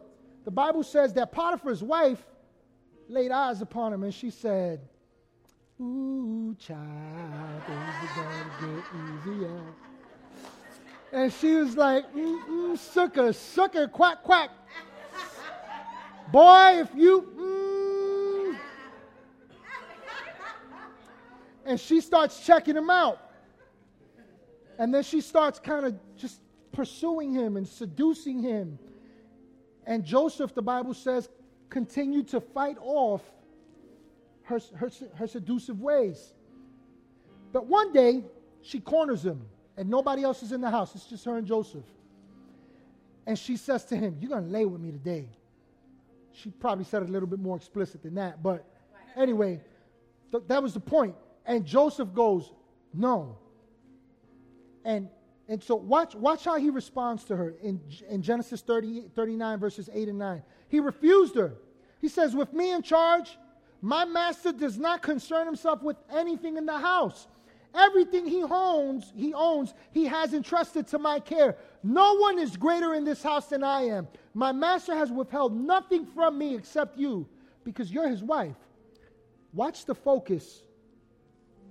the 0.45 0.51
Bible 0.51 0.83
says 0.83 1.13
that 1.13 1.31
Potiphar's 1.31 1.83
wife 1.83 2.23
laid 3.07 3.31
eyes 3.31 3.61
upon 3.61 3.93
him 3.93 4.03
and 4.03 4.13
she 4.13 4.29
said, 4.29 4.81
Ooh, 5.81 6.55
child, 6.59 7.63
things 7.67 7.79
are 8.01 8.15
gonna 8.15 8.51
get 8.59 9.35
easier. 9.35 9.61
And 11.11 11.31
she 11.33 11.55
was 11.55 11.77
like, 11.77 12.11
mm, 12.13 12.47
mm, 12.47 12.77
sucker, 12.77 13.33
sucker, 13.33 13.87
quack, 13.87 14.23
quack. 14.23 14.49
Boy, 16.31 16.81
if 16.81 16.89
you. 16.95 17.21
Mm. 17.37 18.57
And 21.65 21.79
she 21.79 22.01
starts 22.01 22.45
checking 22.45 22.75
him 22.75 22.89
out. 22.89 23.19
And 24.77 24.93
then 24.93 25.03
she 25.03 25.21
starts 25.21 25.59
kind 25.59 25.85
of 25.85 25.95
just 26.17 26.41
pursuing 26.71 27.33
him 27.33 27.57
and 27.57 27.67
seducing 27.67 28.41
him. 28.41 28.79
And 29.85 30.03
Joseph, 30.03 30.53
the 30.55 30.61
Bible 30.61 30.93
says, 30.93 31.29
continued 31.69 32.27
to 32.29 32.41
fight 32.41 32.77
off 32.81 33.21
her, 34.43 34.59
her, 34.75 34.89
her 35.15 35.27
seductive 35.27 35.79
ways. 35.79 36.33
But 37.51 37.67
one 37.67 37.93
day, 37.93 38.23
she 38.61 38.79
corners 38.79 39.23
him, 39.23 39.41
and 39.77 39.89
nobody 39.89 40.23
else 40.23 40.43
is 40.43 40.51
in 40.51 40.61
the 40.61 40.69
house. 40.69 40.95
It's 40.95 41.05
just 41.05 41.25
her 41.25 41.37
and 41.37 41.47
Joseph. 41.47 41.85
And 43.25 43.37
she 43.37 43.57
says 43.57 43.85
to 43.85 43.95
him, 43.95 44.17
You're 44.19 44.29
going 44.29 44.45
to 44.45 44.51
lay 44.51 44.65
with 44.65 44.81
me 44.81 44.91
today. 44.91 45.27
She 46.33 46.49
probably 46.49 46.85
said 46.85 47.03
it 47.03 47.09
a 47.09 47.11
little 47.11 47.27
bit 47.27 47.39
more 47.39 47.55
explicit 47.55 48.03
than 48.03 48.15
that. 48.15 48.43
But 48.43 48.65
anyway, 49.15 49.61
th- 50.31 50.43
that 50.47 50.61
was 50.61 50.73
the 50.73 50.79
point. 50.79 51.15
And 51.45 51.65
Joseph 51.65 52.13
goes, 52.13 52.51
No. 52.93 53.37
And 54.85 55.09
and 55.47 55.61
so 55.61 55.75
watch, 55.75 56.15
watch 56.15 56.45
how 56.45 56.57
he 56.57 56.69
responds 56.69 57.25
to 57.25 57.35
her 57.35 57.53
in, 57.61 57.81
in 58.09 58.21
Genesis 58.21 58.61
30, 58.61 59.09
39, 59.13 59.59
verses 59.59 59.89
8 59.91 60.07
and 60.07 60.17
9. 60.17 60.41
He 60.69 60.79
refused 60.79 61.35
her. 61.35 61.55
He 61.99 62.07
says, 62.07 62.33
With 62.35 62.53
me 62.53 62.71
in 62.71 62.81
charge, 62.81 63.37
my 63.81 64.05
master 64.05 64.53
does 64.53 64.77
not 64.77 65.01
concern 65.01 65.45
himself 65.45 65.83
with 65.83 65.97
anything 66.11 66.57
in 66.57 66.65
the 66.65 66.77
house. 66.77 67.27
Everything 67.75 68.27
he 68.27 68.43
owns, 68.43 69.11
he 69.15 69.33
owns, 69.33 69.73
he 69.91 70.05
has 70.05 70.33
entrusted 70.33 70.87
to 70.87 70.99
my 70.99 71.19
care. 71.19 71.57
No 71.81 72.15
one 72.15 72.37
is 72.37 72.55
greater 72.55 72.93
in 72.93 73.03
this 73.03 73.23
house 73.23 73.47
than 73.47 73.63
I 73.63 73.81
am. 73.81 74.07
My 74.33 74.51
master 74.51 74.95
has 74.95 75.11
withheld 75.11 75.55
nothing 75.55 76.05
from 76.05 76.37
me 76.37 76.55
except 76.55 76.97
you, 76.97 77.27
because 77.63 77.91
you're 77.91 78.09
his 78.09 78.23
wife. 78.23 78.55
Watch 79.53 79.85
the 79.85 79.95
focus 79.95 80.63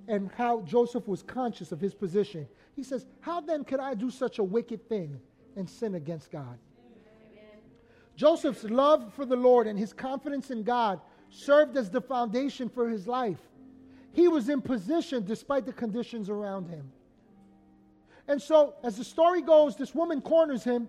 and 0.08 0.30
how 0.36 0.62
Joseph 0.62 1.06
was 1.06 1.22
conscious 1.22 1.72
of 1.72 1.80
his 1.80 1.94
position. 1.94 2.48
He 2.74 2.82
says, 2.82 3.06
How 3.20 3.40
then 3.40 3.64
could 3.64 3.80
I 3.80 3.94
do 3.94 4.10
such 4.10 4.38
a 4.38 4.44
wicked 4.44 4.88
thing 4.88 5.20
and 5.56 5.68
sin 5.68 5.94
against 5.94 6.30
God? 6.30 6.58
Amen. 6.78 7.60
Joseph's 8.16 8.64
love 8.64 9.12
for 9.14 9.24
the 9.24 9.36
Lord 9.36 9.66
and 9.66 9.78
his 9.78 9.92
confidence 9.92 10.50
in 10.50 10.62
God 10.62 11.00
served 11.30 11.76
as 11.76 11.90
the 11.90 12.00
foundation 12.00 12.68
for 12.68 12.88
his 12.88 13.06
life. 13.06 13.38
He 14.12 14.28
was 14.28 14.48
in 14.48 14.60
position 14.60 15.24
despite 15.24 15.66
the 15.66 15.72
conditions 15.72 16.28
around 16.28 16.68
him. 16.68 16.92
And 18.28 18.40
so, 18.40 18.74
as 18.84 18.96
the 18.96 19.04
story 19.04 19.42
goes, 19.42 19.76
this 19.76 19.94
woman 19.94 20.20
corners 20.20 20.62
him 20.62 20.88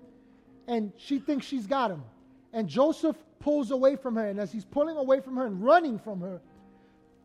and 0.68 0.92
she 0.98 1.20
thinks 1.20 1.46
she's 1.46 1.68
got 1.68 1.92
him. 1.92 2.04
And 2.52 2.68
Joseph 2.68 3.18
pulls 3.40 3.72
away 3.72 3.96
from 3.96 4.16
her. 4.16 4.28
And 4.28 4.40
as 4.40 4.52
he's 4.52 4.66
pulling 4.66 4.98
away 4.98 5.20
from 5.20 5.36
her 5.38 5.46
and 5.46 5.64
running 5.64 5.98
from 5.98 6.22
her, 6.22 6.42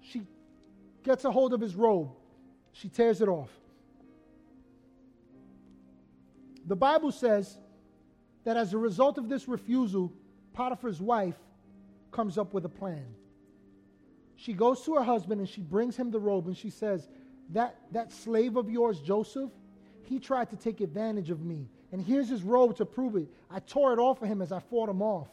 she 0.01 0.22
gets 1.03 1.24
a 1.24 1.30
hold 1.30 1.53
of 1.53 1.61
his 1.61 1.74
robe. 1.74 2.11
She 2.72 2.88
tears 2.88 3.20
it 3.20 3.28
off. 3.28 3.51
The 6.66 6.76
Bible 6.76 7.12
says 7.12 7.59
that 8.44 8.57
as 8.57 8.74
a 8.74 8.78
result 8.78 9.18
of 9.18 9.28
this 9.28 9.49
refusal, 9.49 10.12
Potiphar's 10.53 11.01
wife 11.01 11.38
comes 12.11 12.38
up 12.38 12.55
with 12.55 12.64
a 12.64 12.68
plan. 12.68 13.07
She 14.41 14.53
goes 14.53 14.82
to 14.82 14.95
her 14.95 15.03
husband 15.03 15.41
and 15.41 15.49
she 15.49 15.62
brings 15.62 15.97
him 15.97 16.12
the 16.12 16.20
robe 16.20 16.47
and 16.47 16.57
she 16.57 16.70
says, 16.70 17.09
That, 17.51 17.76
that 17.91 18.12
slave 18.12 18.57
of 18.57 18.70
yours, 18.70 19.01
Joseph, 19.01 19.51
he 20.05 20.20
tried 20.20 20.51
to 20.51 20.57
take 20.57 20.80
advantage 20.80 21.30
of 21.30 21.45
me. 21.45 21.68
And 21.91 22.01
here's 22.01 22.28
his 22.28 22.45
robe 22.45 22.76
to 22.76 22.86
prove 22.86 23.16
it. 23.16 23.28
I 23.51 23.59
tore 23.59 23.93
it 23.93 23.99
off 23.99 24.22
of 24.22 24.28
him 24.28 24.41
as 24.41 24.53
I 24.53 24.61
fought 24.61 24.89
him 24.89 25.03
off. 25.03 25.26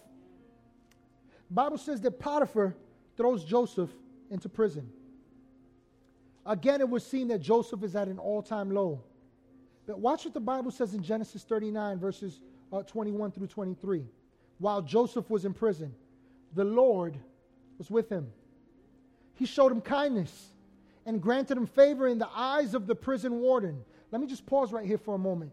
Bible 1.52 1.78
says 1.78 2.02
that 2.02 2.20
Potiphar 2.20 2.76
throws 3.16 3.46
Joseph 3.46 3.92
into 4.32 4.50
prison. 4.50 4.90
Again, 6.44 6.82
it 6.82 6.90
was 6.90 7.06
seen 7.06 7.28
that 7.28 7.40
Joseph 7.40 7.84
is 7.84 7.96
at 7.96 8.08
an 8.08 8.18
all 8.18 8.42
time 8.42 8.72
low. 8.72 9.04
But 9.86 10.00
watch 10.00 10.26
what 10.26 10.34
the 10.34 10.40
Bible 10.40 10.72
says 10.72 10.96
in 10.96 11.04
Genesis 11.04 11.44
39, 11.44 12.00
verses 12.00 12.40
uh, 12.74 12.82
21 12.82 13.34
through 13.34 13.48
23. 13.48 14.08
While 14.58 14.82
Joseph 14.82 15.30
was 15.30 15.46
in 15.46 15.54
prison, 15.54 15.94
the 16.56 16.64
Lord 16.64 17.20
was 17.78 17.92
with 17.92 18.10
him. 18.10 18.32
He 19.36 19.46
showed 19.46 19.72
him 19.72 19.82
kindness 19.82 20.50
and 21.06 21.22
granted 21.22 21.58
him 21.58 21.68
favor 21.68 22.08
in 22.08 22.18
the 22.18 22.30
eyes 22.34 22.74
of 22.74 22.88
the 22.88 22.96
prison 22.96 23.40
warden. 23.40 23.84
Let 24.12 24.22
me 24.22 24.28
just 24.28 24.46
pause 24.46 24.72
right 24.72 24.86
here 24.86 24.98
for 24.98 25.16
a 25.16 25.20
moment. 25.20 25.52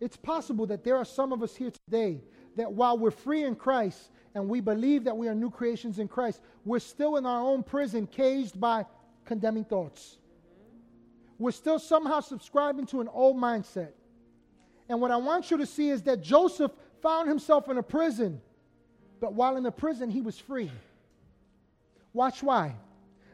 It's 0.00 0.16
possible 0.16 0.66
that 0.66 0.84
there 0.84 0.96
are 0.96 1.04
some 1.04 1.32
of 1.32 1.42
us 1.42 1.54
here 1.54 1.72
today 1.86 2.20
that 2.56 2.72
while 2.72 2.98
we're 2.98 3.10
free 3.10 3.44
in 3.44 3.54
Christ 3.54 4.10
and 4.34 4.48
we 4.48 4.60
believe 4.60 5.04
that 5.04 5.16
we 5.16 5.28
are 5.28 5.34
new 5.34 5.50
creations 5.50 5.98
in 5.98 6.08
Christ, 6.08 6.40
we're 6.64 6.80
still 6.80 7.16
in 7.16 7.24
our 7.24 7.40
own 7.40 7.62
prison, 7.62 8.06
caged 8.06 8.60
by 8.60 8.84
condemning 9.24 9.64
thoughts 9.64 10.18
we're 11.42 11.50
still 11.50 11.78
somehow 11.78 12.20
subscribing 12.20 12.86
to 12.86 13.00
an 13.00 13.08
old 13.08 13.36
mindset. 13.36 13.90
And 14.88 15.00
what 15.00 15.10
I 15.10 15.16
want 15.16 15.50
you 15.50 15.56
to 15.58 15.66
see 15.66 15.90
is 15.90 16.02
that 16.02 16.22
Joseph 16.22 16.70
found 17.02 17.28
himself 17.28 17.68
in 17.68 17.78
a 17.78 17.82
prison, 17.82 18.40
but 19.20 19.34
while 19.34 19.56
in 19.56 19.64
the 19.64 19.72
prison, 19.72 20.08
he 20.08 20.20
was 20.20 20.38
free. 20.38 20.70
Watch 22.12 22.42
why. 22.42 22.76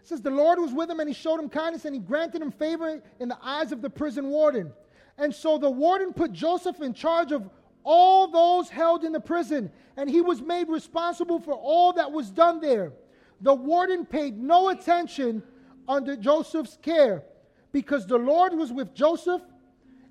It 0.09 0.13
says, 0.13 0.23
The 0.23 0.31
Lord 0.31 0.59
was 0.59 0.73
with 0.73 0.91
him 0.91 1.01
and 1.01 1.09
he 1.09 1.15
showed 1.15 1.39
him 1.39 1.51
kindness 1.51 1.85
and 1.85 1.95
he 1.95 2.01
granted 2.01 2.41
him 2.41 2.51
favor 2.51 3.03
in 3.21 3.29
the 3.29 3.37
eyes 3.43 3.73
of 3.73 3.83
the 3.83 3.91
prison 3.91 4.29
warden. 4.29 4.73
And 5.19 5.35
so 5.35 5.59
the 5.59 5.69
warden 5.69 6.15
put 6.15 6.33
Joseph 6.33 6.81
in 6.81 6.95
charge 6.95 7.31
of 7.31 7.51
all 7.85 8.27
those 8.27 8.71
held 8.71 9.05
in 9.05 9.13
the 9.13 9.21
prison, 9.21 9.71
and 9.99 10.09
he 10.09 10.23
was 10.23 10.41
made 10.41 10.71
responsible 10.71 11.39
for 11.41 11.53
all 11.53 11.93
that 11.93 12.11
was 12.11 12.31
done 12.31 12.59
there. 12.59 12.95
The 13.43 13.53
warden 13.53 14.07
paid 14.07 14.39
no 14.39 14.71
attention 14.71 15.43
under 15.87 16.17
Joseph's 16.17 16.79
care 16.81 17.25
because 17.71 18.07
the 18.07 18.17
Lord 18.17 18.55
was 18.55 18.73
with 18.73 18.95
Joseph 18.95 19.43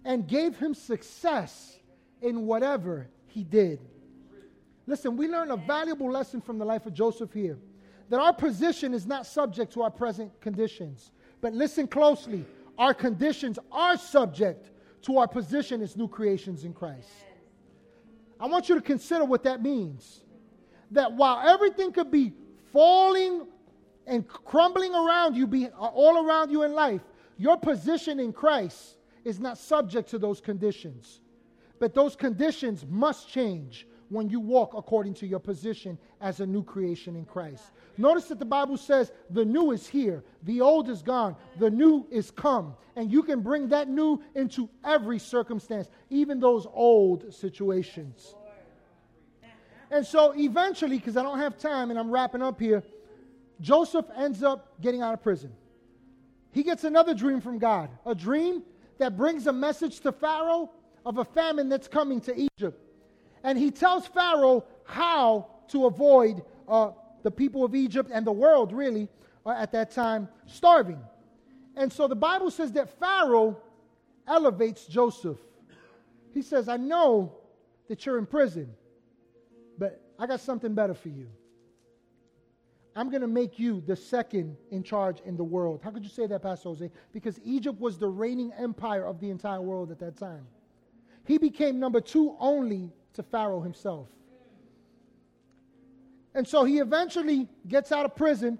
and 0.06 0.28
gave 0.28 0.58
him 0.58 0.76
success 0.76 1.76
in 2.22 2.45
whatever 2.45 3.08
he 3.26 3.43
did. 3.43 3.80
Listen, 4.86 5.18
we 5.18 5.28
learn 5.28 5.50
a 5.50 5.58
valuable 5.58 6.12
lesson 6.12 6.39
from 6.39 6.60
the 6.60 6.66
life 6.66 6.86
of 6.86 6.93
Joseph 6.93 7.34
here 7.34 7.58
that 8.10 8.20
our 8.20 8.34
position 8.34 8.93
is 8.93 9.05
not 9.05 9.26
subject 9.26 9.74
to 9.74 9.82
our 9.84 9.91
present 9.91 10.39
conditions. 10.41 11.12
But 11.41 11.53
listen 11.53 11.88
closely 11.88 12.45
our 12.78 12.93
conditions 12.93 13.58
are 13.72 13.97
subject 13.97 14.70
to 15.03 15.18
our 15.18 15.28
position 15.28 15.82
as 15.82 15.97
new 15.97 16.08
creations 16.08 16.64
in 16.64 16.74
Christ. 16.74 17.10
I 18.39 18.45
want 18.45 18.70
you 18.70 18.76
to 18.76 18.82
consider 18.82 19.26
what 19.26 19.43
that 19.43 19.64
means. 19.64 20.24
That 20.91 21.12
while 21.12 21.47
everything 21.47 21.91
could 21.91 22.12
be 22.12 22.34
falling 22.72 23.47
and 24.05 24.28
crumbling 24.28 24.93
around 24.93 25.36
you, 25.36 25.47
be 25.47 25.66
uh, 25.66 25.70
all 25.72 26.26
around 26.26 26.51
you 26.51 26.64
in 26.64 26.74
life, 26.74 27.01
your 27.38 27.58
position 27.58 28.20
in 28.20 28.32
Christ 28.32 28.97
is 29.26 29.39
not 29.39 29.58
subject 29.58 30.10
to 30.12 30.20
those 30.20 30.39
conditions. 30.39 31.22
But 31.80 31.93
those 31.93 32.16
conditions 32.16 32.86
must 32.88 33.28
change 33.28 33.88
when 34.10 34.30
you 34.30 34.39
walk 34.39 34.74
according 34.76 35.14
to 35.16 35.28
your 35.28 35.39
position 35.39 35.97
as 36.22 36.39
a 36.39 36.45
new 36.45 36.64
creation 36.64 37.16
in 37.16 37.26
Christ. 37.26 37.64
Notice 37.97 38.26
that 38.26 38.39
the 38.39 38.45
Bible 38.45 38.78
says 38.78 39.12
the 39.30 39.43
new 39.43 39.72
is 39.72 39.88
here, 39.88 40.24
the 40.43 40.62
old 40.62 40.89
is 40.89 41.01
gone, 41.01 41.36
the 41.60 41.70
new 41.70 42.05
is 42.10 42.32
come. 42.32 42.76
And 42.95 43.12
you 43.12 43.22
can 43.22 43.41
bring 43.41 43.68
that 43.70 43.89
new 43.89 44.22
into 44.36 44.70
every 44.84 45.20
circumstance, 45.20 45.89
even 46.10 46.39
those 46.39 46.66
old 46.74 47.34
situations. 47.34 48.36
And 49.91 50.05
so 50.05 50.34
eventually, 50.36 50.97
because 50.97 51.16
I 51.16 51.24
don't 51.24 51.39
have 51.39 51.58
time 51.58 51.91
and 51.91 51.99
I'm 51.99 52.12
wrapping 52.12 52.41
up 52.41 52.60
here, 52.60 52.84
Joseph 53.62 54.05
ends 54.16 54.43
up 54.43 54.82
getting 54.82 55.01
out 55.01 55.14
of 55.14 55.22
prison 55.24 55.51
he 56.58 56.64
gets 56.64 56.84
another 56.84 57.14
dream 57.14 57.39
from 57.39 57.60
God, 57.60 57.89
a 58.03 58.16
dream 58.16 58.64
that 58.97 59.16
brings 59.16 59.45
a 59.45 59.53
message 59.53 59.99
to 59.99 60.12
Pharaoh 60.12 60.72
of 61.05 61.20
a 61.20 61.24
famine 61.24 61.70
that's 61.70 61.88
coming 61.88 62.20
to 62.22 62.36
Egypt. 62.36 62.82
And 63.43 63.57
he 63.57 63.71
tells 63.71 64.07
Pharaoh 64.07 64.65
how 64.85 65.47
to 65.69 65.85
avoid 65.85 66.43
uh, 66.67 66.91
the 67.23 67.31
people 67.31 67.63
of 67.63 67.75
Egypt 67.75 68.09
and 68.13 68.25
the 68.25 68.31
world, 68.31 68.71
really, 68.71 69.09
uh, 69.45 69.51
at 69.51 69.71
that 69.71 69.91
time, 69.91 70.27
starving. 70.45 70.99
And 71.75 71.91
so 71.91 72.07
the 72.07 72.15
Bible 72.15 72.51
says 72.51 72.71
that 72.73 72.99
Pharaoh 72.99 73.57
elevates 74.27 74.85
Joseph. 74.85 75.38
He 76.33 76.41
says, 76.41 76.67
I 76.69 76.77
know 76.77 77.33
that 77.88 78.05
you're 78.05 78.17
in 78.17 78.25
prison, 78.25 78.73
but 79.77 80.01
I 80.19 80.27
got 80.27 80.41
something 80.41 80.73
better 80.73 80.93
for 80.93 81.09
you. 81.09 81.27
I'm 82.95 83.11
going 83.11 83.21
to 83.21 83.27
make 83.27 83.59
you 83.59 83.81
the 83.85 83.95
second 83.95 84.57
in 84.71 84.81
charge 84.81 85.19
in 85.23 85.38
the 85.38 85.43
world. 85.43 85.81
How 85.83 85.91
could 85.91 86.03
you 86.03 86.09
say 86.09 86.25
that, 86.25 86.41
Pastor 86.41 86.69
Jose? 86.69 86.89
Because 87.13 87.39
Egypt 87.43 87.79
was 87.79 87.99
the 87.99 88.07
reigning 88.07 88.51
empire 88.57 89.05
of 89.05 89.19
the 89.19 89.29
entire 89.29 89.61
world 89.61 89.91
at 89.91 89.99
that 89.99 90.17
time. 90.17 90.47
He 91.25 91.38
became 91.38 91.79
number 91.79 92.01
two 92.01 92.35
only 92.39 92.91
to 93.18 93.24
Pharaoh 93.24 93.61
himself. 93.61 94.07
And 96.34 96.47
so 96.47 96.63
he 96.63 96.80
eventually 96.80 97.47
gets 97.68 97.91
out 97.91 98.05
of 98.05 98.15
prison. 98.15 98.57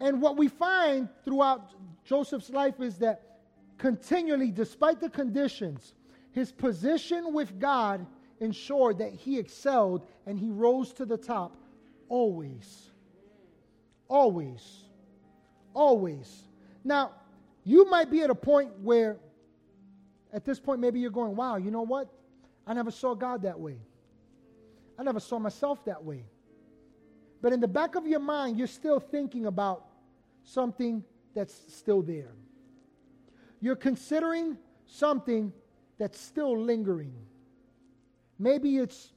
And 0.00 0.20
what 0.20 0.36
we 0.36 0.48
find 0.48 1.08
throughout 1.24 1.74
Joseph's 2.04 2.50
life 2.50 2.80
is 2.80 2.98
that 2.98 3.38
continually, 3.78 4.50
despite 4.50 5.00
the 5.00 5.10
conditions, 5.10 5.94
his 6.32 6.50
position 6.50 7.32
with 7.32 7.58
God 7.58 8.06
ensured 8.40 8.98
that 8.98 9.12
he 9.12 9.38
excelled 9.38 10.06
and 10.26 10.38
he 10.38 10.50
rose 10.50 10.92
to 10.94 11.04
the 11.04 11.16
top 11.16 11.54
Always. 12.08 12.90
Always. 14.08 14.84
Always. 15.74 16.44
Now, 16.84 17.12
you 17.64 17.88
might 17.90 18.10
be 18.10 18.22
at 18.22 18.30
a 18.30 18.34
point 18.34 18.70
where, 18.80 19.18
at 20.32 20.44
this 20.44 20.58
point, 20.58 20.80
maybe 20.80 21.00
you're 21.00 21.10
going, 21.10 21.36
wow, 21.36 21.56
you 21.56 21.70
know 21.70 21.82
what? 21.82 22.08
I 22.68 22.74
never 22.74 22.90
saw 22.90 23.14
God 23.14 23.42
that 23.42 23.58
way. 23.58 23.78
I 24.98 25.02
never 25.02 25.20
saw 25.20 25.38
myself 25.38 25.82
that 25.86 26.04
way. 26.04 26.26
But 27.40 27.54
in 27.54 27.60
the 27.60 27.68
back 27.68 27.94
of 27.94 28.06
your 28.06 28.20
mind, 28.20 28.58
you're 28.58 28.66
still 28.66 29.00
thinking 29.00 29.46
about 29.46 29.86
something 30.42 31.02
that's 31.34 31.54
still 31.74 32.02
there. 32.02 32.32
You're 33.60 33.76
considering 33.76 34.58
something 34.86 35.52
that's 35.98 36.20
still 36.20 36.58
lingering. 36.60 37.14
Maybe 38.38 38.76
it's 38.76 39.12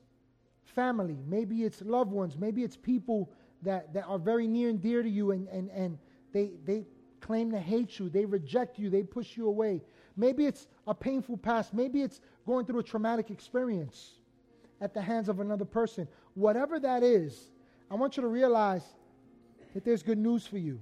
family, 0.64 1.18
maybe 1.28 1.64
it's 1.64 1.82
loved 1.82 2.12
ones, 2.12 2.38
maybe 2.38 2.64
it's 2.64 2.78
people 2.78 3.32
that, 3.64 3.94
that 3.94 4.06
are 4.06 4.18
very 4.18 4.48
near 4.48 4.70
and 4.70 4.82
dear 4.82 5.04
to 5.04 5.10
you 5.10 5.32
and, 5.32 5.48
and, 5.50 5.70
and 5.72 5.98
they, 6.32 6.52
they 6.66 6.86
claim 7.20 7.52
to 7.52 7.60
hate 7.60 8.00
you, 8.00 8.10
they 8.10 8.26
reject 8.26 8.80
you, 8.80 8.90
they 8.90 9.04
push 9.04 9.36
you 9.36 9.48
away. 9.48 9.82
Maybe 10.22 10.46
it's 10.46 10.68
a 10.86 10.94
painful 10.94 11.36
past, 11.36 11.74
maybe 11.74 12.04
it's 12.04 12.22
going 12.46 12.68
through 12.68 12.78
a 12.78 12.84
traumatic 12.84 13.32
experience 13.32 14.20
at 14.80 14.94
the 14.94 15.02
hands 15.02 15.30
of 15.30 15.40
another 15.40 15.66
person. 15.66 16.08
Whatever 16.36 16.80
that 16.80 17.02
is, 17.02 17.50
I 17.90 17.96
want 17.96 18.18
you 18.18 18.22
to 18.22 18.28
realize 18.28 18.84
that 19.74 19.84
there's 19.84 20.04
good 20.04 20.20
news 20.20 20.46
for 20.46 20.60
you. 20.60 20.80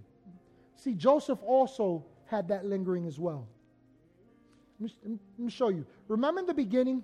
See, 0.75 0.93
Joseph 0.93 1.39
also 1.41 2.03
had 2.25 2.49
that 2.49 2.65
lingering 2.65 3.05
as 3.05 3.17
well. 3.17 3.47
Let 4.77 4.91
me, 5.37 5.49
show 5.49 5.69
you. 5.69 5.85
Remember 6.09 6.41
in 6.41 6.45
the 6.45 6.53
beginning 6.53 7.01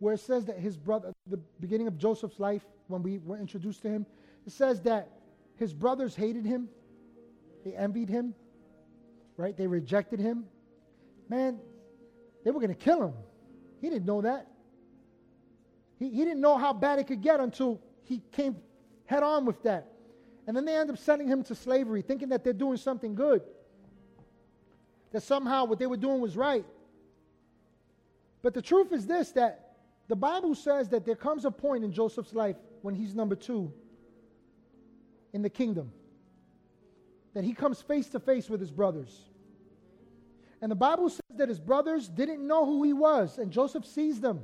where 0.00 0.12
it 0.12 0.20
says 0.20 0.44
that 0.44 0.58
his 0.58 0.76
brother, 0.76 1.14
the 1.28 1.40
beginning 1.60 1.86
of 1.86 1.96
Joseph's 1.96 2.38
life, 2.38 2.66
when 2.88 3.02
we 3.02 3.20
were 3.24 3.38
introduced 3.38 3.80
to 3.82 3.88
him, 3.88 4.04
it 4.46 4.52
says 4.52 4.82
that 4.82 5.08
his 5.56 5.72
brothers 5.72 6.14
hated 6.14 6.44
him, 6.44 6.68
they 7.64 7.72
envied 7.72 8.10
him, 8.10 8.34
right? 9.38 9.56
They 9.56 9.66
rejected 9.66 10.20
him. 10.20 10.44
Man, 11.28 11.58
they 12.44 12.50
were 12.50 12.60
going 12.60 12.74
to 12.74 12.74
kill 12.74 13.02
him. 13.02 13.14
He 13.80 13.90
didn't 13.90 14.06
know 14.06 14.22
that. 14.22 14.48
He, 15.98 16.10
he 16.10 16.24
didn't 16.24 16.40
know 16.40 16.56
how 16.56 16.72
bad 16.72 16.98
it 16.98 17.06
could 17.06 17.22
get 17.22 17.40
until 17.40 17.80
he 18.04 18.22
came 18.32 18.56
head 19.06 19.22
on 19.22 19.44
with 19.44 19.62
that. 19.64 19.92
And 20.46 20.56
then 20.56 20.64
they 20.64 20.76
end 20.76 20.90
up 20.90 20.98
sending 20.98 21.28
him 21.28 21.42
to 21.44 21.54
slavery, 21.54 22.02
thinking 22.02 22.30
that 22.30 22.44
they're 22.44 22.52
doing 22.52 22.78
something 22.78 23.14
good, 23.14 23.42
that 25.12 25.22
somehow 25.22 25.64
what 25.64 25.78
they 25.78 25.86
were 25.86 25.96
doing 25.96 26.20
was 26.20 26.36
right. 26.36 26.64
But 28.42 28.54
the 28.54 28.62
truth 28.62 28.92
is 28.92 29.06
this 29.06 29.32
that 29.32 29.76
the 30.08 30.16
Bible 30.16 30.54
says 30.54 30.88
that 30.90 31.04
there 31.04 31.16
comes 31.16 31.44
a 31.44 31.50
point 31.50 31.84
in 31.84 31.92
Joseph's 31.92 32.32
life 32.32 32.56
when 32.80 32.94
he's 32.94 33.14
number 33.14 33.34
two 33.34 33.72
in 35.32 35.42
the 35.42 35.50
kingdom, 35.50 35.92
that 37.34 37.44
he 37.44 37.52
comes 37.52 37.82
face 37.82 38.08
to 38.08 38.20
face 38.20 38.48
with 38.48 38.60
his 38.60 38.70
brothers. 38.70 39.27
And 40.60 40.70
the 40.70 40.76
Bible 40.76 41.08
says 41.08 41.20
that 41.36 41.48
his 41.48 41.60
brothers 41.60 42.08
didn't 42.08 42.46
know 42.46 42.66
who 42.66 42.82
he 42.82 42.92
was, 42.92 43.38
and 43.38 43.50
Joseph 43.50 43.86
sees 43.86 44.20
them. 44.20 44.40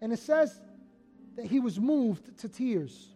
And 0.00 0.12
it 0.12 0.18
says 0.18 0.60
that 1.36 1.46
he 1.46 1.60
was 1.60 1.78
moved 1.78 2.38
to 2.38 2.48
tears. 2.48 3.08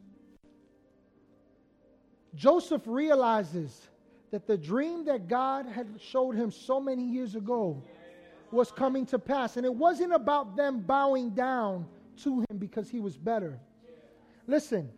Joseph 2.35 2.83
realizes 2.87 3.89
that 4.31 4.47
the 4.47 4.59
dream 4.59 5.05
that 5.05 5.29
God 5.29 5.67
had 5.67 5.87
showed 6.01 6.35
him 6.35 6.51
so 6.51 6.81
many 6.81 7.05
years 7.05 7.37
ago 7.37 7.83
was 8.51 8.71
coming 8.71 9.07
to 9.07 9.19
pass. 9.19 9.57
And 9.57 9.65
it 9.65 9.75
wasn't 9.75 10.13
about 10.13 10.57
them 10.57 10.81
bowing 10.81 11.31
down 11.31 11.87
to 12.23 12.41
him 12.41 12.59
because 12.59 12.89
he 12.89 13.01
was 13.01 13.17
better. 13.17 13.59
Listen, 14.47 14.91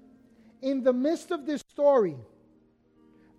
in 0.62 0.82
the 0.82 0.92
midst 0.92 1.30
of 1.30 1.46
this 1.46 1.62
story, 1.70 2.16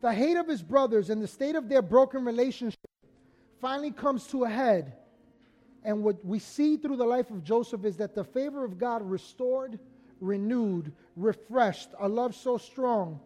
the 0.02 0.14
hate 0.14 0.38
of 0.38 0.48
his 0.48 0.62
brothers 0.62 1.10
and 1.10 1.22
the 1.22 1.28
state 1.28 1.56
of 1.56 1.70
their 1.70 1.82
broken 1.82 2.24
relationship 2.24 2.80
finally 3.60 3.92
comes 3.92 4.28
to 4.28 4.44
a 4.44 4.50
head. 4.50 4.94
And 5.84 6.04
what 6.04 6.24
we 6.26 6.40
see 6.40 6.78
through 6.78 6.98
the 6.98 7.06
life 7.06 7.30
of 7.30 7.44
Joseph 7.44 7.86
is 7.86 7.98
that 7.98 8.14
the 8.14 8.24
favor 8.24 8.64
of 8.64 8.78
God 8.78 9.02
restored, 9.02 9.80
renewed, 10.20 10.92
refreshed 11.16 11.90
a 12.00 12.08
love 12.08 12.36
so 12.36 12.58
strong 12.58 13.20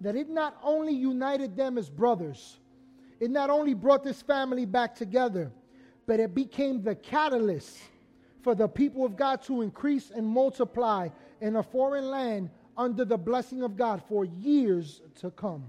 that 0.00 0.16
it 0.16 0.28
not 0.28 0.56
only 0.62 0.92
united 0.92 1.56
them 1.56 1.78
as 1.78 1.88
brothers, 1.88 2.58
it 3.20 3.30
not 3.30 3.50
only 3.50 3.74
brought 3.74 4.04
this 4.04 4.20
family 4.22 4.66
back 4.66 4.94
together, 4.94 5.50
but 6.06 6.20
it 6.20 6.34
became 6.34 6.82
the 6.82 6.94
catalyst 6.94 7.78
for 8.42 8.54
the 8.54 8.68
people 8.68 9.04
of 9.04 9.16
God 9.16 9.42
to 9.42 9.62
increase 9.62 10.10
and 10.10 10.26
multiply 10.26 11.08
in 11.40 11.56
a 11.56 11.62
foreign 11.62 12.10
land 12.10 12.50
under 12.76 13.04
the 13.04 13.16
blessing 13.16 13.62
of 13.62 13.76
God 13.76 14.02
for 14.08 14.24
years 14.24 15.00
to 15.20 15.30
come. 15.30 15.64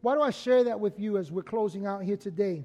Why 0.00 0.14
do 0.14 0.22
I 0.22 0.30
share 0.30 0.64
that 0.64 0.78
with 0.78 0.98
you 0.98 1.18
as 1.18 1.32
we're 1.32 1.42
closing 1.42 1.86
out 1.86 2.02
here 2.02 2.16
today? 2.16 2.64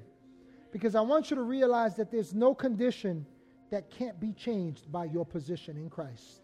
Because 0.70 0.94
I 0.94 1.00
want 1.00 1.30
you 1.30 1.36
to 1.36 1.42
realize 1.42 1.96
that 1.96 2.10
there's 2.10 2.34
no 2.34 2.54
condition 2.54 3.26
that 3.70 3.90
can't 3.90 4.18
be 4.20 4.32
changed 4.32 4.90
by 4.90 5.04
your 5.06 5.24
position 5.24 5.76
in 5.76 5.90
Christ. 5.90 6.42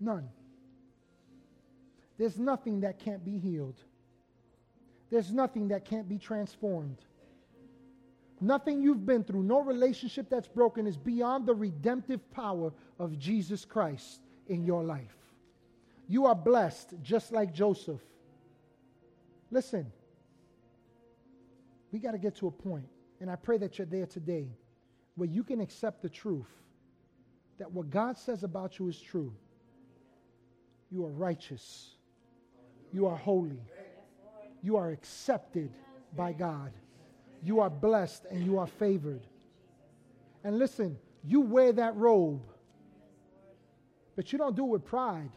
None. 0.00 0.28
There's 2.18 2.38
nothing 2.38 2.80
that 2.80 2.98
can't 2.98 3.24
be 3.24 3.38
healed. 3.38 3.80
There's 5.10 5.32
nothing 5.32 5.68
that 5.68 5.84
can't 5.84 6.08
be 6.08 6.18
transformed. 6.18 6.98
Nothing 8.40 8.82
you've 8.82 9.06
been 9.06 9.24
through, 9.24 9.44
no 9.44 9.60
relationship 9.60 10.28
that's 10.28 10.48
broken 10.48 10.86
is 10.86 10.96
beyond 10.96 11.46
the 11.46 11.54
redemptive 11.54 12.30
power 12.30 12.72
of 12.98 13.18
Jesus 13.18 13.64
Christ 13.64 14.20
in 14.48 14.64
your 14.64 14.84
life. 14.84 15.16
You 16.08 16.26
are 16.26 16.34
blessed 16.34 16.94
just 17.02 17.32
like 17.32 17.52
Joseph. 17.52 18.00
Listen, 19.50 19.90
we 21.92 21.98
got 21.98 22.12
to 22.12 22.18
get 22.18 22.36
to 22.36 22.48
a 22.48 22.50
point, 22.50 22.88
and 23.20 23.30
I 23.30 23.36
pray 23.36 23.58
that 23.58 23.78
you're 23.78 23.86
there 23.86 24.06
today 24.06 24.48
where 25.16 25.28
you 25.28 25.44
can 25.44 25.60
accept 25.60 26.02
the 26.02 26.08
truth 26.08 26.50
that 27.58 27.70
what 27.70 27.88
God 27.90 28.18
says 28.18 28.42
about 28.42 28.78
you 28.78 28.88
is 28.88 29.00
true. 29.00 29.32
You 30.90 31.04
are 31.06 31.10
righteous, 31.10 31.94
you 32.92 33.06
are 33.06 33.16
holy, 33.16 33.62
you 34.62 34.76
are 34.76 34.90
accepted 34.90 35.70
by 36.16 36.32
God. 36.32 36.72
You 37.42 37.60
are 37.60 37.70
blessed 37.70 38.24
and 38.30 38.44
you 38.44 38.58
are 38.58 38.66
favored. 38.66 39.20
And 40.42 40.58
listen, 40.58 40.96
you 41.22 41.42
wear 41.42 41.72
that 41.72 41.94
robe, 41.96 42.42
but 44.16 44.32
you 44.32 44.38
don't 44.38 44.56
do 44.56 44.64
it 44.64 44.68
with 44.68 44.84
pride. 44.84 45.30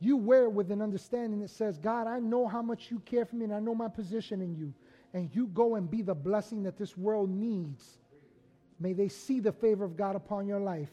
You 0.00 0.16
wear 0.16 0.44
it 0.44 0.52
with 0.52 0.72
an 0.72 0.80
understanding 0.80 1.40
that 1.40 1.50
says, 1.50 1.78
God, 1.78 2.06
I 2.06 2.18
know 2.18 2.48
how 2.48 2.62
much 2.62 2.90
you 2.90 3.00
care 3.00 3.26
for 3.26 3.36
me 3.36 3.44
and 3.44 3.54
I 3.54 3.60
know 3.60 3.74
my 3.74 3.88
position 3.88 4.40
in 4.40 4.56
you. 4.56 4.72
And 5.12 5.28
you 5.34 5.46
go 5.48 5.74
and 5.74 5.90
be 5.90 6.02
the 6.02 6.14
blessing 6.14 6.62
that 6.62 6.78
this 6.78 6.96
world 6.96 7.28
needs. 7.28 7.98
May 8.78 8.94
they 8.94 9.08
see 9.08 9.40
the 9.40 9.52
favor 9.52 9.84
of 9.84 9.96
God 9.96 10.16
upon 10.16 10.46
your 10.46 10.60
life. 10.60 10.90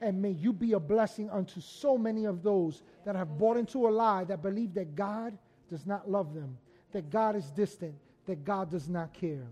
And 0.00 0.22
may 0.22 0.30
you 0.30 0.52
be 0.52 0.74
a 0.74 0.80
blessing 0.80 1.28
unto 1.30 1.60
so 1.60 1.98
many 1.98 2.26
of 2.26 2.44
those 2.44 2.82
that 3.04 3.16
have 3.16 3.36
bought 3.36 3.56
into 3.56 3.88
a 3.88 3.90
lie 3.90 4.22
that 4.24 4.42
believe 4.42 4.74
that 4.74 4.94
God 4.94 5.36
does 5.68 5.84
not 5.84 6.08
love 6.08 6.32
them, 6.34 6.56
that 6.92 7.10
God 7.10 7.34
is 7.34 7.50
distant, 7.50 7.96
that 8.26 8.44
God 8.44 8.70
does 8.70 8.88
not 8.88 9.12
care. 9.12 9.46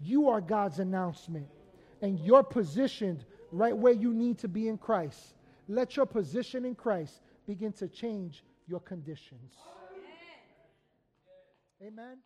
You 0.00 0.28
are 0.28 0.40
God's 0.40 0.78
announcement, 0.78 1.48
and 2.00 2.20
you're 2.20 2.44
positioned 2.44 3.24
right 3.50 3.76
where 3.76 3.92
you 3.92 4.14
need 4.14 4.38
to 4.38 4.48
be 4.48 4.68
in 4.68 4.78
Christ. 4.78 5.34
Let 5.68 5.96
your 5.96 6.06
position 6.06 6.64
in 6.64 6.76
Christ 6.76 7.20
begin 7.46 7.72
to 7.74 7.88
change 7.88 8.44
your 8.66 8.80
conditions. 8.80 9.52
Amen. 11.82 12.08
Amen. 12.08 12.18